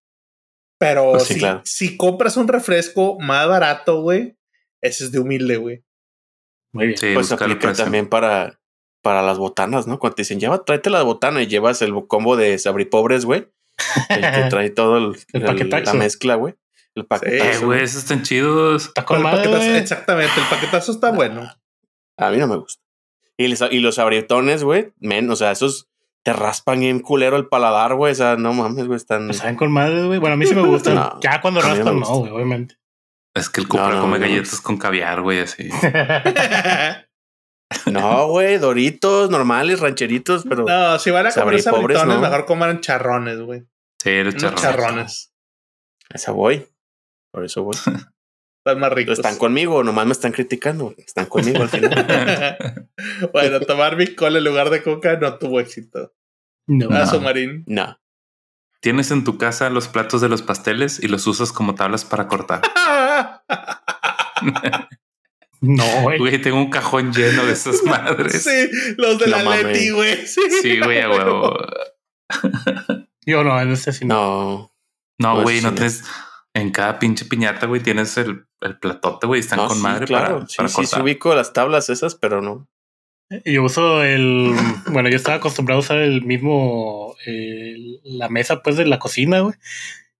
[0.78, 1.62] Pero Pues sí, si, claro.
[1.64, 4.36] si compras un refresco más barato, güey,
[4.82, 5.84] ese es de humilde, güey.
[6.72, 6.98] Muy bien.
[6.98, 8.60] Sí, Pues aplica también para,
[9.02, 9.98] para las botanas, ¿no?
[9.98, 13.48] Cuando te dicen, lleva, tráete la botana y llevas el combo de sabripobres, güey.
[14.10, 15.84] El que trae todo el, El el- paquetazo.
[15.84, 16.54] la mezcla, güey.
[16.94, 17.66] El Eh, paquetazo.
[17.66, 18.86] güey, esos están chidos.
[18.86, 19.76] Está con el madre, paquetazo- güey.
[19.76, 21.50] exactamente, el paquetazo está bueno.
[22.18, 22.82] A mí no me gusta.
[23.36, 25.88] Y, les- y los abritones, güey, men, o sea, esos
[26.22, 28.12] te raspan bien culero el paladar, güey.
[28.12, 29.26] O sea, no mames, güey, están.
[29.26, 30.18] Pues saben con madre, güey.
[30.18, 30.94] Bueno, a mí sí me gustan.
[30.96, 32.76] No, ya cuando raspan, no, güey, obviamente.
[33.34, 35.68] Es que el Cupra No, no, come galletas con caviar, güey, así.
[37.86, 40.64] No, güey, doritos normales, rancheritos, pero.
[40.64, 42.20] no, si van a comer sabritones, no.
[42.20, 43.64] mejor coman charrones, güey.
[44.02, 44.62] Sí, los charrones.
[44.62, 45.32] charrones.
[46.10, 46.66] Esa voy.
[47.32, 47.76] Por eso voy.
[48.66, 49.20] Están más ricos.
[49.20, 50.92] Están conmigo, nomás me están criticando.
[50.98, 52.88] Están conmigo al final.
[53.32, 56.12] bueno, tomar mi cola en lugar de coca no tuvo éxito.
[56.66, 56.88] No.
[56.90, 57.62] Ah, Somarín.
[57.68, 57.96] No.
[58.80, 62.26] Tienes en tu casa los platos de los pasteles y los usas como tablas para
[62.26, 62.62] cortar.
[65.62, 66.18] No, güey.
[66.18, 68.42] Güey, tengo un cajón lleno de esas madres.
[68.42, 69.62] sí, los de No la.
[69.62, 70.26] Leti, güey.
[70.26, 71.56] Sí, Sí, güey, a huevo.
[73.24, 74.70] Yo no, en este sí no.
[75.18, 75.36] No.
[75.36, 75.76] No, güey, no no.
[76.57, 79.40] En cada pinche piñata, güey, tienes el, el platote, güey.
[79.40, 80.34] Están No, con sí, madre claro.
[80.36, 82.66] para, sí, para sí, sí, ubico las tablas esas, pero no.
[83.44, 84.54] Yo uso el.
[84.90, 87.14] Bueno, yo estaba acostumbrado a usar el mismo.
[87.26, 89.54] el- la mesa, pues, de la cocina, güey.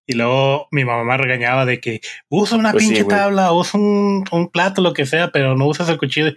[0.09, 4.25] Y luego mi mamá me regañaba de que usa una Pues pinche tabla, usa un,
[4.31, 6.33] un plato, lo que sea, pero no usas el cuchillo.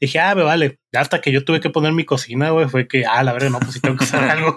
[0.00, 0.78] dije, ah, me vale.
[0.92, 3.60] Hasta que yo tuve que poner mi cocina, güey, fue que, ah, la verdad, no,
[3.60, 4.56] pues sí tengo que usar algo.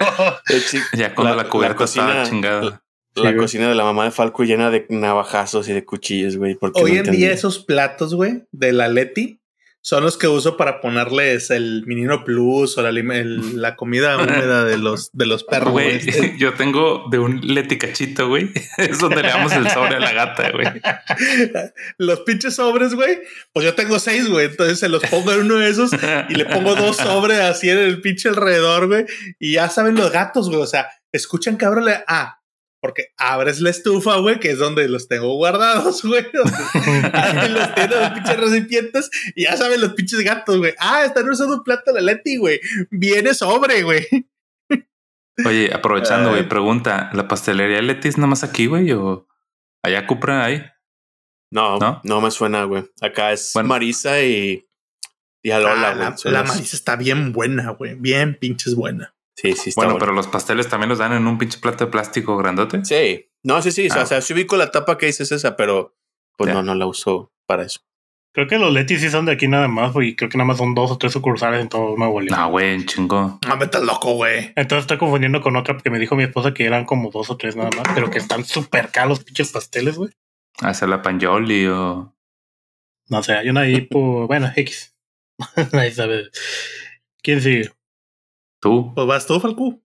[0.50, 0.62] Eh,
[0.93, 2.82] Ya cuando la, cubierta estaba cocina- chingada.
[3.16, 6.55] La, Sí, cocina de la mamá de Falco llena de navajazos y de cuchillos, güey.
[6.55, 9.39] porque Hoy no en día esos platos, güey, de la Leti
[9.82, 14.18] son los que uso para ponerles el Menino Plus o la, lim- el- la comida
[14.22, 16.03] húmeda de los, de los perros, güey.
[16.03, 18.49] Güey, yo tengo de un leticachito, güey.
[18.80, 20.66] Es donde le damos el sobre a la gata, güey.
[21.97, 23.20] los pinches sobres, güey.
[23.53, 24.47] Pues yo tengo seis, güey.
[24.47, 25.91] Entonces se los pongo en uno de esos
[26.30, 29.05] y le pongo dos sobres así en el pinche alrededor, güey.
[29.39, 30.61] Y ya saben los gatos, güey.
[30.61, 32.03] O sea, escuchan que abro la.
[32.07, 32.39] Ah,
[32.86, 36.24] porque abres la estufa, güey, que es donde los tengo guardados, güey.
[37.14, 40.76] Ahí los tienen los pinches recipientes y ya saben los pinches gatos, güey.
[40.78, 42.60] Ah, están usando un plato de Leti, güey.
[42.92, 44.06] Viene sobre, güey.
[45.46, 48.92] Oye, aprovechando, güey, pregunta: ¿la pastelería Leti es nada más aquí, güey?
[48.92, 49.28] ¿O
[49.84, 50.64] allá Cupra ahí?
[51.52, 52.02] No, ¿No?
[52.04, 52.86] no, me suena, güey.
[53.02, 53.70] Acá es Bueno.
[53.70, 54.68] Marisa y,
[55.44, 56.34] y Alola, Ah, güey.
[56.34, 57.96] la, la Marisa está bien buena, güey.
[57.96, 59.14] Bien pinches buena.
[59.36, 60.00] Sí, sí, está Bueno, bueno.
[60.06, 62.84] pero los pasteles también los dan en un pinche plato de plástico grandote.
[62.86, 63.30] Sí.
[63.44, 63.88] No, sí, sí.
[63.92, 64.02] Ah.
[64.02, 65.96] O sea, sí ubico la tapa que dices esa, pero
[66.38, 67.82] pues no, no la uso para eso.
[68.36, 70.10] Creo que los Letis sí son de aquí nada más, güey.
[70.10, 72.38] y Creo que nada más son dos o tres sucursales en todo Nuevo León.
[72.38, 73.40] No, güey, chingo.
[73.48, 74.52] No me estás loco, güey.
[74.58, 77.38] Entonces estoy confundiendo con otra porque me dijo mi esposa que eran como dos o
[77.38, 80.12] tres nada más, pero que están súper caros los pinches pasteles, güey.
[80.60, 82.14] Hacer la panjoli o.
[83.08, 84.94] No sé, hay una ahí por, bueno, X.
[85.72, 86.30] Nadie sabe.
[87.22, 87.72] ¿Quién sigue?
[88.66, 89.80] Tú, Pues vas tú, Falcu.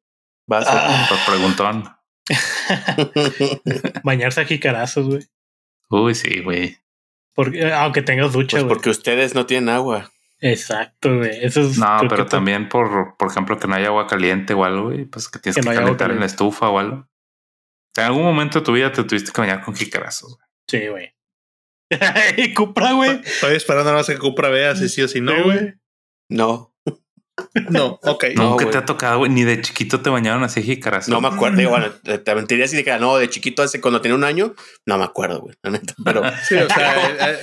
[0.48, 0.64] Vas.
[0.66, 1.84] Ah, por preguntón.
[4.04, 5.22] bañarse a jicarazos, güey.
[5.90, 6.78] Uy, sí, güey.
[7.34, 8.74] Porque, eh, aunque tengas ducha, pues güey.
[8.74, 10.10] porque ustedes no tienen agua.
[10.38, 11.44] Exacto, güey.
[11.44, 11.76] Eso es.
[11.76, 15.28] No, pero también por, por ejemplo, que no haya agua caliente o algo, güey, pues
[15.28, 17.06] que tienes Que no calentar en la estufa o algo.
[17.98, 20.38] En algún momento de tu vida te tuviste que bañar con jicarazos.
[20.38, 20.48] güey.
[20.68, 21.14] Sí, güey.
[22.38, 23.20] y Cupra, güey.
[23.26, 25.74] Estoy esperando nada más que Cupra vea si sí o si no, Sí, güey.
[26.30, 26.69] No,
[27.70, 28.24] No, ok.
[28.36, 28.72] No, Nunca güey.
[28.72, 31.08] te ha tocado, güey, ni de chiquito te bañaron así jicarazos.
[31.08, 31.56] no me acuerdo.
[31.56, 34.54] Digo, bueno, te mentiría si dijera, no, de chiquito hace cuando tenía un año,
[34.84, 35.56] no me acuerdo, güey.
[35.62, 37.38] La neta, pero Sí, o sea,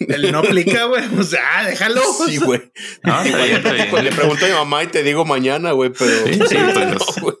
[0.00, 1.04] él no aplica, güey.
[1.18, 2.02] O sea, déjalo.
[2.26, 2.72] sí, güey.
[3.04, 6.88] No, le pregunto a mi mamá y te digo mañana, güey, pero Sí, sí, pues,
[6.88, 7.36] no, güey.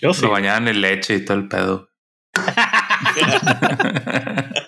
[0.00, 0.22] Yo sí.
[0.22, 1.90] Lo bañaban en leche y todo el pedo.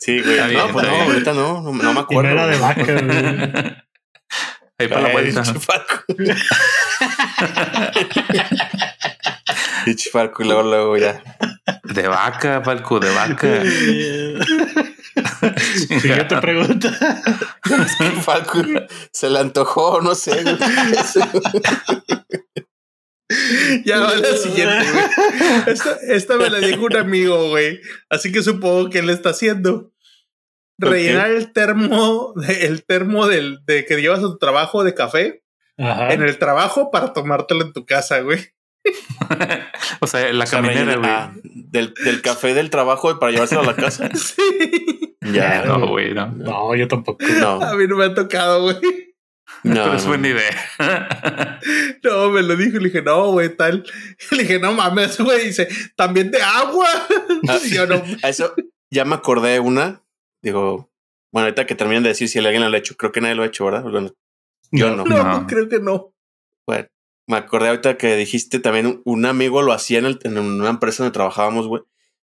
[0.00, 0.34] Sí, güey.
[0.34, 2.30] Está bien, No, pues no, ahorita no, no, no me Y no acuerdo.
[2.30, 3.76] era de vaca, güey.
[4.78, 5.42] Ahí para la vuelta.
[9.86, 11.22] Y Chifarco, y luego, luego ya.
[11.84, 13.62] De vaca, Falco, de vaca.
[16.00, 16.90] Siguiente pregunta.
[18.22, 18.62] Falco
[19.12, 20.42] se le antojó, no sé.
[20.42, 20.56] güey.
[23.84, 25.04] Ya va la siguiente, güey.
[25.66, 27.80] Esta, esta me la dijo un amigo, güey.
[28.10, 29.93] Así que supongo que él está haciendo.
[30.78, 35.42] Rellenar el termo, el termo del, de que llevas a tu trabajo de café
[35.78, 36.12] Ajá.
[36.12, 38.40] en el trabajo para tomártelo en tu casa, güey.
[40.00, 41.10] o sea, la O sea, caminera, güey.
[41.10, 44.08] ah, del, del café del trabajo para llevárselo a la casa.
[44.14, 45.16] Sí.
[45.32, 46.26] Ya, No, güey, no.
[46.32, 47.24] No, yo tampoco.
[47.40, 48.76] no, A mí no me ha tocado, güey.
[49.62, 49.84] no.
[49.84, 51.58] Pero es buena idea.
[52.02, 52.76] No, me lo dijo.
[52.78, 53.84] Le dije, no, güey, tal.
[54.32, 55.46] Le dije, no mames, güey.
[55.46, 55.66] Dice,
[55.96, 56.86] también de agua.
[57.48, 58.02] Ah, Yo no.
[58.22, 58.54] A eso
[58.90, 60.02] ya me acordé de una.
[60.44, 60.90] Digo,
[61.32, 63.42] bueno, ahorita que terminen de decir si alguien lo ha hecho, creo que nadie lo
[63.42, 63.82] ha hecho, ¿verdad?
[63.82, 64.10] Bueno,
[64.70, 65.04] yo no.
[65.04, 65.46] No, No.
[65.46, 66.12] creo que no.
[66.66, 66.86] Bueno,
[67.28, 70.68] me acordé ahorita que dijiste también un- un amigo lo hacía en, el- en una
[70.70, 71.82] empresa donde trabajábamos, güey.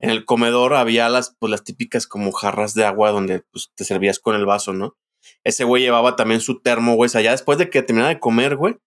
[0.02, 3.84] En el comedor había las, pues, las típicas como jarras de agua donde pues, te
[3.84, 4.96] servías con el vaso, ¿no?
[5.44, 7.08] Ese güey llevaba también su termo, güey.
[7.08, 8.78] O sea, ya después de que terminaba de comer, güey,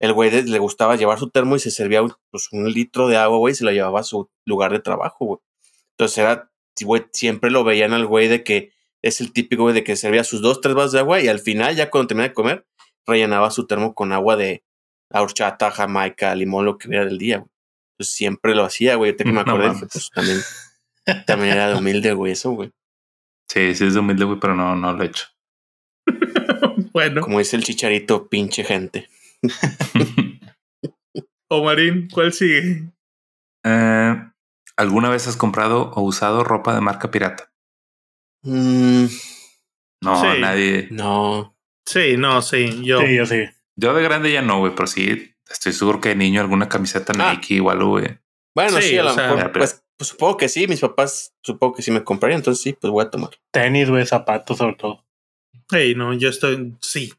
[0.00, 3.16] el güey de- le gustaba llevar su termo y se servía pues, un litro de
[3.16, 5.40] agua, güey, y se lo llevaba a su lugar de trabajo, güey.
[5.98, 6.50] Entonces era,
[6.82, 8.72] güey, siempre lo veían al güey de que
[9.02, 11.38] es el típico güey de que servía sus dos, tres vasos de agua y al
[11.38, 12.66] final, ya cuando terminaba de comer,
[13.06, 14.64] rellenaba su termo con agua de
[15.10, 17.50] horchata, jamaica, limón, lo que hubiera del día, güey.
[17.92, 19.10] Entonces siempre lo hacía, güey.
[19.10, 20.38] Ahorita que me No acordé, dije, pues también,
[21.26, 22.72] también era de humilde, güey, eso, güey.
[23.48, 25.26] Sí, sí es humilde, güey, pero no, no lo he hecho.
[26.92, 27.20] bueno.
[27.20, 29.08] Como dice el chicharito, pinche gente.
[31.48, 32.90] Omarín, ¿cuál sigue?
[33.64, 34.30] Eh,
[34.76, 37.52] ¿Alguna vez has comprado o usado ropa de marca pirata?
[38.42, 39.06] Mm,
[40.00, 40.40] No, Sí.
[40.40, 40.88] nadie.
[40.90, 41.56] no.
[41.86, 43.00] Sí, no, sí, yo.
[43.00, 43.44] Sí, yo sí.
[43.76, 47.12] Yo de grande ya no, güey, pero sí estoy seguro que de niño alguna camiseta
[47.18, 47.32] Ah.
[47.32, 48.18] Nike igual, güey.
[48.54, 49.52] Bueno, Sí, sí, a lo sea, mejor.
[49.52, 50.66] Pues, pues supongo que sí.
[50.66, 52.38] Mis papás supongo que sí me comprarían.
[52.40, 53.30] Entonces sí, pues voy a tomar.
[53.50, 55.04] Tenis, güey, zapatos sobre todo.
[55.70, 56.76] Sí, no, yo estoy.
[56.80, 57.12] Sí.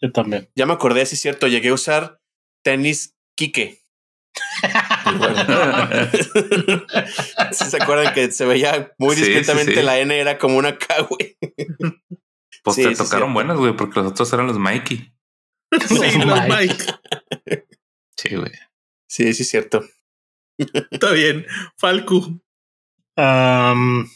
[0.00, 0.48] Yo también.
[0.54, 1.46] Ya me acordé, sí es cierto.
[1.48, 2.20] Llegué a usar
[2.62, 3.80] tenis Kike.
[7.52, 9.82] ¿Sí ¿Se acuerdan que se veía muy Sí, sí, discretamente sí.
[9.82, 11.36] la N era como una K, güey?
[12.62, 15.12] Pues Sí, te sí, tocaron buenas, güey, porque los otros eran los Mikey.
[15.88, 16.76] Sí, los Mike.
[18.16, 18.52] Sí, güey.
[19.08, 19.84] Sí, sí es cierto.
[20.90, 21.46] Está bien.
[21.76, 22.40] Falcu.
[23.16, 24.08] Am,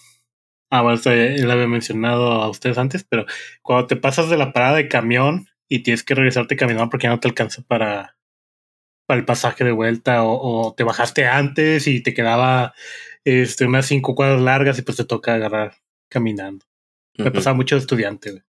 [0.70, 3.26] ah, bueno, esto ya lo había mencionado a ustedes antes, pero
[3.62, 7.10] cuando te pasas de la parada de camión y tienes que regresarte caminando porque ya
[7.10, 8.16] no te alcanza para,
[9.10, 12.74] para el pasaje de vuelta o, o te bajaste antes y te quedaba
[13.24, 15.74] este, unas cinco cuadras largas y pues te toca agarrar
[16.08, 16.64] caminando.
[17.18, 17.34] Me Ujú.
[17.34, 18.44] pasaba mucho de estudiante, güey.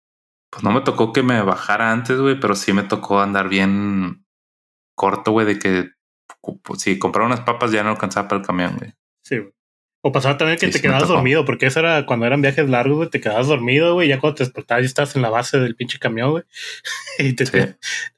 [0.49, 4.25] Pues no me tocó que me bajara antes, güey, pero sí me tocó andar bien
[4.95, 5.91] corto, güey, de que
[6.63, 8.95] pues, si compraba unas papas ya no alcanzaba para el camión, güey.
[9.25, 9.53] Sí, güey.
[10.03, 12.97] O pasaba también que Sí, te quedabas dormido, porque eso era cuando eran viajes largos,
[12.97, 15.75] güey, te quedabas dormido, güey, ya cuando te despertabas ya estabas en la base del
[15.75, 16.45] pinche camión, güey.
[17.19, 17.59] Y te, Sí.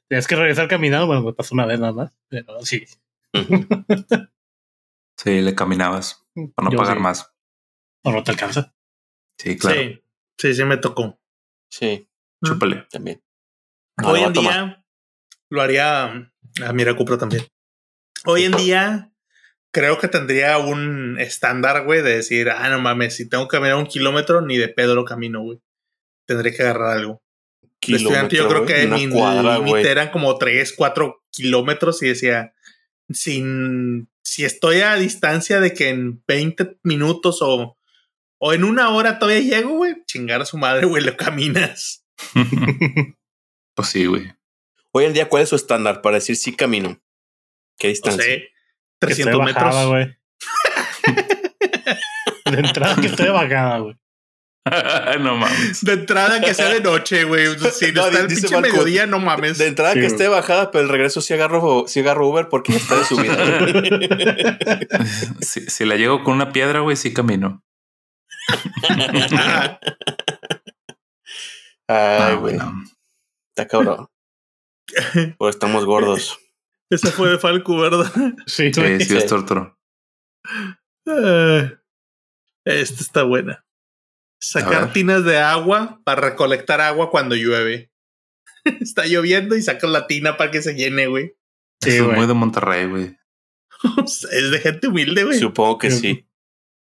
[0.07, 2.85] tenías que regresar caminando, bueno, me pasó una vez nada más, pero sí.
[5.17, 6.25] Sí, le caminabas
[6.55, 7.03] para no Yo pagar sí.
[7.03, 7.33] más.
[8.03, 8.73] O no te alcanza.
[9.37, 9.81] Sí, claro.
[9.81, 10.03] Sí.
[10.37, 11.19] Sí, sí me tocó.
[11.69, 12.07] Sí,
[12.45, 12.87] Chúpale.
[12.89, 13.21] también.
[14.01, 14.85] Hoy en a día
[15.49, 16.31] lo haría.
[16.63, 17.45] Ah, mira, Cupro también.
[18.25, 19.08] Hoy en día
[19.71, 23.77] creo que tendría un estándar, güey, de decir, ah, no mames, si tengo que caminar
[23.77, 25.59] un kilómetro, ni de pedo lo camino, güey.
[26.25, 27.21] Tendré que agarrar algo.
[27.85, 32.53] De estudiante yo creo que güey, mi límite eran como 3, 4 kilómetros y decía,
[33.09, 37.77] sin, si estoy a distancia de que en 20 minutos o,
[38.37, 42.05] o en una hora todavía llego, güey, chingar a su madre, güey, lo caminas.
[43.75, 44.33] pues sí, güey.
[44.91, 47.01] Hoy en día, ¿cuál es su estándar para decir sí camino?
[47.77, 48.23] ¿Qué No distancia?
[48.23, 48.51] sé, Que esté
[48.99, 49.87] 300 bajada, metros.
[49.87, 50.17] güey.
[52.51, 53.95] De entrada que esté bajada, güey.
[55.19, 55.83] no mames.
[55.83, 57.47] De entrada que sea de noche, güey.
[57.73, 59.57] Si no, No, está el pinche Marco, mediodía, no mames.
[59.57, 62.73] De entrada Sí, que esté bajada, pero el regreso sí agarro, sí agarro Uber porque
[62.73, 63.37] ya está de subida.
[65.41, 67.63] si, si la llego con una piedra, güey, sí camino.
[71.87, 72.57] Ay, güey.
[72.57, 72.73] no.
[73.55, 74.07] Está cabrón.
[75.37, 76.39] Porque estamos gordos.
[76.89, 78.11] Ese fue de Falco, ¿verdad?
[78.47, 79.27] Sí, Sí, sí, es Sí.
[79.27, 79.77] torturo.
[81.07, 81.71] Ah,
[82.65, 83.65] Esta está buena.
[84.41, 87.91] Sacar tinas de agua para recolectar agua cuando llueve.
[88.81, 91.35] está lloviendo y sacas la tina para que se llene, güey.
[91.81, 93.17] Sí, Eso es muy de Monterrey, güey.
[94.05, 95.39] es de gente humilde, güey.
[95.39, 96.25] Supongo que sí.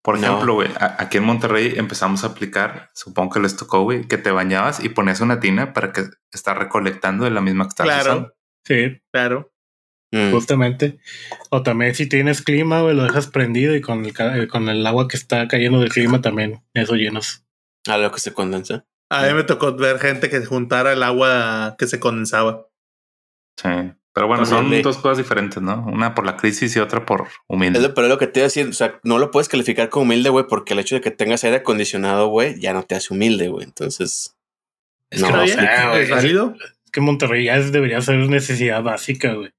[0.02, 0.26] Por No.
[0.26, 4.32] ejemplo, güey, aquí en Monterrey empezamos a aplicar, supongo que les tocó, güey, que te
[4.32, 8.02] bañabas y ponías una tina para que estar recolectando de la misma que estás Claro.
[8.12, 8.34] usando.
[8.66, 9.51] Sí, Claro.
[10.12, 10.30] Mm.
[10.32, 10.98] justamente.
[11.50, 14.68] O también si tienes clima, güey, lo dejas prendido y con el, ca- eh, con
[14.68, 17.44] el agua que está cayendo del clima también eso llenas.
[17.88, 18.84] A lo que se condensa.
[19.10, 22.68] A mí me tocó ver gente que juntara el agua que se condensaba.
[23.56, 23.68] Sí.
[24.14, 25.86] Pero bueno, También son dos cosas diferentes, ¿no?
[25.90, 27.78] Una por la crisis y otra por humilde.
[27.78, 28.66] Es lo, pero es lo que te iba a decir.
[28.68, 31.44] O sea, no lo puedes calificar como humilde, güey, porque el hecho de que tengas
[31.44, 33.64] aire acondicionado, güey, ya no te hace humilde, güey.
[33.64, 34.36] Entonces,
[35.10, 35.52] Es No, que.
[36.02, 36.54] ¿Es válido?
[36.84, 39.50] Es que Monterrey ya es- debería ser necesidad básica, güey.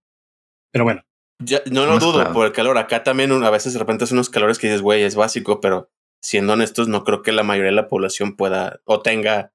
[0.73, 1.05] Pero bueno,
[1.39, 2.33] ya, no lo dudo claro.
[2.33, 2.77] por el calor.
[2.77, 5.89] Acá también a veces de repente hace unos calores que dices, güey, es básico, pero
[6.21, 9.53] siendo honestos, no creo que la mayoría de la población pueda o tenga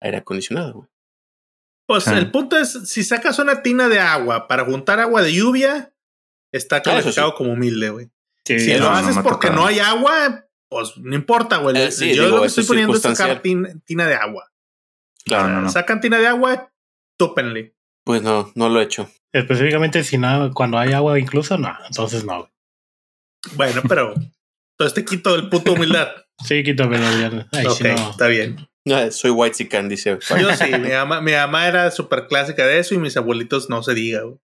[0.00, 0.88] aire acondicionado, güey.
[1.86, 2.16] Pues Ah.
[2.18, 5.92] el punto es, si sacas una tina de agua para juntar agua de lluvia,
[6.52, 7.34] está Ah, calificado sí.
[7.36, 8.10] como humilde, güey.
[8.46, 11.76] sí, Si no, lo haces porque no hay agua, pues no importa, güey.
[11.76, 14.52] Eh, sí, Yo digo, lo que estoy es poniendo es sacar tina de agua.
[15.24, 15.68] Claro, no, no.
[15.68, 16.72] Sacan tina de agua,
[17.18, 17.74] túpenle.
[18.10, 19.08] Pues no, no lo he hecho.
[19.32, 22.38] específicamente si nada, cuando hay agua incluso, no, entonces no.
[22.38, 22.50] güey.
[23.56, 26.08] Bueno, pero entonces te quito el puto humildad.
[26.42, 27.48] Sí, quítame la vida.
[27.52, 28.10] Ay, ok, si no.
[28.12, 28.66] está bien.
[29.10, 30.18] Soy white chican, dice.
[30.40, 33.82] Yo sí, mi mamá, mi mamá era súper clásica de eso y mis abuelitos no
[33.82, 34.38] se diga, güey.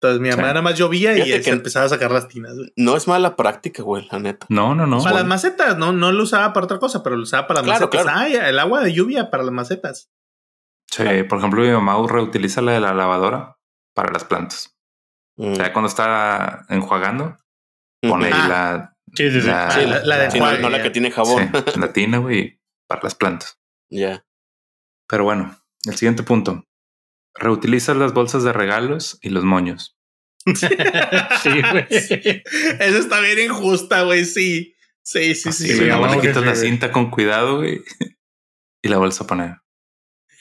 [0.00, 0.46] Entonces mi mamá Sí.
[0.48, 2.54] nada más llovía y se que- empezaba a sacar las tinas.
[2.54, 2.72] güey.
[2.76, 4.46] No es mala práctica, güey, la neta.
[4.48, 5.02] No, no, no.
[5.02, 7.66] para las macetas, no, no lo usaba para otra cosa, pero lo usaba para las
[7.66, 8.02] Claro, macetas.
[8.04, 8.18] claro.
[8.44, 10.10] Ah, el agua de lluvia para las macetas.
[10.90, 13.56] Sí, por ejemplo, mi mamá reutiliza la de la lavadora
[13.94, 14.76] para las plantas.
[15.36, 15.52] Mm.
[15.52, 17.36] O sea, cuando está enjuagando,
[18.02, 18.48] pone ahí Ah.
[18.48, 19.46] la, Sí, sí, sí.
[19.46, 21.50] la, Sí, la- la de no, enjuague, no la que tiene jabón.
[21.72, 22.60] sí, la tina, güey.
[22.88, 23.56] para las plantas.
[23.88, 24.24] Ya.
[25.08, 25.56] Pero bueno,
[25.86, 26.64] el siguiente punto.
[27.34, 29.96] Reutilizas las bolsas de regalos y los moños.
[30.46, 31.86] sí, güey.
[31.90, 34.24] Eso está bien injusta, güey.
[34.24, 34.74] Sí.
[35.04, 35.68] Sí, sí, sí.
[35.68, 37.82] sí, le quitas la cinta con cuidado, güey.
[38.82, 39.26] Y la vuelves a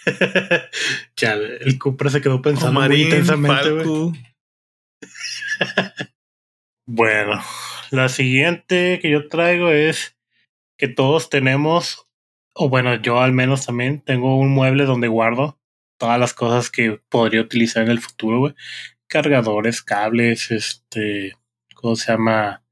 [1.61, 3.69] el Cupra se quedó pensando muy intensamente,
[6.87, 7.41] bueno,
[7.91, 10.15] la siguiente que yo traigo es
[10.77, 12.07] que todos tenemos,
[12.53, 15.59] o bueno, yo al menos también tengo un mueble donde guardo
[15.99, 18.55] todas las cosas que podría utilizar en el futuro, güey.
[19.07, 21.35] Cargadores, cables, este,
[21.75, 22.63] ¿cómo se llama?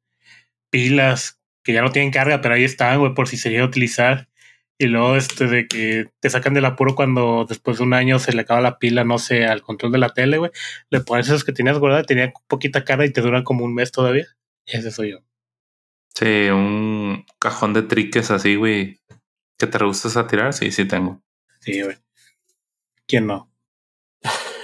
[0.70, 3.68] Pilas, que ya no tienen carga, pero ahí están, güey, por si se llega a
[3.68, 4.30] utilizar.
[4.80, 8.32] Y luego este de que te sacan del apuro cuando después de un año se
[8.34, 10.52] le acaba la pila, no sé, al control de la tele, güey.
[10.90, 13.92] Le pones esos que tenías guardados, tenían poquita cara y te duran como un mes
[13.92, 14.28] todavía.
[14.66, 15.20] Ese soy yo.
[16.14, 19.00] Sí, un cajón de triques así, güey.
[19.58, 20.54] ¿Que te gustas a tirar?
[20.54, 21.22] Sí, sí tengo.
[21.60, 21.98] Sí, güey.
[23.08, 23.52] ¿Quién no?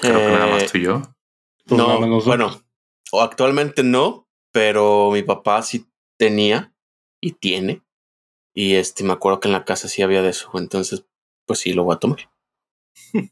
[0.01, 1.01] Creo que nada más tú y yo.
[1.65, 2.61] Pues no, bueno,
[3.11, 5.87] o actualmente no, pero mi papá sí
[6.17, 6.73] tenía
[7.21, 7.82] y tiene.
[8.53, 10.51] Y este, me acuerdo que en la casa sí había de eso.
[10.55, 11.05] Entonces,
[11.45, 12.29] pues sí, lo voy a tomar.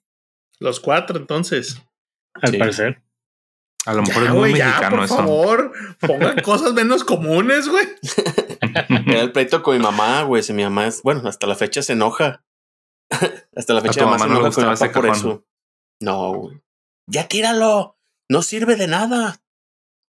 [0.60, 1.82] Los cuatro, entonces.
[2.34, 3.04] Al parecer.
[3.86, 7.88] A lo mejor es muy mexicano por favor, pongan cosas menos comunes, güey.
[9.08, 10.44] Era el pleito con mi mamá, güey.
[10.44, 12.44] Si mi mamá es, bueno, hasta la fecha se enoja.
[13.56, 15.46] hasta la fecha más se enoja con mi papá por eso.
[16.00, 16.62] No, güey.
[17.08, 17.98] Ya tíralo.
[18.30, 19.42] No sirve de nada.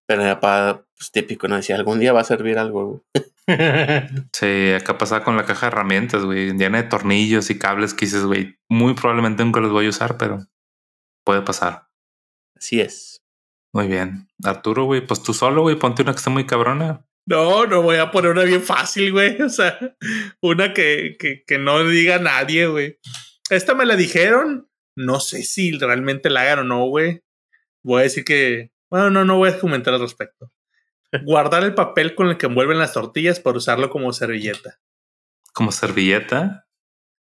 [0.06, 3.31] Pero mi papá, pues típico, no decía, algún día va a servir algo, güey.
[4.32, 8.06] sí, acá pasaba con la caja de herramientas, güey, llena de tornillos y cables que
[8.06, 10.38] dices, güey, muy probablemente nunca los voy a usar, pero
[11.24, 11.88] puede pasar.
[12.56, 13.18] Así es.
[13.74, 14.28] Muy bien.
[14.44, 17.04] Arturo, güey, pues tú solo, güey, ponte una que esté muy cabrona.
[17.26, 19.40] No, no voy a poner una bien fácil, güey.
[19.42, 19.78] O sea,
[20.40, 22.98] una que, que, que no diga nadie, güey.
[23.50, 24.68] Esta me la dijeron.
[24.96, 27.22] No sé si realmente la hagan o no, güey.
[27.84, 28.72] Voy a decir que.
[28.90, 30.52] Bueno, no, no voy a comentar al respecto
[31.24, 34.78] guardar el papel con el que envuelven las tortillas para usarlo como servilleta.
[35.52, 36.66] ¿Como servilleta?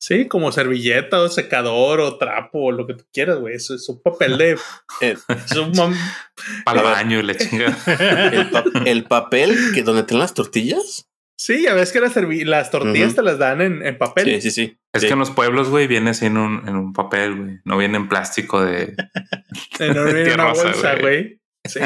[0.03, 3.55] Sí, como servilleta o secador o trapo o lo que tú quieras, güey.
[3.55, 4.59] Eso es un papel de.
[5.01, 5.73] Eh, es un
[6.65, 7.77] Para el baño y la chingada.
[8.85, 11.09] ¿El, papel que donde tienen las tortillas?
[11.37, 14.25] Sí, ya ves que las, las tortillas te las dan en, papel.
[14.25, 14.79] Sí, sí, sí.
[14.93, 17.61] Es que en los pueblos, güey, viene así en un, en un papel, güey.
[17.65, 18.97] No viene en plástico de.
[19.79, 21.42] no viene en una bolsa, güey.
[21.65, 21.81] Sí.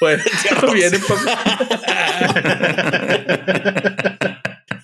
[0.00, 0.98] Bueno, ya viene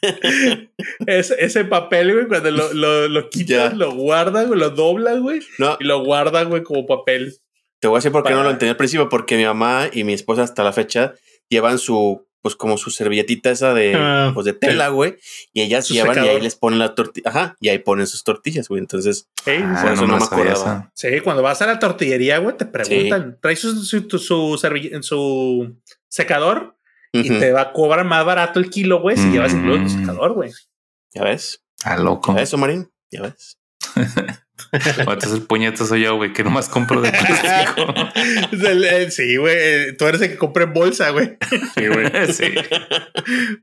[1.06, 5.40] ese, ese papel, güey, cuando lo, lo, lo quitas, lo guardas, güey, lo doblas, güey.
[5.78, 7.36] Y lo guardas, güey, como papel.
[7.80, 10.04] Te voy a decir por qué no lo entendí al principio, porque mi mamá y
[10.04, 11.14] mi esposa hasta la fecha
[11.48, 15.16] llevan su pues como su servilletita esa de, ah, pues de tela, güey.
[15.52, 17.30] Y ellas llevan y ahí les ponen la tortilla.
[17.30, 18.80] Ajá, y ahí ponen sus tortillas, güey.
[18.80, 20.90] Entonces, ah, por eso no, me acordaba.
[20.94, 25.76] Sí, cuando vas a la tortillería, güey, te preguntan, ¿traes su, su, su,
[26.08, 26.76] secador?
[27.12, 29.88] Y te va a cobrar más barato el kilo, güey, si llevas el mm.
[29.88, 30.50] secador, güey.
[31.14, 31.62] ¿Ya ves?
[31.84, 32.36] Ah, loco.
[32.38, 32.90] eso, Marín?
[33.10, 33.58] ¿Ya ves?
[34.72, 37.94] Entonces el puñetazo soy yo, güey, que nomás compro de plástico.
[39.10, 39.96] sí, güey.
[39.96, 41.36] Tú eres el que compra en bolsa, güey.
[41.74, 42.10] Sí, güey.
[42.32, 42.54] Sí.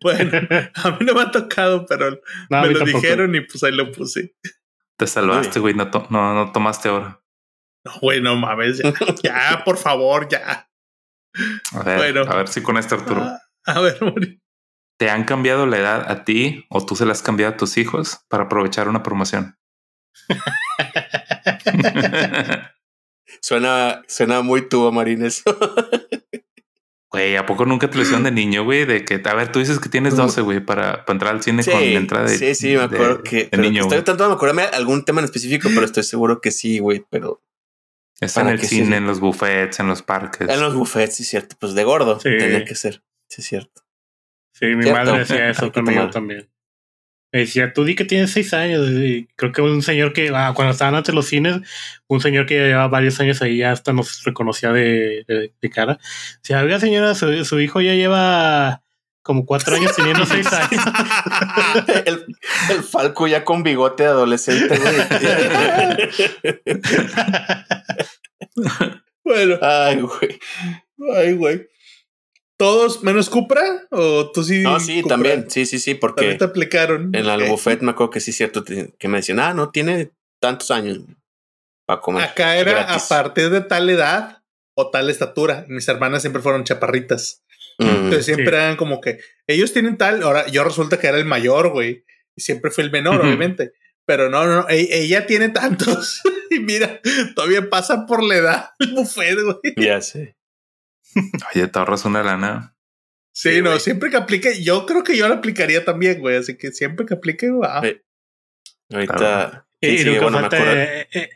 [0.01, 0.39] Bueno,
[0.75, 2.19] a mí no me ha tocado, pero
[2.49, 4.35] me lo dijeron y pues ahí lo puse.
[4.97, 5.73] Te salvaste, güey.
[5.73, 7.21] No, no, no tomaste ahora.
[7.85, 8.81] No, güey, no mames.
[9.23, 10.69] Ya, por favor, ya.
[11.73, 13.21] A ver, a ver si con este Arturo.
[13.21, 13.97] Ah, a ver,
[14.99, 17.77] ¿Te han cambiado la edad a ti o tú se la has cambiado a tus
[17.77, 19.58] hijos para aprovechar una promoción?
[23.41, 25.43] suena, suena muy tubo, Marín, eso.
[27.11, 28.85] Güey, ¿a poco nunca te lo hicieron de niño, güey?
[28.85, 31.63] De que, a ver, tú dices que tienes 12, güey, para, para, entrar al cine
[31.63, 33.49] con la entrada de Sí, sí, me acuerdo que...
[33.57, 37.03] niño, estoy tratando de acordarme algún tema en específico, pero estoy seguro que sí, güey,
[37.09, 37.41] pero...
[38.21, 40.49] Está en el cine, en los buffets, en los parques.
[40.49, 41.55] En los buffets, sí, cierto.
[41.57, 42.29] Pues de gordo sí.
[42.37, 43.01] tenía que ser.
[43.27, 43.81] Sí, cierto.
[44.51, 46.49] Sí, mi madre decía eso conmigo también.
[47.31, 48.89] Me decía, tú di que tienes seis años.
[48.89, 51.61] Y creo que un señor que, ah, cuando estaban antes los cines,
[52.07, 55.99] un señor que llevaba varios años ahí ya hasta nos reconocía de, de, cara.
[56.41, 58.81] Si había señora, su, hijo ya lleva
[59.21, 60.83] como cuatro años teniendo seis años.
[62.05, 62.25] el,
[62.71, 64.79] el, Falco ya con bigote de adolescente,
[69.23, 69.57] bueno.
[69.61, 70.39] Ay, güey.
[71.15, 71.67] Ay, güey.
[72.59, 73.87] ¿Todos menos Cupra?
[73.89, 74.63] ¿O tú sí?
[74.63, 75.49] No, sí, también.
[75.49, 76.35] Sí, sí, sí, porque.
[76.35, 77.15] te aplicaron.
[77.15, 80.11] En el buffet me acuerdo que sí, cierto, que me decían, ah, no, tiene
[80.41, 80.99] tantos años
[81.85, 82.23] para comer.
[82.23, 84.43] Acá era a partir de tal edad
[84.75, 85.65] o tal estatura.
[85.69, 87.45] Mis hermanas siempre fueron chaparritas.
[87.77, 90.21] Mm, Entonces siempre eran como que ellos tienen tal.
[90.23, 92.03] Ahora yo resulta que era el mayor, güey.
[92.35, 93.71] Y siempre fue el menor, obviamente.
[94.05, 96.21] Pero no, no, e-, ella tiene tantos.
[96.51, 96.99] y mira,
[97.35, 99.75] todavía pasa por la edad el buffet, güey.
[99.77, 100.35] Ya sé.
[101.53, 102.75] Oye, te ahorras una lana.
[103.33, 106.35] Sí, no, siempre que aplique, yo creo que yo lo aplicaría también, güey.
[106.35, 107.81] Así que siempre que aplique, wow.
[108.91, 109.65] Ahorita.
[109.81, 110.57] Y, sí, nunca falta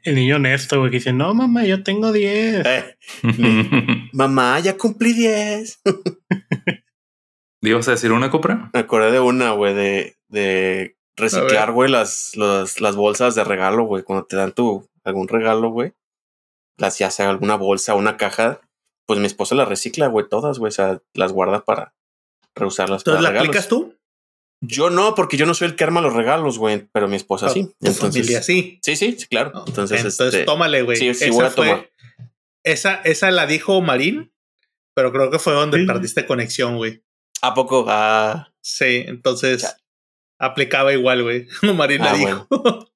[0.04, 2.66] el niño honesto, güey, que dice, no, mamá, yo tengo 10.
[2.66, 2.98] Eh,
[4.12, 5.82] mamá, ya cumplí 10.
[7.62, 8.70] ¿Ibas a decir una compra?
[8.74, 13.86] Me acordé de una, güey, de, de reciclar, güey, las, las, las bolsas de regalo,
[13.86, 14.04] güey.
[14.04, 15.94] Cuando te dan tu algún regalo, güey.
[16.78, 18.60] Las ya sea alguna bolsa, una caja.
[19.05, 20.69] Pues mi esposa las recicla, güey, todas, güey.
[20.69, 21.93] O sea, las guarda para
[22.55, 23.01] reusarlas.
[23.01, 23.95] ¿Entonces la aplicas tú?
[24.65, 27.49] Yo no, porque yo no soy el que arma los regalos, güey, pero mi esposa
[27.49, 27.69] sí.
[27.81, 28.80] Entonces, sí.
[28.81, 29.63] Sí, sí, sí, claro.
[29.67, 30.95] Entonces, entonces este, tómale, güey.
[30.95, 31.89] Sí, sí, voy a tomar.
[32.63, 34.31] Esa, esa la dijo Marín,
[34.93, 37.03] pero creo que fue donde perdiste conexión, güey.
[37.41, 37.85] ¿A poco?
[37.89, 38.53] Ah.
[38.61, 39.75] Sí, entonces
[40.39, 41.47] aplicaba igual, güey.
[41.75, 42.47] Marín ah, dijo.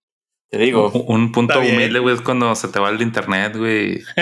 [0.49, 0.89] Te digo.
[0.91, 4.01] Un, punto humilde, güey, es cuando se te va el internet, güey.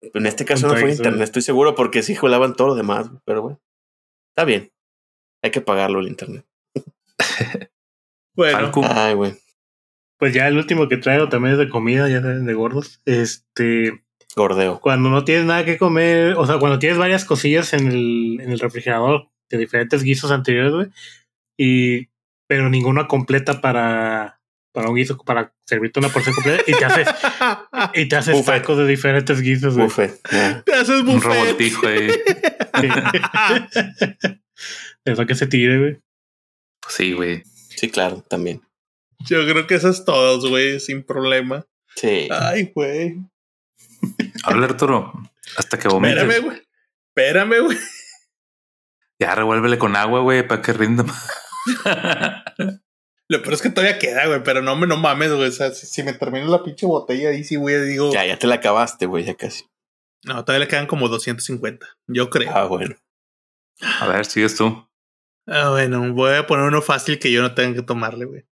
[0.00, 3.42] en este caso no fue internet, estoy seguro, porque sí jolaban todo lo demás, pero
[3.42, 3.60] bueno.
[4.30, 4.72] Está bien.
[5.42, 6.46] Hay que pagarlo el internet.
[8.34, 8.70] bueno.
[8.84, 9.34] Ay, güey.
[10.18, 13.00] Pues ya el último que traigo también es de comida, ya de, de gordos.
[13.04, 14.04] Este.
[14.36, 14.80] Gordeo.
[14.80, 18.52] Cuando no tienes nada que comer, o sea, cuando tienes varias cosillas en el, en
[18.52, 20.88] el refrigerador de diferentes guisos anteriores, güey,
[21.58, 22.09] y
[22.50, 24.40] pero ninguna completa para,
[24.72, 27.06] para un guiso, para servirte una porción completa y te haces
[27.94, 29.86] y te haces tacos de diferentes guisos, güey.
[29.86, 30.20] Buffet.
[30.64, 31.14] Te haces buffet.
[31.14, 32.10] Un revoltijo ahí.
[35.04, 36.00] Eso que se tire, güey.
[36.88, 37.44] Sí, güey.
[37.44, 38.62] Sí, claro, también.
[39.20, 41.68] Yo creo que esas todos, güey, sin problema.
[41.94, 42.26] Sí.
[42.32, 43.20] Ay, güey.
[44.42, 45.12] Habla Arturo,
[45.56, 46.16] hasta que vomites.
[46.24, 46.62] Espérame, güey.
[47.14, 47.78] Espérame, güey.
[49.20, 51.49] Ya revuélvele con agua, güey, para que rinda más.
[53.28, 55.48] Lo peor es que todavía queda, güey, pero no me no mames, güey.
[55.48, 58.12] O sea, si, me termino la pinche botella ahí, sí, güey, digo.
[58.12, 59.64] Ya, ya te la acabaste, güey, ya casi.
[60.24, 61.86] No, todavía le quedan como 250.
[62.08, 62.50] Yo creo.
[62.52, 62.96] Ah, bueno.
[64.00, 64.84] A ver, sigues tú.
[65.46, 68.44] Ah, bueno, voy a poner uno fácil que yo no tenga que tomarle, güey.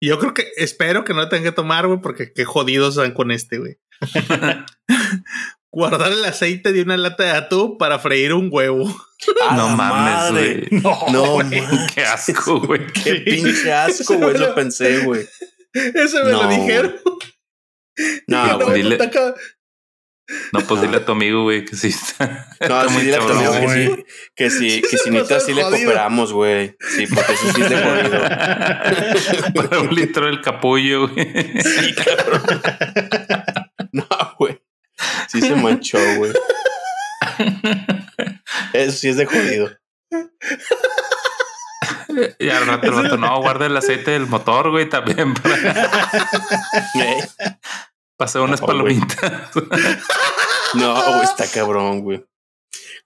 [0.00, 3.30] Yo creo que, espero que no tenga que tomar, güey, porque qué jodidos están con
[3.30, 3.78] este, güey.
[5.70, 8.86] Guardar el aceite de una lata de atún para freír un huevo.
[9.54, 10.82] no mames, güey.
[11.12, 11.62] No, güey.
[11.94, 12.86] Qué asco, güey.
[12.86, 14.38] Qué pinche asco, güey.
[14.38, 15.26] Lo pensé, güey.
[15.72, 16.96] Eso me lo dijeron.
[18.26, 18.82] No, güey.
[18.82, 18.98] Dile...
[20.52, 22.48] No, pues dile a tu amigo, güey, que sí está.
[22.68, 24.04] No, sí, dile a tu amigo que sí,
[24.34, 26.76] que sí, que si necesitas sí le cooperamos, güey.
[26.80, 29.54] Sí, porque eso sí es de jodido.
[29.54, 31.32] Para un litro del capullo, güey.
[31.62, 32.42] Sí, cabrón.
[33.92, 34.06] No,
[34.38, 34.60] güey.
[35.28, 36.32] Sí se manchó, güey.
[38.72, 39.70] Eso sí es de jodido.
[42.38, 45.34] Y al rato, rato, no, guarda el aceite del motor, güey, también.
[45.34, 46.32] Para...
[48.16, 49.50] Pasé unas palomitas.
[50.74, 52.24] no, güey, está cabrón, güey.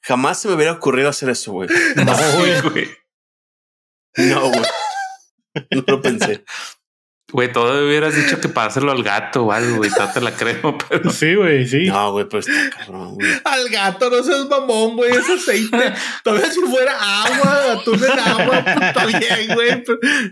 [0.02, 1.68] Jamás se me hubiera ocurrido hacer eso, güey.
[1.96, 2.90] No, güey.
[4.16, 4.62] No, güey.
[5.70, 6.44] No lo pensé.
[7.32, 9.90] Güey, todo hubieras dicho que para hacerlo al gato o algo, güey.
[10.12, 11.10] te la creo, pero.
[11.10, 11.86] Sí, güey, sí.
[11.86, 13.30] No, güey, pues está cabrón, güey.
[13.44, 15.12] Al gato, no seas mamón, güey.
[15.12, 15.94] Es aceite.
[16.24, 16.94] Todavía si fuera
[17.24, 19.82] agua, atún en agua, está bien, güey.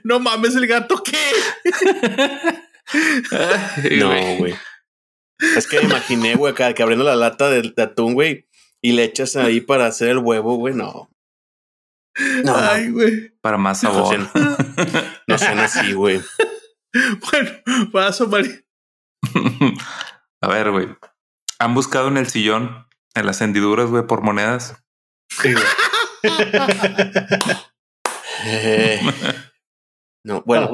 [0.04, 1.16] no mames, el gato, ¿qué?
[3.96, 4.54] no, güey.
[5.56, 8.46] Es que imaginé, güey, que abriendo la lata de, atún, güey,
[8.82, 11.10] y le echas ahí para hacer el huevo, güey, no.
[12.44, 12.54] No.
[12.54, 13.30] Ay, güey.
[13.40, 14.18] Para más sabor.
[15.26, 16.20] No sean así, güey.
[17.30, 18.64] Bueno, paso, Mari.
[20.42, 20.88] A ver, güey.
[21.58, 24.82] ¿Han buscado en el sillón, en las hendiduras, güey, por monedas?
[25.28, 25.64] Sí, güey.
[28.44, 29.00] eh,
[30.24, 30.70] no, bueno.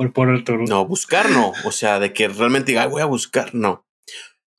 [0.69, 1.53] no, buscar no.
[1.65, 3.87] O sea, de que realmente diga, voy a buscar, no.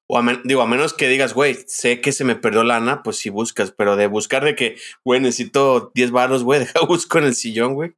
[0.10, 3.30] O digo, a menos que digas, güey, sé que se me perdió lana, pues sí
[3.30, 7.36] buscas, pero de buscar de que, güey, necesito 10 baros, güey, deja busco en el
[7.36, 7.96] sillón, güey.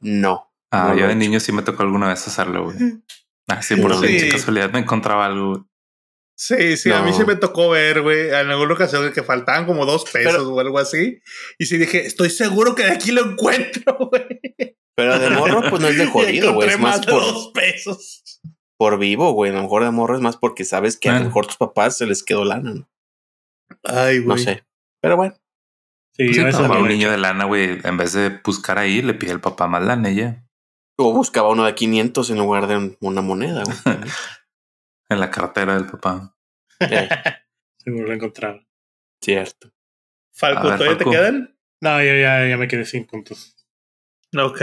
[0.00, 0.53] No.
[0.74, 2.76] Ah, yo de niño sí me tocó alguna vez hacerlo, güey.
[3.48, 4.30] Ah, sí, por sí.
[4.30, 5.68] casualidad me encontraba algo.
[6.36, 9.86] Sí, sí, a mí sí me tocó ver, güey, en alguna ocasión que faltaban como
[9.86, 11.20] dos pesos o algo así.
[11.58, 14.76] Y sí dije, estoy seguro que de aquí lo encuentro, güey.
[14.96, 16.70] Pero de morro, pues no es de jodido, güey.
[16.70, 18.40] Es más, por dos pesos.
[18.76, 19.52] Por vivo, güey.
[19.52, 21.24] A lo mejor de morro es más porque sabes que a lo ah.
[21.24, 22.90] mejor tus papás se les quedó lana, ¿no?
[23.84, 24.36] Ay, güey.
[24.36, 24.64] No sé.
[25.00, 25.36] Pero bueno.
[26.16, 29.40] Sí, pues un niño de lana, güey, en vez de buscar ahí, le pide al
[29.40, 30.43] papá más lana ella.
[30.96, 33.62] O buscaba uno de 500 en lugar de una moneda.
[35.08, 36.36] en la cartera del papá.
[37.78, 38.66] Seguro lo encontraron.
[39.20, 39.72] Cierto.
[40.32, 41.58] Falco, ¿todavía te quedan?
[41.80, 43.56] No, yo ya, ya me quedé sin puntos.
[44.36, 44.62] Ok.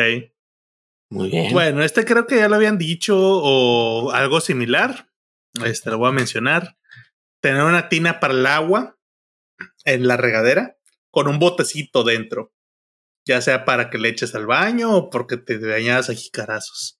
[1.09, 1.51] Muy bien.
[1.51, 5.09] Bueno, este creo que ya lo habían dicho o algo similar.
[5.65, 6.77] Este lo voy a mencionar.
[7.41, 8.97] Tener una tina para el agua
[9.85, 10.77] en la regadera
[11.09, 12.53] con un botecito dentro.
[13.25, 16.99] Ya sea para que le eches al baño o porque te bañas a jicarazos.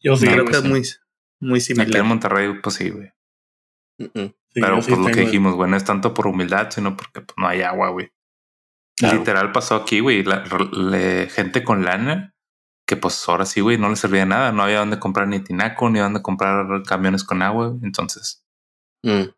[0.00, 0.26] Yo sí.
[0.26, 0.82] creo que es muy,
[1.40, 1.96] muy Aquí similar.
[2.00, 3.10] en Monterrey, pues sí, güey.
[3.98, 4.10] Sí,
[4.54, 7.36] Pero sí pues lo que dijimos, güey, no es tanto por humildad, sino porque pues,
[7.36, 8.10] no hay agua, güey.
[8.96, 9.18] Claro.
[9.18, 10.24] Literal pasó aquí, güey.
[11.28, 12.34] gente con lana
[12.86, 14.52] que pues ahora sí, güey, no le servía de nada.
[14.52, 17.68] No había dónde comprar ni tinaco, ni dónde comprar camiones con agua.
[17.68, 17.80] güey.
[17.84, 18.44] Entonces
[19.02, 19.30] Mm,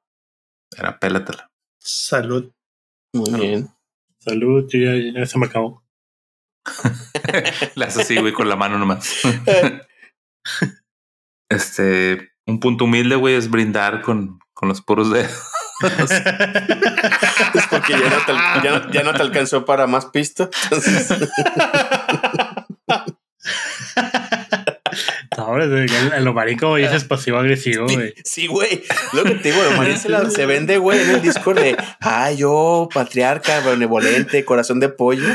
[0.76, 1.48] era pélatela.
[1.78, 2.50] Salud.
[3.12, 3.68] Muy bien.
[4.18, 5.81] Salud, yo ya, ya se me acabó.
[7.76, 9.08] Haces así, güey, con la mano nomás.
[11.50, 15.32] este, un punto humilde, güey, es brindar con, con los puros dedos.
[17.54, 20.08] Es porque ya no, te, al- ya, no- ya no te alcanzó para más.
[20.14, 21.08] Entonces,
[25.36, 28.14] No, hombre, el, el Omarín, como dices, pasivo-agresivo, güey.
[28.24, 28.82] sí, güey.
[29.12, 29.96] Lo que te digo, lo Marín
[30.30, 35.28] se, vende, güey, en el Discord de, ah, yo, patriarca, benevolente, corazón de pollo.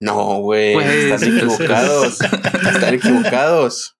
[0.00, 0.76] No, güey,
[1.18, 2.20] sí, equivocados.
[2.20, 3.96] Están equivocados.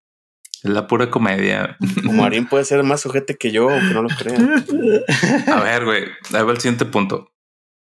[0.62, 1.76] Es la pura comedia.
[2.02, 4.64] Marín puede ser más sujete que yo, aunque no lo crean.
[5.46, 6.04] A ver, güey,
[6.34, 7.32] ahí va el siguiente punto.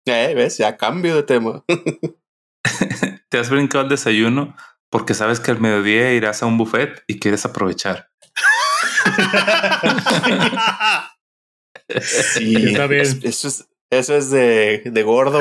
[0.06, 1.64] Eh, ves, ya cambio de tema.
[3.30, 4.56] Te has brincado el desayuno
[4.89, 8.09] porque sabes que al mediodía irás a un buffet y quieres aprovechar.
[11.99, 13.01] Sí, Está bien.
[13.01, 15.39] es- Eso es, eso es de, de gordo,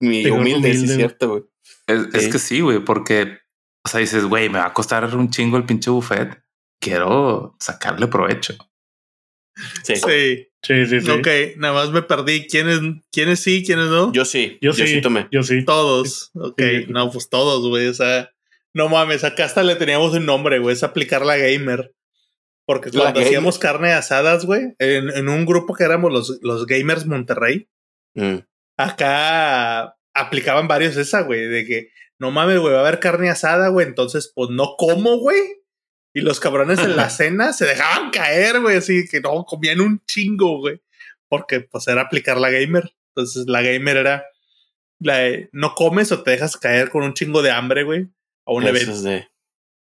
[0.00, 1.42] mi De gordo humilde, sí es cierto, güey.
[1.86, 2.30] Es, es Sí.
[2.30, 3.38] que sí, güey, porque,
[3.84, 6.42] o sea, dices, güey, me va a costar un chingo el pinche buffet.
[6.80, 8.54] Quiero sacarle provecho.
[9.84, 9.96] Sí.
[9.96, 10.48] Sí.
[10.66, 11.10] Sí, sí, sí.
[11.10, 11.28] Ok,
[11.58, 12.46] nada más me perdí.
[12.46, 12.80] ¿Quiénes,
[13.12, 14.10] quiénes sí, quiénes no?
[14.14, 15.28] Yo sí, Yo, sí, tomé.
[15.30, 15.62] Yo sí.
[15.64, 16.30] Todos.
[16.34, 16.86] Ok, Sí.
[16.88, 17.86] no, pues todos, güey.
[17.88, 18.30] O sea,
[18.74, 20.74] no mames, acá hasta le teníamos un nombre, güey.
[20.74, 21.94] Es aplicar la gamer.
[22.66, 23.26] Porque La cuando gamer.
[23.28, 27.68] hacíamos carne asadas, güey, en, en un grupo que éramos los, los gamers Monterrey,
[28.16, 28.38] Mm.
[28.76, 31.88] acá aplicaban varios esa, güey, de que
[32.18, 35.40] no mames, güey, va a haber carne asada, güey, entonces pues no como, güey.
[36.14, 40.00] Y los cabrones en la cena se dejaban caer, güey, así que no, comían un
[40.06, 40.80] chingo, güey.
[41.28, 42.94] Porque pues era aplicar la gamer.
[43.16, 44.24] Entonces la gamer era
[45.00, 48.06] la de, no comes o te dejas caer con un chingo de hambre, güey,
[48.46, 48.90] a un evento.
[48.92, 49.28] es de.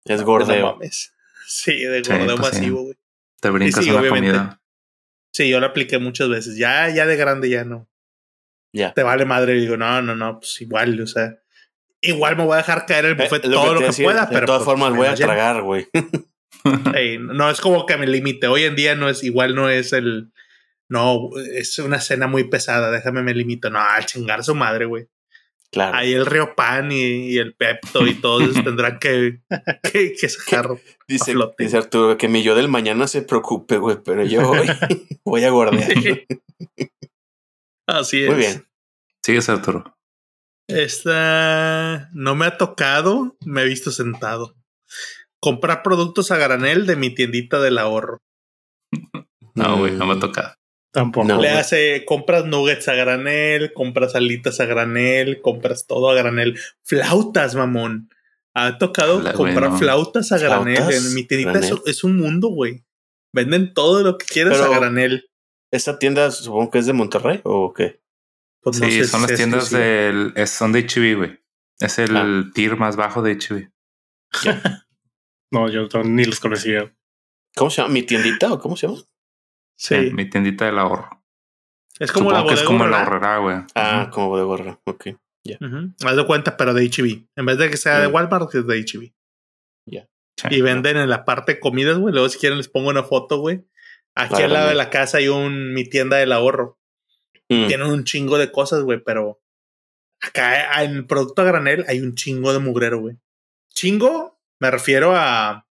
[0.04, 0.72] Es No gordeo.
[0.72, 1.12] mames.
[1.46, 2.94] Sí, de Sí, gordeo pues masivo, güey.
[3.40, 4.30] Te brincas sí, una obviamente.
[4.30, 4.60] comida.
[5.34, 6.56] Sí, yo la apliqué muchas veces.
[6.56, 7.88] Ya, ya de grande ya no.
[8.72, 8.94] Ya.
[8.94, 9.56] te vale madre.
[9.56, 11.36] Y digo, no, no, no, pues igual, o sea,
[12.00, 14.04] igual me voy a dejar caer el Eh, buffet lo todo que lo que decía,
[14.04, 14.46] pueda, de pero.
[14.46, 15.88] todas pues, formas voy a tragar, güey.
[16.94, 18.46] Ey, no es como que me limite.
[18.46, 20.32] Hoy en día no es igual, no es el.
[20.88, 22.90] No, es una cena muy pesada.
[22.90, 23.68] Déjame me limito.
[23.68, 25.06] No, al chingar su madre, güey.
[25.72, 25.96] Claro.
[25.96, 29.40] Ahí el Río Pan y, y el Pepto y todos tendrán que,
[29.90, 30.68] que, que sacar.
[31.08, 31.34] Dice,
[31.78, 34.66] Arturo que mi yo del mañana se preocupe, güey, pero yo hoy
[35.24, 35.92] voy a gordear.
[37.86, 38.28] Así es.
[38.30, 38.66] Muy bien.
[39.24, 39.96] Sigues, Arturo.
[40.68, 44.54] Esta no me ha tocado, me he visto sentado.
[45.40, 48.18] Comprar productos a granel de mi tiendita del ahorro.
[49.54, 50.20] No, güey, no me Mm.
[50.20, 50.58] toca.
[50.92, 51.26] Tampoco.
[51.26, 51.40] No.
[51.40, 56.58] Le hace, compras nuggets a granel, compras alitas a granel, compras todo a granel.
[56.84, 58.10] Flautas, mamón.
[58.54, 60.76] Ha tocado Hola, comprar flautas a granel.
[60.76, 61.06] ¿Flautas?
[61.06, 62.84] En mi tiendita es, es un mundo, güey.
[63.32, 65.30] Venden todo lo que quieras Pero- a granel.
[65.70, 68.02] ¿Esta tienda supongo que es de Monterrey o qué?
[68.60, 70.32] Pues no sí, sé son si las es tiendas del.
[70.36, 71.40] es- son de HB, güey.
[71.80, 72.44] Es el Ah.
[72.54, 73.70] tier más bajo de HB.
[75.50, 76.94] No, yo ni los conocía.
[77.54, 77.92] ¿Cómo se llama?
[77.92, 79.00] ¿Mi tiendita o cómo se llama?
[79.76, 80.10] Sí.
[80.12, 81.22] Mi tiendita del ahorro.
[81.98, 83.56] Es como Supongo la que es bodega como la ahorrera, güey.
[83.74, 84.80] Ah, como de gorra.
[84.84, 85.08] Ok.
[85.60, 85.94] Ujú.
[86.04, 87.26] Haz de cuenta, pero de HB.
[87.36, 88.06] En vez de que sea de.
[88.06, 89.12] Walmart, es de HB.
[90.34, 90.48] Sí.
[90.50, 92.12] Y venden en la parte de comidas, güey.
[92.12, 93.64] Luego, si quieren, les pongo una foto, güey.
[94.14, 96.78] Aquí al lado de la casa hay un mi tienda del ahorro.
[97.48, 97.66] Mm.
[97.66, 99.42] Tienen un chingo de cosas, güey, pero
[100.20, 103.16] acá en el producto a granel hay un chingo de mugrero, güey.
[103.74, 105.66] Chingo, me refiero a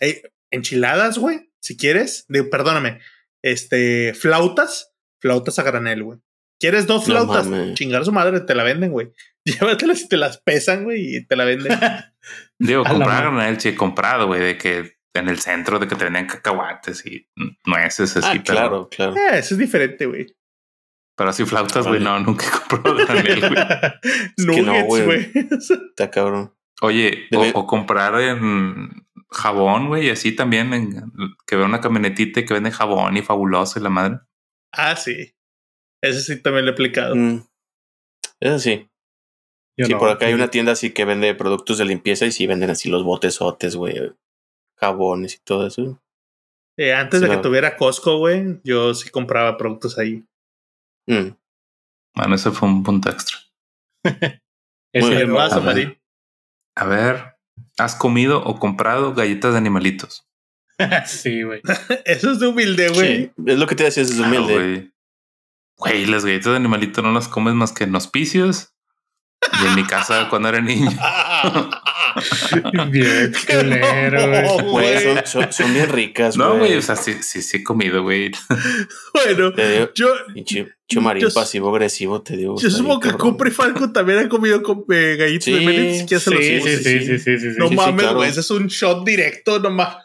[0.00, 2.26] eh, enchiladas, güey, si quieres.
[2.28, 3.00] De, perdóname,
[3.44, 6.18] este, flautas, flautas a granel, güey.
[6.58, 7.48] ¿Quieres dos flautas?
[7.74, 9.12] Chingar su madre, te la venden, güey.
[9.44, 11.78] Llévatelas y te las pesan, güey, y te la venden.
[12.58, 15.94] Digo, A comprar granel, sí, he comprado, güey, de que en el centro de que
[15.94, 17.28] te venden cacahuates y
[17.66, 19.14] nueces así, Ah, pero, claro, claro.
[19.16, 20.34] eh, eso es diferente, güey.
[21.16, 22.18] pero así flautas, güey, Vale.
[22.18, 24.56] no, nunca he comprado granel, güey.
[24.56, 25.32] que no, Nuggets, güey.
[25.90, 26.54] Está cabrón.
[26.80, 29.03] Oye, o, o comprar en
[29.34, 31.12] jabón, güey, y así también, en-
[31.46, 34.20] que vea una camionetita y que vende jabón y fabuloso y la madre.
[34.72, 35.34] ah, sí.
[36.02, 37.14] Ese sí también lo he aplicado.
[37.16, 37.46] Mm.
[38.40, 38.88] Eso sí.
[39.78, 42.70] sí, por acá hay una tienda así que vende productos de limpieza y sí venden
[42.70, 44.12] así los botesotes, güey.
[44.78, 46.02] Jabones y todo eso.
[46.76, 50.24] Eh, antes de que tuviera Costco, güey, yo sí compraba productos ahí.
[51.08, 51.36] Mm.
[52.16, 53.38] Bueno, ese fue un punto extra.
[54.92, 56.00] Ese más, a, ver,
[56.76, 57.33] a ver,
[57.78, 60.26] ¿has comido o comprado galletas de animalitos?
[61.06, 61.60] sí, güey.
[62.04, 63.32] Eso es de humilde, güey.
[63.46, 64.92] es lo que te decía, es de humilde.
[65.76, 68.73] Güey, las galletas de animalito no las comes más que en hospicios.
[69.62, 70.90] Y en mi casa cuando era niño.
[72.90, 75.26] bien culero, güey.
[75.26, 78.30] Son, son, bien ricas, No, güey, o sea, sí, sí, sí he comido, güey.
[79.12, 79.52] bueno,
[79.94, 80.14] yo...
[80.86, 82.60] Chumarín pasivo-agresivo, te digo.
[82.60, 85.60] Yo supongo que Cupra y Falco también han comido con, eh, galletas de.
[85.60, 89.96] Sí, sí, sí, sí, sí, sí, No mames, güey, ese es un shot directo nomás.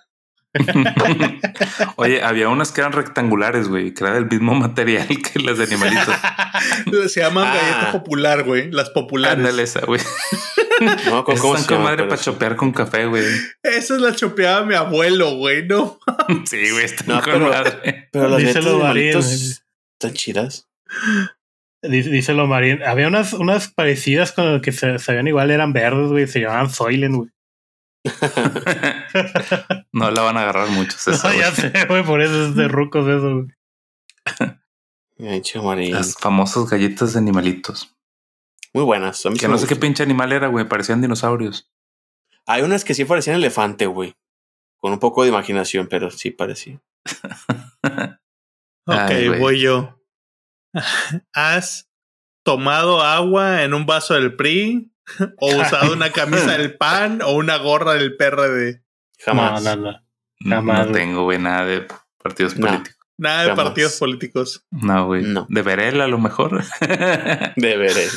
[1.98, 5.66] Oye, había unas que eran rectangulares, güey, que era del mismo material que las de
[5.66, 6.16] animalitos.
[7.12, 7.56] Se llaman ah.
[7.56, 8.72] galleta popular, güey.
[8.72, 9.38] Las populares.
[9.38, 10.02] Ándale esa, güey.
[11.06, 13.26] No, ¿cómo, ¿cómo con madre para chopear con café, güey.
[13.64, 16.00] Esa es la chopeada de mi abuelo, güey, ¿no?
[16.46, 18.08] sí, güey, está no, con madre.
[18.12, 20.70] Pero las galletas de animalitos están chidas.
[21.82, 22.82] Díselo, Marín.
[22.84, 26.28] Había unas, unas parecidas con que se sabían igual, eran verdes, güey.
[26.28, 27.30] Se llamaban Soylent, güey.
[29.92, 31.06] no la van a agarrar muchos.
[31.08, 33.48] no, ya sé, güey, por eso es de rucos eso, güey.
[35.92, 37.94] Las famosas galletas de animalitos.
[38.74, 39.22] Muy buenas.
[39.40, 40.68] que no sé qué pinche animal era, güey.
[40.68, 41.70] Parecían dinosaurios.
[42.46, 44.16] Hay unas que sí parecían elefante, güey.
[44.78, 46.82] Con un poco de imaginación, pero sí parecía.
[48.86, 50.00] ok, voy yo.
[51.34, 51.90] ¿Has
[52.46, 54.92] tomado agua en un vaso del PRI?
[55.38, 58.84] O usado una camisa del PAN o una gorra del PRD.
[59.20, 59.64] Jamás.
[59.64, 60.02] No,
[60.42, 60.92] no, no.
[60.92, 61.88] tengo, güey, nada de
[62.18, 62.98] partidos políticos.
[63.18, 64.66] Nada de partidos políticos.
[64.72, 65.24] No, güey.
[65.24, 65.46] No.
[65.50, 66.64] De Verel a lo mejor.
[66.80, 68.10] de Verel.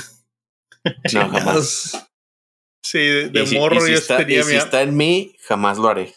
[1.13, 2.09] No, jamás.
[2.85, 6.15] Sí, de, morro yo tenía Si está en mí, jamás lo haré.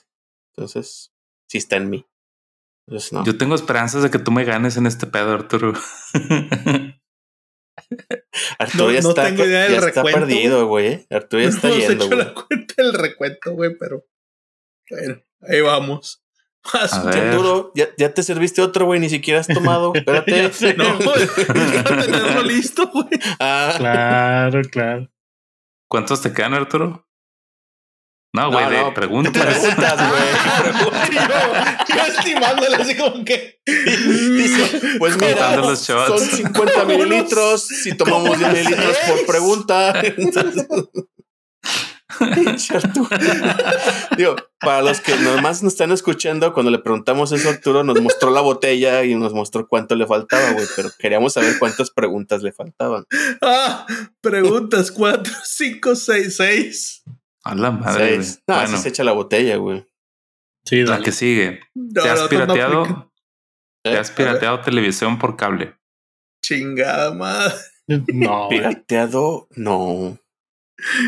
[0.56, 1.12] Entonces,
[1.48, 2.06] si está en mí.
[2.88, 3.26] Entonces, no.
[3.26, 5.74] Yo tengo esperanzas de que tú me ganes en este pedo, Arturo.
[8.60, 11.06] Arturo ya, está, ya está perdido, güey.
[11.10, 12.10] Arturo ya está no yendo.
[12.10, 14.06] No la cuenta del recuento, güey, pero
[14.90, 16.22] bueno, ahí vamos.
[16.74, 19.94] Arturo, ya, ya, te serviste otro, güey, ni siquiera has tomado.
[19.96, 20.76] Espérate.
[20.76, 21.28] no, güey,
[22.06, 23.08] tenerlo listo, güey.
[23.40, 23.74] Ah.
[23.78, 25.12] Claro, claro.
[25.88, 27.08] ¿Cuántos te quedan, Arturo?
[28.36, 29.32] No, güey, no, preguntas.
[29.32, 30.22] Preguntas, güey.
[31.14, 33.62] yo, yo estimándole así como que.
[33.66, 37.66] Dice, pues mira, son 50 mililitros.
[37.66, 39.94] Si tomamos 10 mililitros por pregunta.
[44.18, 48.32] Digo, para los que nomás nos están escuchando, cuando le preguntamos eso, Arturo nos mostró
[48.32, 52.52] la botella y nos mostró cuánto le faltaba, güey, pero queríamos saber cuántas preguntas le
[52.52, 53.06] faltaban.
[53.42, 53.86] Ah,
[54.22, 57.04] preguntas 4, 5, 6, 6.
[57.46, 58.18] A la madre.
[58.48, 58.78] No, bueno.
[58.78, 59.88] se echa la botella, güey.
[60.66, 61.62] Sí, la que sigue.
[61.94, 63.14] ¿Te has pirateado?
[63.84, 65.76] ¿Te has pirateado televisión por cable?
[66.44, 67.54] Chingada madre.
[67.88, 68.50] No.
[68.50, 69.48] ¿Pirateado?
[69.56, 70.18] No.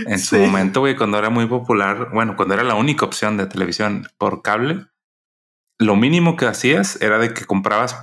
[0.05, 3.47] En su momento, güey, cuando era muy popular, bueno, cuando era la única opción de
[3.47, 4.85] televisión por cable,
[5.79, 7.97] lo mínimo que hacías era de que comprabas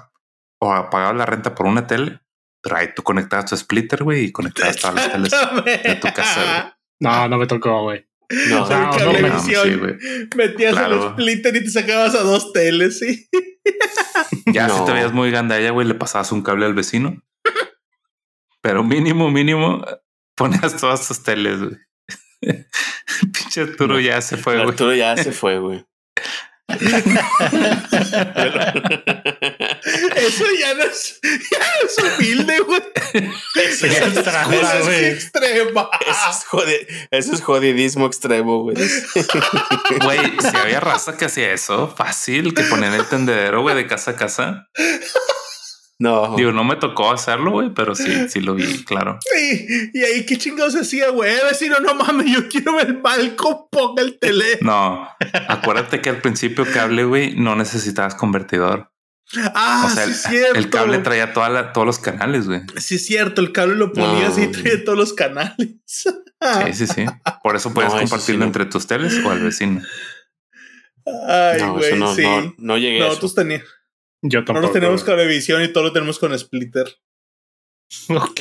[0.61, 2.21] o apagabas la renta por una tele,
[2.63, 5.33] pero ahí tú conectabas tu splitter, güey, y conectabas todas las teles
[5.65, 6.71] de tu casa.
[7.01, 8.07] No, no me tocó, güey.
[8.49, 9.13] No, no, no,
[10.37, 13.29] metías el splitter y te sacabas a dos teles, sí.
[14.47, 17.23] Ya si te veías muy gandalla, güey, le pasabas un cable al vecino.
[18.63, 19.85] Pero mínimo, mínimo,
[20.35, 21.77] ponías todas tus teles, güey.
[23.33, 24.69] Pinche Arturo ya se fue, güey.
[24.69, 25.85] Arturo ya se fue, güey.
[30.27, 32.83] Eso ya no es, ya no es humilde, güey.
[33.55, 35.91] Eso, es, extrema, extrema.
[36.01, 38.77] Eso es, jode, eso es jodidismo extremo, güey.
[40.03, 44.13] Güey, si había raza que hacía eso, fácil, que ponían el tendedero, güey, de casa
[44.13, 44.69] a casa.
[45.99, 46.35] No.
[46.37, 49.19] Digo, no me tocó hacerlo, güey, pero sí, sí lo vi, claro.
[49.21, 51.33] Sí, y ahí qué chingados hacía, güey.
[51.49, 54.59] Vecino, no mames, yo quiero ver el balcón, ponga el tele.
[54.61, 55.09] No,
[55.49, 58.91] acuérdate que al principio cable, güey, no necesitabas convertidor.
[59.55, 60.59] Ah, sí, es cierto.
[60.59, 62.63] El cable traía todos los canales, güey.
[62.77, 63.41] Sí, es cierto.
[63.41, 65.77] El cable lo ponías y traía todos los canales.
[65.87, 66.11] sí,
[66.73, 67.07] sí, sí.
[67.43, 69.83] Por eso puedes compartirlo entre tus teles o al vecino.
[71.29, 72.23] Ay, güey, no, sí.
[72.23, 73.69] No, no llegué a Nosotros teníamos.
[74.23, 74.61] Yo tampoco.
[74.61, 76.89] Nosotros tenemos cablevisión y todo lo tenemos con splitter.
[78.09, 78.41] Ok.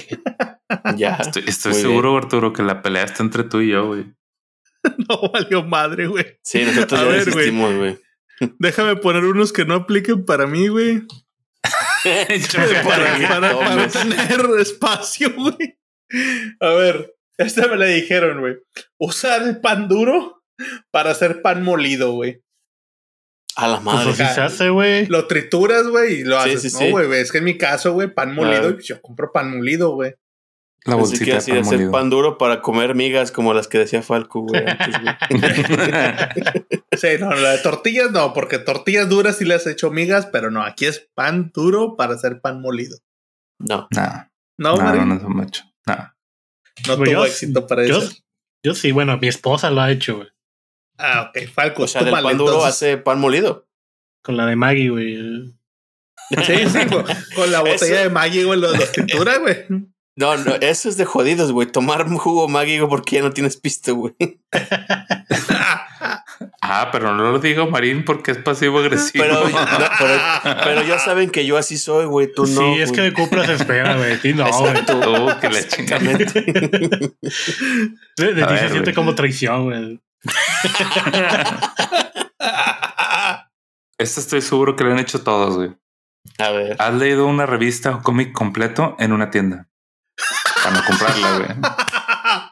[0.95, 1.19] ya.
[1.45, 4.05] Estoy, seguro, Arturo, que la pelea está entre tú y yo, güey.
[5.09, 6.39] no valió madre, güey.
[6.43, 7.99] Sí, nosotros a ver, güey.
[8.59, 11.01] Déjame poner unos que no apliquen para mí, güey.
[12.83, 15.77] para, para, para tener espacio, güey.
[16.59, 18.55] A ver, Este me le dijeron, güey.
[18.99, 20.43] Usar el pan duro
[20.91, 22.41] para hacer pan molido, güey.
[23.55, 24.05] A la madre.
[24.05, 25.05] Pues así se hace, güey.
[25.07, 26.73] Lo trituras, güey, y lo Sí, haces.
[26.73, 27.05] sí, no, sí.
[27.07, 30.15] güey, es que en mi caso, güey, pan molido, y yo compro pan molido, güey.
[30.85, 31.91] La Así que bolsita así de hacer molido.
[31.91, 34.63] pan duro para comer migas como las que decía Falco, güey.
[34.67, 35.15] antes, güey.
[36.93, 40.51] Sí, no, la de tortillas no, porque tortillas duras sí les he hecho migas, pero
[40.51, 42.97] no, aquí es pan duro para hacer pan molido.
[43.59, 43.87] No.
[43.91, 44.25] Nah,
[44.57, 44.99] No, no, Mari?
[44.99, 45.63] no, no, no es mucho.
[45.87, 46.09] Nah.
[46.83, 48.13] tuvo Pues yo- éxito para Yo, eso.
[48.63, 50.27] yo sí, bueno, mi esposa lo ha hecho, güey.
[50.97, 52.69] Ah, ok, Falco, O sea, tú del pan duro entonces.
[52.75, 53.67] hace pan molido.
[54.21, 55.53] Con la de Maggie, güey.
[56.45, 56.79] Sí, sí,
[57.35, 59.65] con la botella Eso- de Maggi, güey, los de pintura, güey.
[60.15, 61.67] No, no, eso es de jodidos, güey.
[61.67, 64.15] Tomar jugo güey, porque ya no tienes pisto, güey.
[66.61, 69.23] Ah, pero no lo digo, Marín, porque es pasivo agresivo.
[69.23, 69.57] Pero, no,
[69.99, 70.19] pero,
[70.63, 72.31] pero ya saben que yo así soy, güey.
[72.33, 72.47] Tú no.
[72.47, 74.17] sí, es que de Cupra se espera, güey.
[74.19, 74.73] Sí, no, güey.
[75.05, 76.03] Oh, que la chingada.
[78.15, 79.99] De, de ti ver, se siente como traición, güey.
[83.97, 85.71] Esto estoy seguro que lo han hecho todos, güey.
[86.39, 86.75] A ver.
[86.79, 89.67] ¿Has leído una revista o cómic completo en una tienda?
[90.63, 91.49] Para no comprarla, güey.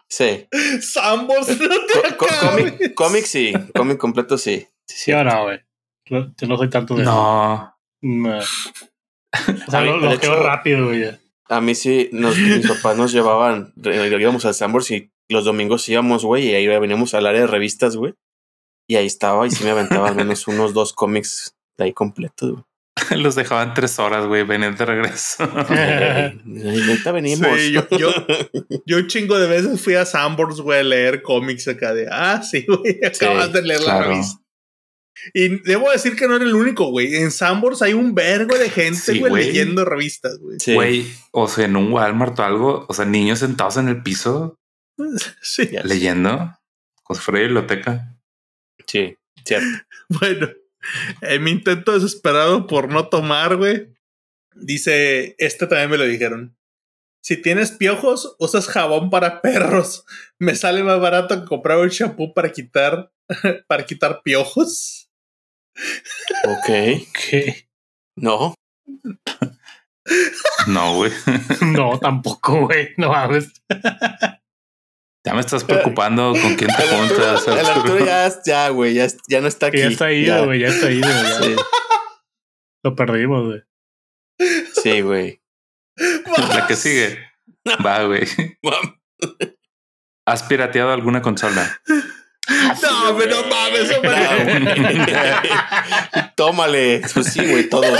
[0.10, 0.48] Sí.
[0.82, 3.54] Sambors, no te Co- cómic, cómic sí.
[3.76, 4.68] Cómic completo sí.
[4.88, 5.60] Sí, Sí o no, güey.
[6.06, 7.74] Yo no soy tanto de No.
[8.02, 8.40] No.
[9.68, 11.18] O sea, A mí, lo, lo quedo rápido, güey.
[11.48, 16.26] A mí sí, nos, mis papás nos llevaban, íbamos al Sambors y los domingos íbamos,
[16.26, 18.14] güey, y ahí veníamos al área de revistas, güey.
[18.90, 22.52] Y ahí estaba, y sí me aventaba al menos unos dos cómics de ahí completos,
[22.52, 22.64] güey.
[23.18, 24.44] Los dejaban tres horas, güey.
[24.44, 25.44] Venían de regreso.
[25.44, 27.48] Ahorita venimos.
[27.60, 28.12] Sí, yo, yo,
[28.86, 32.42] yo un chingo de veces fui a Sambors, güey, a leer cómics acá de, ah,
[32.44, 34.40] sí, güey, acabas de leer la revista.
[35.34, 37.16] Y debo decir que no era el único, güey.
[37.16, 40.60] En Sambors hay un vergo de gente, güey, leyendo revistas, güey.
[40.60, 40.74] Sí.
[40.74, 44.58] Güey, o sea, en un Walmart o algo, o sea, niños sentados en el piso
[45.84, 46.58] leyendo,
[47.10, 48.18] si fuera biblioteca.
[48.88, 49.16] Sí,
[49.46, 49.86] cierto.
[50.10, 50.50] Bueno,
[51.22, 53.94] en mi intento desesperado por no tomar, güey,
[54.56, 56.58] dice, este también me lo dijeron.
[57.24, 60.06] Si tienes piojos, usas jabón para perros.
[60.40, 63.12] Me sale más barato que comprar un shampoo para quitar,
[63.68, 65.12] para quitar piojos.
[66.46, 66.68] Ok.
[67.14, 67.68] ¿Qué?
[68.16, 68.56] No.
[70.68, 71.12] No, güey.
[71.62, 72.90] No, tampoco, güey.
[72.98, 73.52] No mames.
[75.24, 77.48] Ya me estás preocupando con quién te juntas.
[77.48, 78.04] el Arturo.
[78.06, 79.78] Ya, ya, güey, ya, ya no está aquí.
[79.78, 80.60] Que ya está ido, güey.
[80.60, 81.24] Ya está ido, güey.
[81.24, 81.42] ya.
[81.42, 81.56] Sí,
[82.84, 83.62] Lo perdimos, güey.
[84.82, 85.42] sí, güey.
[86.56, 87.20] La que sigue.
[87.86, 88.28] Va, güey.
[90.26, 91.80] ¿Has pirateado alguna consola?
[92.48, 94.16] No, pero no mames, hombre.
[96.36, 97.02] Tómale.
[97.14, 98.00] Pues sí, güey, todos.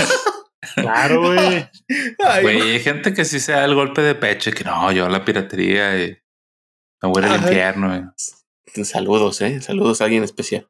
[0.74, 1.68] Claro, güey.
[2.42, 5.08] Güey, hay gente que sí se da el golpe de pecho y que no, yo
[5.08, 6.21] la piratería y
[7.02, 7.36] al Ajá.
[7.36, 7.88] infierno.
[7.88, 8.84] güey.
[8.84, 9.60] Saludos, eh.
[9.60, 10.68] Saludos a alguien especial.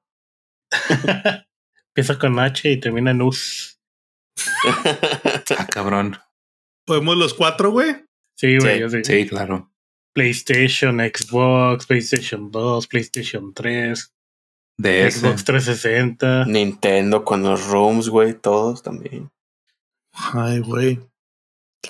[1.95, 3.79] Empieza con H y termina en US.
[5.59, 6.17] Ah, cabrón.
[6.87, 7.95] ¿Podemos los cuatro, güey?
[8.37, 8.75] Sí, güey.
[8.75, 9.05] Sí, yo sí.
[9.05, 9.71] Sí, claro.
[10.15, 14.15] PlayStation, Xbox, PlayStation 2, PlayStation 3,
[14.79, 15.11] De.
[15.11, 16.47] Xbox 360.
[16.47, 19.31] Nintendo con los rooms, güey, todos también.
[20.13, 21.01] Ay, güey.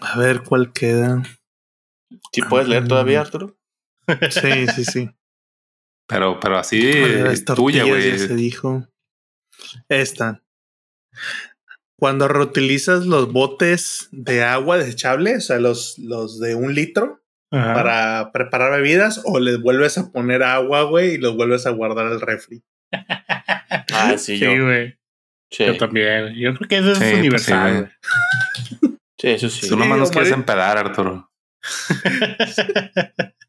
[0.01, 1.23] A ver cuál queda.
[2.32, 3.56] ¿Sí puedes leer todavía, Arturo?
[4.30, 5.10] Sí, sí, sí.
[6.09, 8.36] Pero, pero así es tuya, ya se güey.
[8.36, 8.86] dijo.
[9.89, 10.43] Esta.
[11.98, 17.22] Cuando reutilizas los botes de agua desechable, o sea, los, los de un litro
[17.52, 17.74] Ajá.
[17.74, 22.06] para preparar bebidas, o les vuelves a poner agua, güey, y los vuelves a guardar
[22.06, 22.62] al refri.
[23.94, 24.51] Ah, sí, yo.
[24.51, 24.98] Sí, güey.
[25.51, 26.22] Sí, Yo también.
[26.22, 26.40] güey.
[26.40, 27.93] Yo creo que eso es Sí, pues universal,
[28.55, 28.93] sí, güey.
[29.18, 29.68] sí, eso sí.
[29.68, 31.30] Tú nomás Sí, nos quieres empedar, Arturo.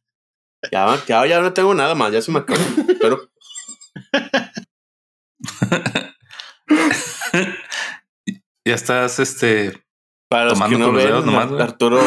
[0.74, 2.60] Ya, ya, ya no tengo nada más, ya se me acabó.
[3.00, 3.30] Pero
[8.66, 9.84] Ya estás, este,
[10.30, 11.62] para los Tomando que no con los ven, nomás, güey.
[11.62, 12.02] Arturo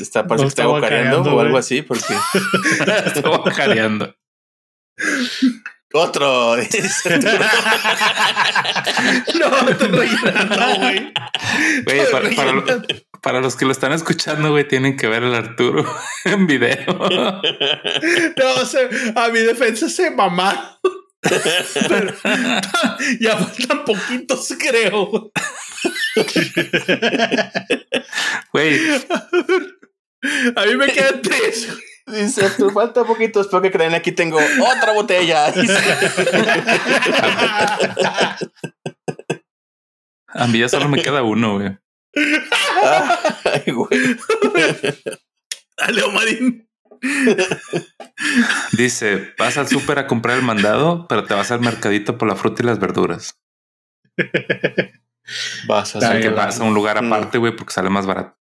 [0.00, 2.14] está, parece No que está bocareando careando, o algo así, porque
[3.04, 4.16] estaba jareando.
[5.92, 6.56] otro.
[6.56, 7.20] dice.
[9.38, 11.12] No, estoy rellenando, güey.
[11.84, 12.64] Güey, para, para lo-.
[13.26, 15.84] Para los que lo están escuchando, güey, tienen que ver al Arturo
[16.24, 16.76] en video.
[18.36, 20.78] No, se- a mi defensa se mamá.
[21.88, 22.14] Pero,
[23.18, 25.32] ya faltan poquitos, creo.
[28.52, 28.78] Güey,
[30.54, 31.66] A mí me quedan tres.
[32.06, 32.22] güey.
[32.22, 35.52] Dice Arturo, falta poquito, espero que creen, aquí tengo otra botella.
[40.28, 41.76] A mí ya solo me queda uno, güey.
[43.44, 44.16] Ay, güey.
[45.76, 46.68] Dale, Omarín.
[48.72, 52.36] Dice, vas al súper a comprar el mandado, pero te vas al mercadito por la
[52.36, 53.38] fruta y las verduras.
[55.68, 57.06] vas a, que vas a un lugar mm.
[57.06, 58.38] aparte, güey, porque sale más barato.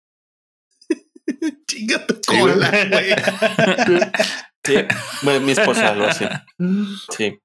[1.68, 3.16] Chinga tu cola, güey.
[4.64, 4.76] Sí,
[5.42, 6.30] mi esposa lo hace.
[7.18, 7.42] Sí.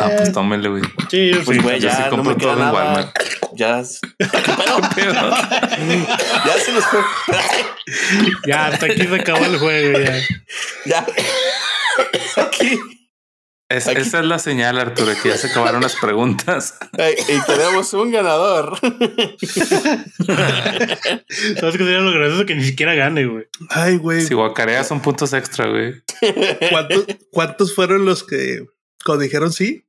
[0.00, 0.82] Ah, pues tómele, güey.
[1.10, 3.12] Sí, pues, güey, ya, sí no me queda nada.
[3.54, 3.82] Ya.
[3.82, 4.24] ¿Qué
[6.46, 7.00] ya se nos fue.
[8.46, 10.18] ya, hasta aquí se acabó el juego, ya.
[10.86, 11.06] Ya.
[12.36, 12.80] Aquí.
[13.68, 16.78] esa es la señal, Arturo, que ya se acabaron las preguntas.
[17.28, 18.78] y tenemos un ganador.
[21.60, 22.46] ¿Sabes qué sería lo gracioso?
[22.46, 23.44] Que ni siquiera gane, güey.
[23.68, 24.22] Ay, güey.
[24.22, 26.02] Si guacarea son puntos extra, güey.
[26.70, 28.64] ¿Cuántos, ¿Cuántos fueron los que
[29.06, 29.86] cuando dijeron sí?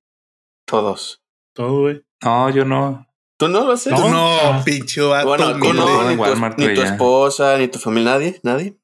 [0.65, 1.23] Todos.
[1.53, 2.05] Todo, güey.
[2.23, 3.07] No, yo no.
[3.37, 3.91] ¿Tú no lo haces?
[3.91, 5.09] No, no, pincho.
[5.09, 8.77] Bueno, no, no, ni, tu, ni tu esposa, ni tu familia, nadie, nadie.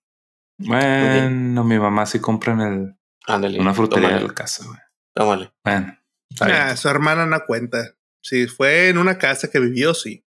[0.57, 2.95] Bueno, mi mamá sí compra en el
[3.25, 4.79] Ándale, una frutería de la casa, güey.
[5.15, 5.53] Tómale.
[5.63, 5.97] Bueno.
[6.41, 7.95] Ah, su hermana no cuenta.
[8.21, 10.25] Si fue en una casa que vivió, sí.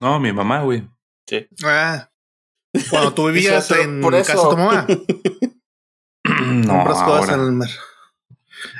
[0.00, 0.88] No, mi mamá, güey.
[1.26, 1.48] Sí.
[1.64, 2.10] Ah.
[2.90, 4.86] Cuando tú vivías en casa de tu mamá.
[6.44, 7.70] no, Compras cosas en el mar.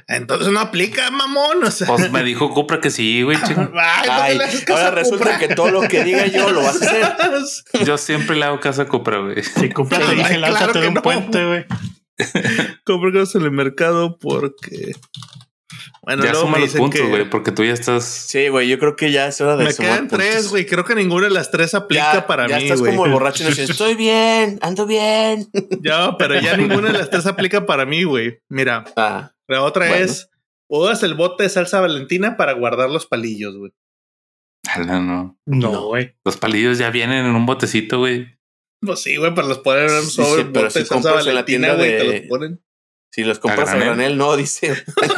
[0.09, 1.65] Entonces no aplica, mamón.
[1.65, 1.87] O sea.
[1.87, 3.39] Pues me dijo Cupra que sí, güey.
[3.75, 4.39] Ay,
[4.69, 7.07] ahora resulta que todo lo que diga yo lo vas a hacer.
[7.85, 9.43] Yo siempre le hago caso a Cupra, güey.
[9.43, 11.67] Si Cupra te dice, lánzate de un puente, güey.
[12.85, 14.93] Compra cosas en el mercado porque.
[16.03, 18.05] Bueno, ya suma los puntos, güey, porque tú ya estás.
[18.05, 19.65] Sí, güey, yo creo que ya es hora de.
[19.65, 20.65] Me quedan tres, güey.
[20.65, 22.69] Creo que ninguna de las tres aplica para ya mí.
[22.69, 25.49] Ya estás como el borracho y dices, estoy bien, ando bien.
[25.83, 28.39] Ya, pero ya ninguna de las tres aplica para mí, güey.
[28.49, 28.85] Mira.
[28.97, 29.33] Ah.
[29.49, 30.29] La otra es,
[30.69, 33.73] usas el bote de salsa valentina para guardar los palillos, güey.
[34.79, 35.87] No, no.
[35.87, 36.17] güey.
[36.25, 38.37] Los palillos ya vienen en un botecito, güey.
[38.81, 41.31] Pues sí, güey, para los poner en un sobre sí, pero si de salsa valentina,
[41.31, 41.99] en la tienda güey, de...
[41.99, 42.63] te los ponen.
[43.13, 44.73] Si los compras a granel, no, dice.
[44.73, 45.17] Esta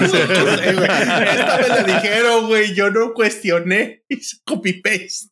[1.61, 2.75] me la dijeron, güey.
[2.75, 4.05] Yo no cuestioné.
[4.09, 5.31] Hice copy paste.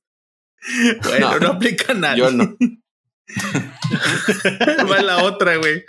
[1.04, 2.16] Bueno, no, aplica nada.
[2.16, 2.56] Yo no.
[4.90, 5.84] Va la otra, güey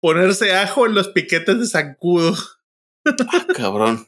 [0.00, 2.34] ponerse ajo en los piquetes de zancudo.
[3.04, 4.06] Ah, cabrón.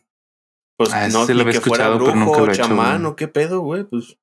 [0.77, 3.85] Pues ah, no, lo había escuchado, pero nunca lo he chamán, o qué pedo, güey,
[3.85, 4.19] pues.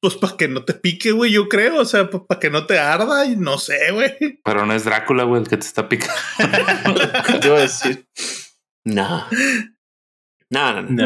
[0.00, 1.80] Pues para que no te pique, güey, yo creo.
[1.80, 4.40] O sea, para que no te arda y no sé, güey.
[4.44, 6.14] Pero no es Drácula, güey, el que te está picando.
[7.26, 8.08] ¿Qué te iba a decir?
[8.84, 9.26] No.
[10.50, 11.04] No, no, no.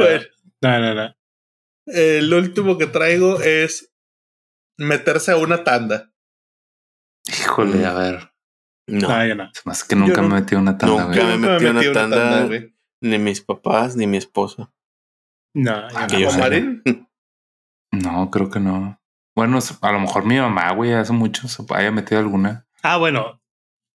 [0.61, 1.17] No, no, no.
[1.87, 3.91] El último que traigo es
[4.77, 6.13] meterse a una tanda.
[7.27, 8.30] Híjole, a ver.
[8.91, 9.09] No.
[9.09, 9.51] Ah, no.
[9.65, 11.05] Más que nunca me metí una tanda.
[11.05, 12.49] Nunca me metí una, una tanda.
[13.01, 14.73] ni mis papás, ni mi esposa.
[15.55, 17.07] No, yo no.
[17.93, 19.01] No, creo que no.
[19.35, 22.67] Bueno, a lo mejor mi mamá, güey, hace mucho se haya metido alguna.
[22.83, 23.41] Ah, bueno.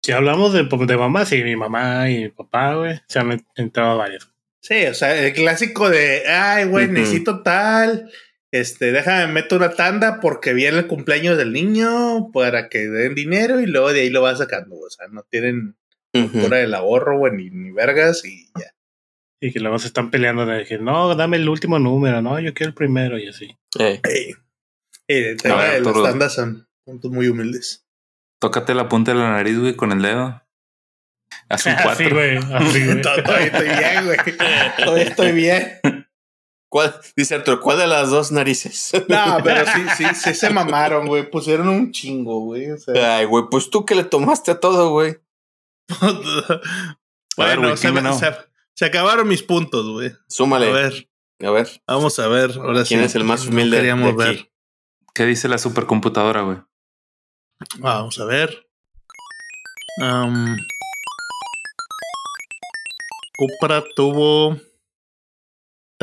[0.02, 3.98] Si hablamos de, de mamá, sí, mi mamá y mi papá, güey, se han entrado
[3.98, 4.34] varios.
[4.61, 8.10] Sí, o sea, el clásico de, ay, güey, necesito tal,
[8.53, 13.59] este, déjame meto una tanda porque viene el cumpleaños del niño para que den dinero
[13.59, 14.77] y luego de ahí lo vas sacando.
[14.77, 15.75] O sea, no tienen
[16.11, 18.75] cultura del ahorro, güey, ni, ni, vergas y ya.
[19.41, 22.53] Y que luego se están peleando de que no, dame el último número, no, yo
[22.53, 23.57] quiero el primero y así.
[23.80, 23.99] Eh.
[25.07, 27.88] el tema de las tandas son puntos muy humildes.
[28.39, 30.43] Tócate la punta de la nariz, güey, con el dedo.
[31.49, 32.05] Haz un cuatro.
[32.05, 33.01] Así, güey.
[33.01, 34.17] Todavía estoy bien, güey.
[34.77, 36.02] Todavía estoy bien.
[36.74, 37.00] ¿Cuál?
[37.16, 38.94] Dice Arturo, ¿cuál de las dos narices?
[39.08, 41.30] No, pero sí, sí, sí se mamaron, güey.
[41.30, 42.66] Pusieron un chingo, güey.
[43.00, 45.20] Ay, güey, pues tú que le tomaste a todo, güey.
[47.38, 50.14] bueno, se, acabaron mis puntos, güey.
[50.28, 50.68] Súmale.
[50.68, 51.10] A ver.
[51.44, 51.84] A ver.
[51.86, 52.58] Vamos a ver.
[52.58, 53.78] Ahora ¿Quién es el más humilde?
[53.78, 54.50] queríamos ver.
[55.14, 56.58] ¿Qué dice la supercomputadora, güey?
[57.78, 58.68] Vamos a ver.
[60.02, 60.58] Um,
[63.38, 64.58] Cupra tuvo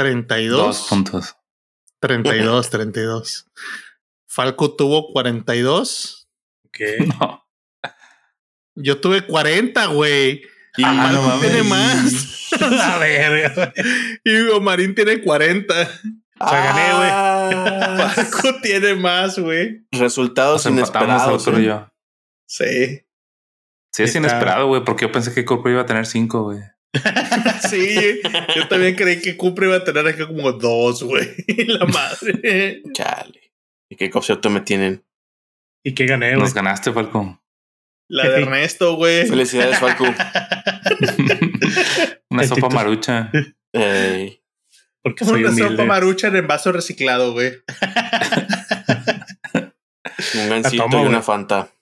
[0.01, 0.59] 32.
[0.59, 1.36] Dos puntos.
[2.01, 3.47] 32, 32.
[4.27, 6.28] Falco tuvo 42.
[6.72, 6.98] ¿Qué?
[7.20, 7.47] No.
[8.77, 10.43] Yo tuve 40, güey.
[10.77, 12.52] Y ah, no tiene más.
[12.60, 13.74] A ver,
[14.24, 15.74] Y Omarín tiene 40.
[16.40, 17.10] O sea, gané, güey.
[17.12, 18.12] Ah.
[18.14, 19.86] Falco tiene más, güey.
[19.90, 21.47] Resultados inesperados.
[21.48, 21.64] ¿eh?
[21.64, 21.93] Yo.
[22.47, 23.02] Sí.
[23.93, 26.60] Sí, es inesperado, güey, porque yo pensé que Corpo iba a tener 5, güey.
[27.71, 28.21] sí,
[28.57, 31.29] yo también creí que Cupra iba a tener acá como dos, güey.
[31.67, 32.83] La madre.
[32.93, 33.53] Chale.
[33.89, 35.05] ¿Y qué concepto me tienen?
[35.85, 36.41] ¿Y qué gané, güey?
[36.41, 37.41] Nos ganaste, Falco.
[38.09, 39.27] La de Ernesto, güey.
[39.27, 40.05] Felicidades, Falco.
[42.31, 43.31] Una sopa marucha.
[43.73, 44.43] Ey.
[45.03, 47.53] Porque soy Una sopa marucha en vaso reciclado, güey.
[50.35, 51.73] Un gancito y una fanta.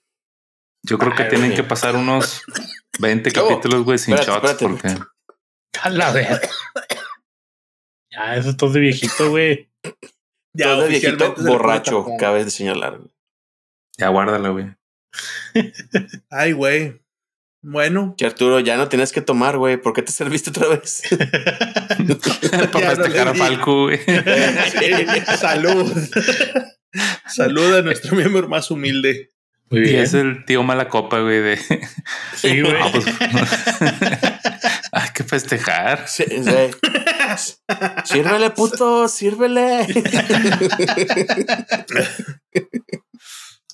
[0.82, 2.43] Yo creo que tienen que pasar unos
[2.98, 4.54] 20 capítulos, güey, sin shots.
[4.60, 4.94] Porque...
[5.82, 6.40] A la verga.
[8.10, 9.70] Ya, eso es todo de viejito, güey.
[10.52, 13.00] Ya, todo de viejito borracho, cabe de señalar.
[13.98, 14.74] Ya, guárdalo, güey.
[16.30, 17.00] Ay, güey.
[17.62, 18.14] Bueno.
[18.16, 19.76] Que Arturo, ya no tienes que tomar, güey.
[19.76, 21.02] ¿Por qué te serviste otra vez?
[22.72, 23.98] Para festejar a Falco, güey.
[25.38, 25.92] Salud.
[27.26, 29.30] Salud a nuestro miembro más humilde.
[29.70, 31.58] Y es el tío mala copa, güey, de...
[32.34, 32.74] Sí, güey.
[32.92, 33.06] pues,
[34.92, 36.08] Hay que festejar.
[36.08, 36.50] Sí, sí.
[38.04, 39.86] sírvele, puto, sírvele.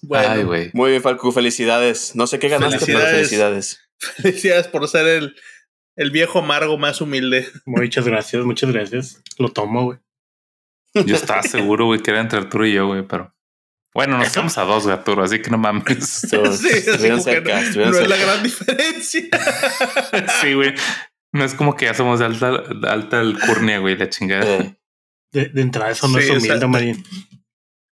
[0.02, 0.70] bueno, Ay, güey.
[0.72, 2.16] Muy bien, Falco, felicidades.
[2.16, 3.04] No sé qué ganaste, felicidades.
[3.04, 3.80] pero felicidades.
[3.98, 5.36] Felicidades por ser el,
[5.96, 7.48] el viejo amargo más humilde.
[7.64, 9.22] Muchas gracias, muchas gracias.
[9.38, 9.98] Lo tomo, güey.
[11.06, 13.33] Yo estaba seguro, güey, que era entre Arturo y yo, güey, pero.
[13.94, 15.84] Bueno, nos estamos a dos, Arturo, así que no mames.
[16.04, 19.22] sí, cerca, no, no es la gran diferencia.
[20.42, 20.74] sí, güey.
[21.32, 24.76] No es como que ya somos de alta, de alta alcurnia, güey, la chingada.
[25.32, 27.04] De, entrada, eso no es humilde, Marín.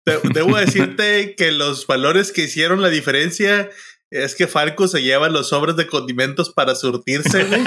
[0.05, 3.71] Debo decirte que los valores que hicieron la diferencia
[4.11, 7.65] es que Falco se lleva los sobres de condimentos para surtirse, güey.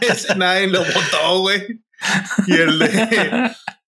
[0.00, 1.82] Ese nadie lo botó, güey.
[2.46, 3.50] Y el de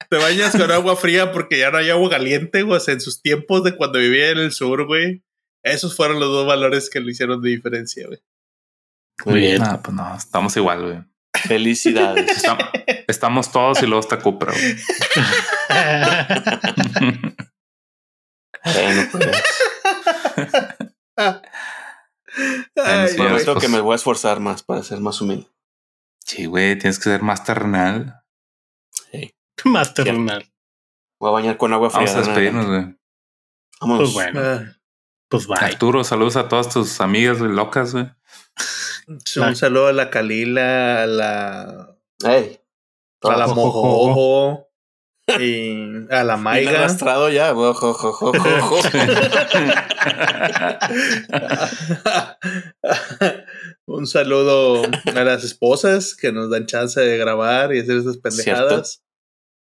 [0.09, 2.81] te bañas con agua fría porque ya no hay agua caliente, güey.
[2.87, 5.23] en sus tiempos de cuando vivía en el sur, güey.
[5.63, 8.19] Esos fueron los dos valores que le hicieron de diferencia, güey.
[9.25, 9.61] Muy bien.
[9.61, 11.03] Ah, pues no, estamos igual, güey.
[11.47, 12.43] Felicidades.
[13.07, 14.53] Estamos, todos y luego está Cupra.
[18.63, 19.27] bueno, pues.
[22.75, 23.09] Ay,
[23.59, 25.47] que me voy a esforzar más para ser más humilde.
[26.23, 28.21] Sí, güey, tienes que ser más terrenal.
[29.65, 30.45] Más terrenal.
[31.19, 32.05] Voy a bañar con agua fría.
[32.05, 32.95] Vamos a despedirnos, güey.
[33.81, 33.99] Vamos.
[33.99, 34.41] Pues bueno.
[34.43, 34.75] Ah.
[35.29, 35.57] Pues bye.
[35.59, 38.09] Arturo, saludos a todas tus amigas, güey, locas, güey.
[39.37, 41.97] Un saludo a la Kalila, a la.
[42.23, 42.59] Hey.
[43.21, 44.69] A la Mojojo.
[45.39, 46.71] Y a la Maiga.
[46.71, 47.53] arrastrado ya.
[53.85, 59.03] Un saludo a las esposas que nos dan chance de grabar y hacer esas pendejadas.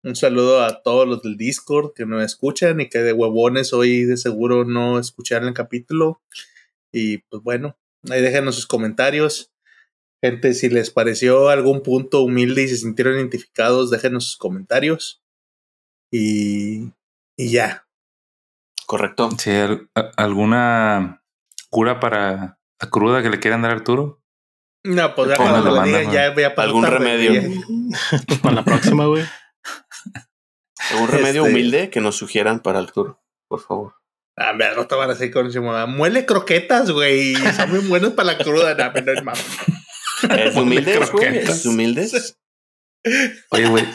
[0.04, 4.04] Un saludo a todos los del Discord que nos escuchan y que de huevones hoy
[4.04, 6.22] de seguro no escucharon el capítulo.
[6.92, 7.78] Y pues bueno,
[8.10, 9.54] ahí déjenos sus comentarios.
[10.22, 15.24] Gente, si les pareció algún punto humilde y se sintieron identificados, déjenos sus comentarios.
[16.12, 16.92] Y,
[17.38, 17.88] y ya.
[18.86, 19.30] Correcto.
[19.38, 19.52] Sí,
[20.18, 21.24] ¿Alguna
[21.70, 24.22] cura para la cruda que le quieran dar a Arturo?
[24.84, 27.42] No, pues ya cuando lo diga, ya voy a Algún remedio.
[28.42, 29.24] para la próxima, güey.
[30.92, 33.20] ¿Algún remedio este humilde que nos sugieran para el tour?
[33.48, 33.96] Por favor.
[34.36, 35.50] Ah, ver, no te van a decir con
[35.92, 37.36] Muele croquetas, güey.
[37.36, 38.74] Son muy buenos para la cruda.
[38.76, 39.46] No, no es más.
[40.30, 41.38] ¿Es humildes, güey?
[41.38, 42.40] ¿Es humildes?
[43.52, 43.86] Oye, güey.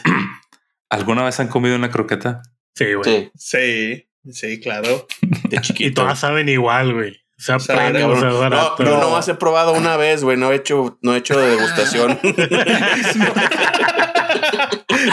[0.90, 2.42] ¿Alguna vez han comido una croqueta?
[2.74, 3.30] Sí, güey.
[3.34, 4.08] Sí.
[4.30, 5.06] sí, claro.
[5.20, 5.90] De chiquito.
[5.90, 7.16] Y todas saben igual, güey.
[7.38, 10.36] O sea, no, no, no, has he probado una vez, güey.
[10.36, 12.18] No he hecho, no he hecho degustación.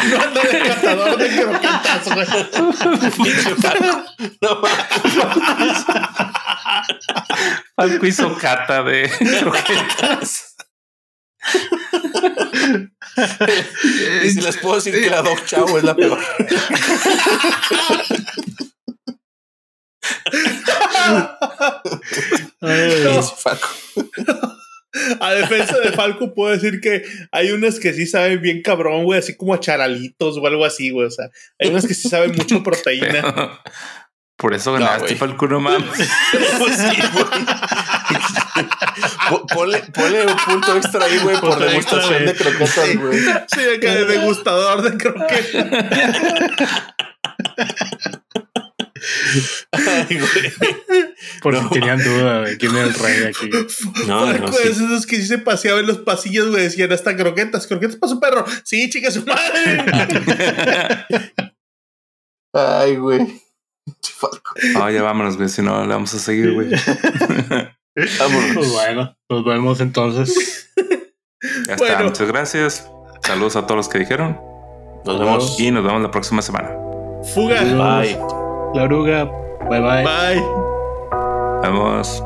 [0.09, 2.27] No ando de cazador de croquetas, güey.
[4.41, 4.61] no
[7.75, 9.09] Falco hizo cata de
[9.39, 10.55] croquetas.
[14.23, 16.19] y si les puedo decir que la Dog Chow es la peor.
[22.61, 23.69] Ay, Falco.
[25.19, 29.19] A defensa de Falco puedo decir que hay unas que sí saben bien cabrón, güey,
[29.19, 31.07] así como a charalitos o algo así, güey.
[31.07, 33.61] O sea, hay unas que sí saben mucho proteína.
[34.37, 35.89] por eso ganaste, no, Falco, no mames.
[36.59, 37.01] pues sí,
[39.53, 43.19] ponle, ponle, un punto extra ahí, güey, por, degustación de croquetas, güey.
[43.19, 45.45] Sí, acá de degustador de croquetas.
[49.71, 50.53] Ay, güey.
[51.41, 53.49] Por si tenían duda de quién era el rey aquí.
[54.07, 54.67] No, no, sí.
[54.67, 58.19] esos que sí se paseaban en los pasillos, güey, decían hasta croquetas, croquetas para su
[58.19, 58.45] perro.
[58.63, 59.85] Sí, chica, su madre.
[62.53, 63.41] Ay, güey.
[64.75, 66.69] Ah, ya vámonos, güey, si no le vamos a seguir, güey.
[68.19, 68.55] vámonos.
[68.55, 70.71] Pues bueno, nos vemos entonces.
[71.67, 72.89] Ya está, muchas gracias.
[73.23, 74.39] Saludos a todos los que dijeron.
[75.05, 75.59] Nos vemos.
[75.59, 76.69] Y nos vemos la próxima semana.
[77.33, 77.61] Fuga.
[77.61, 78.44] Bye.
[78.75, 79.25] La oruga.
[79.69, 80.03] Bye bye.
[80.03, 80.43] Bye.
[81.63, 82.21] Vamos.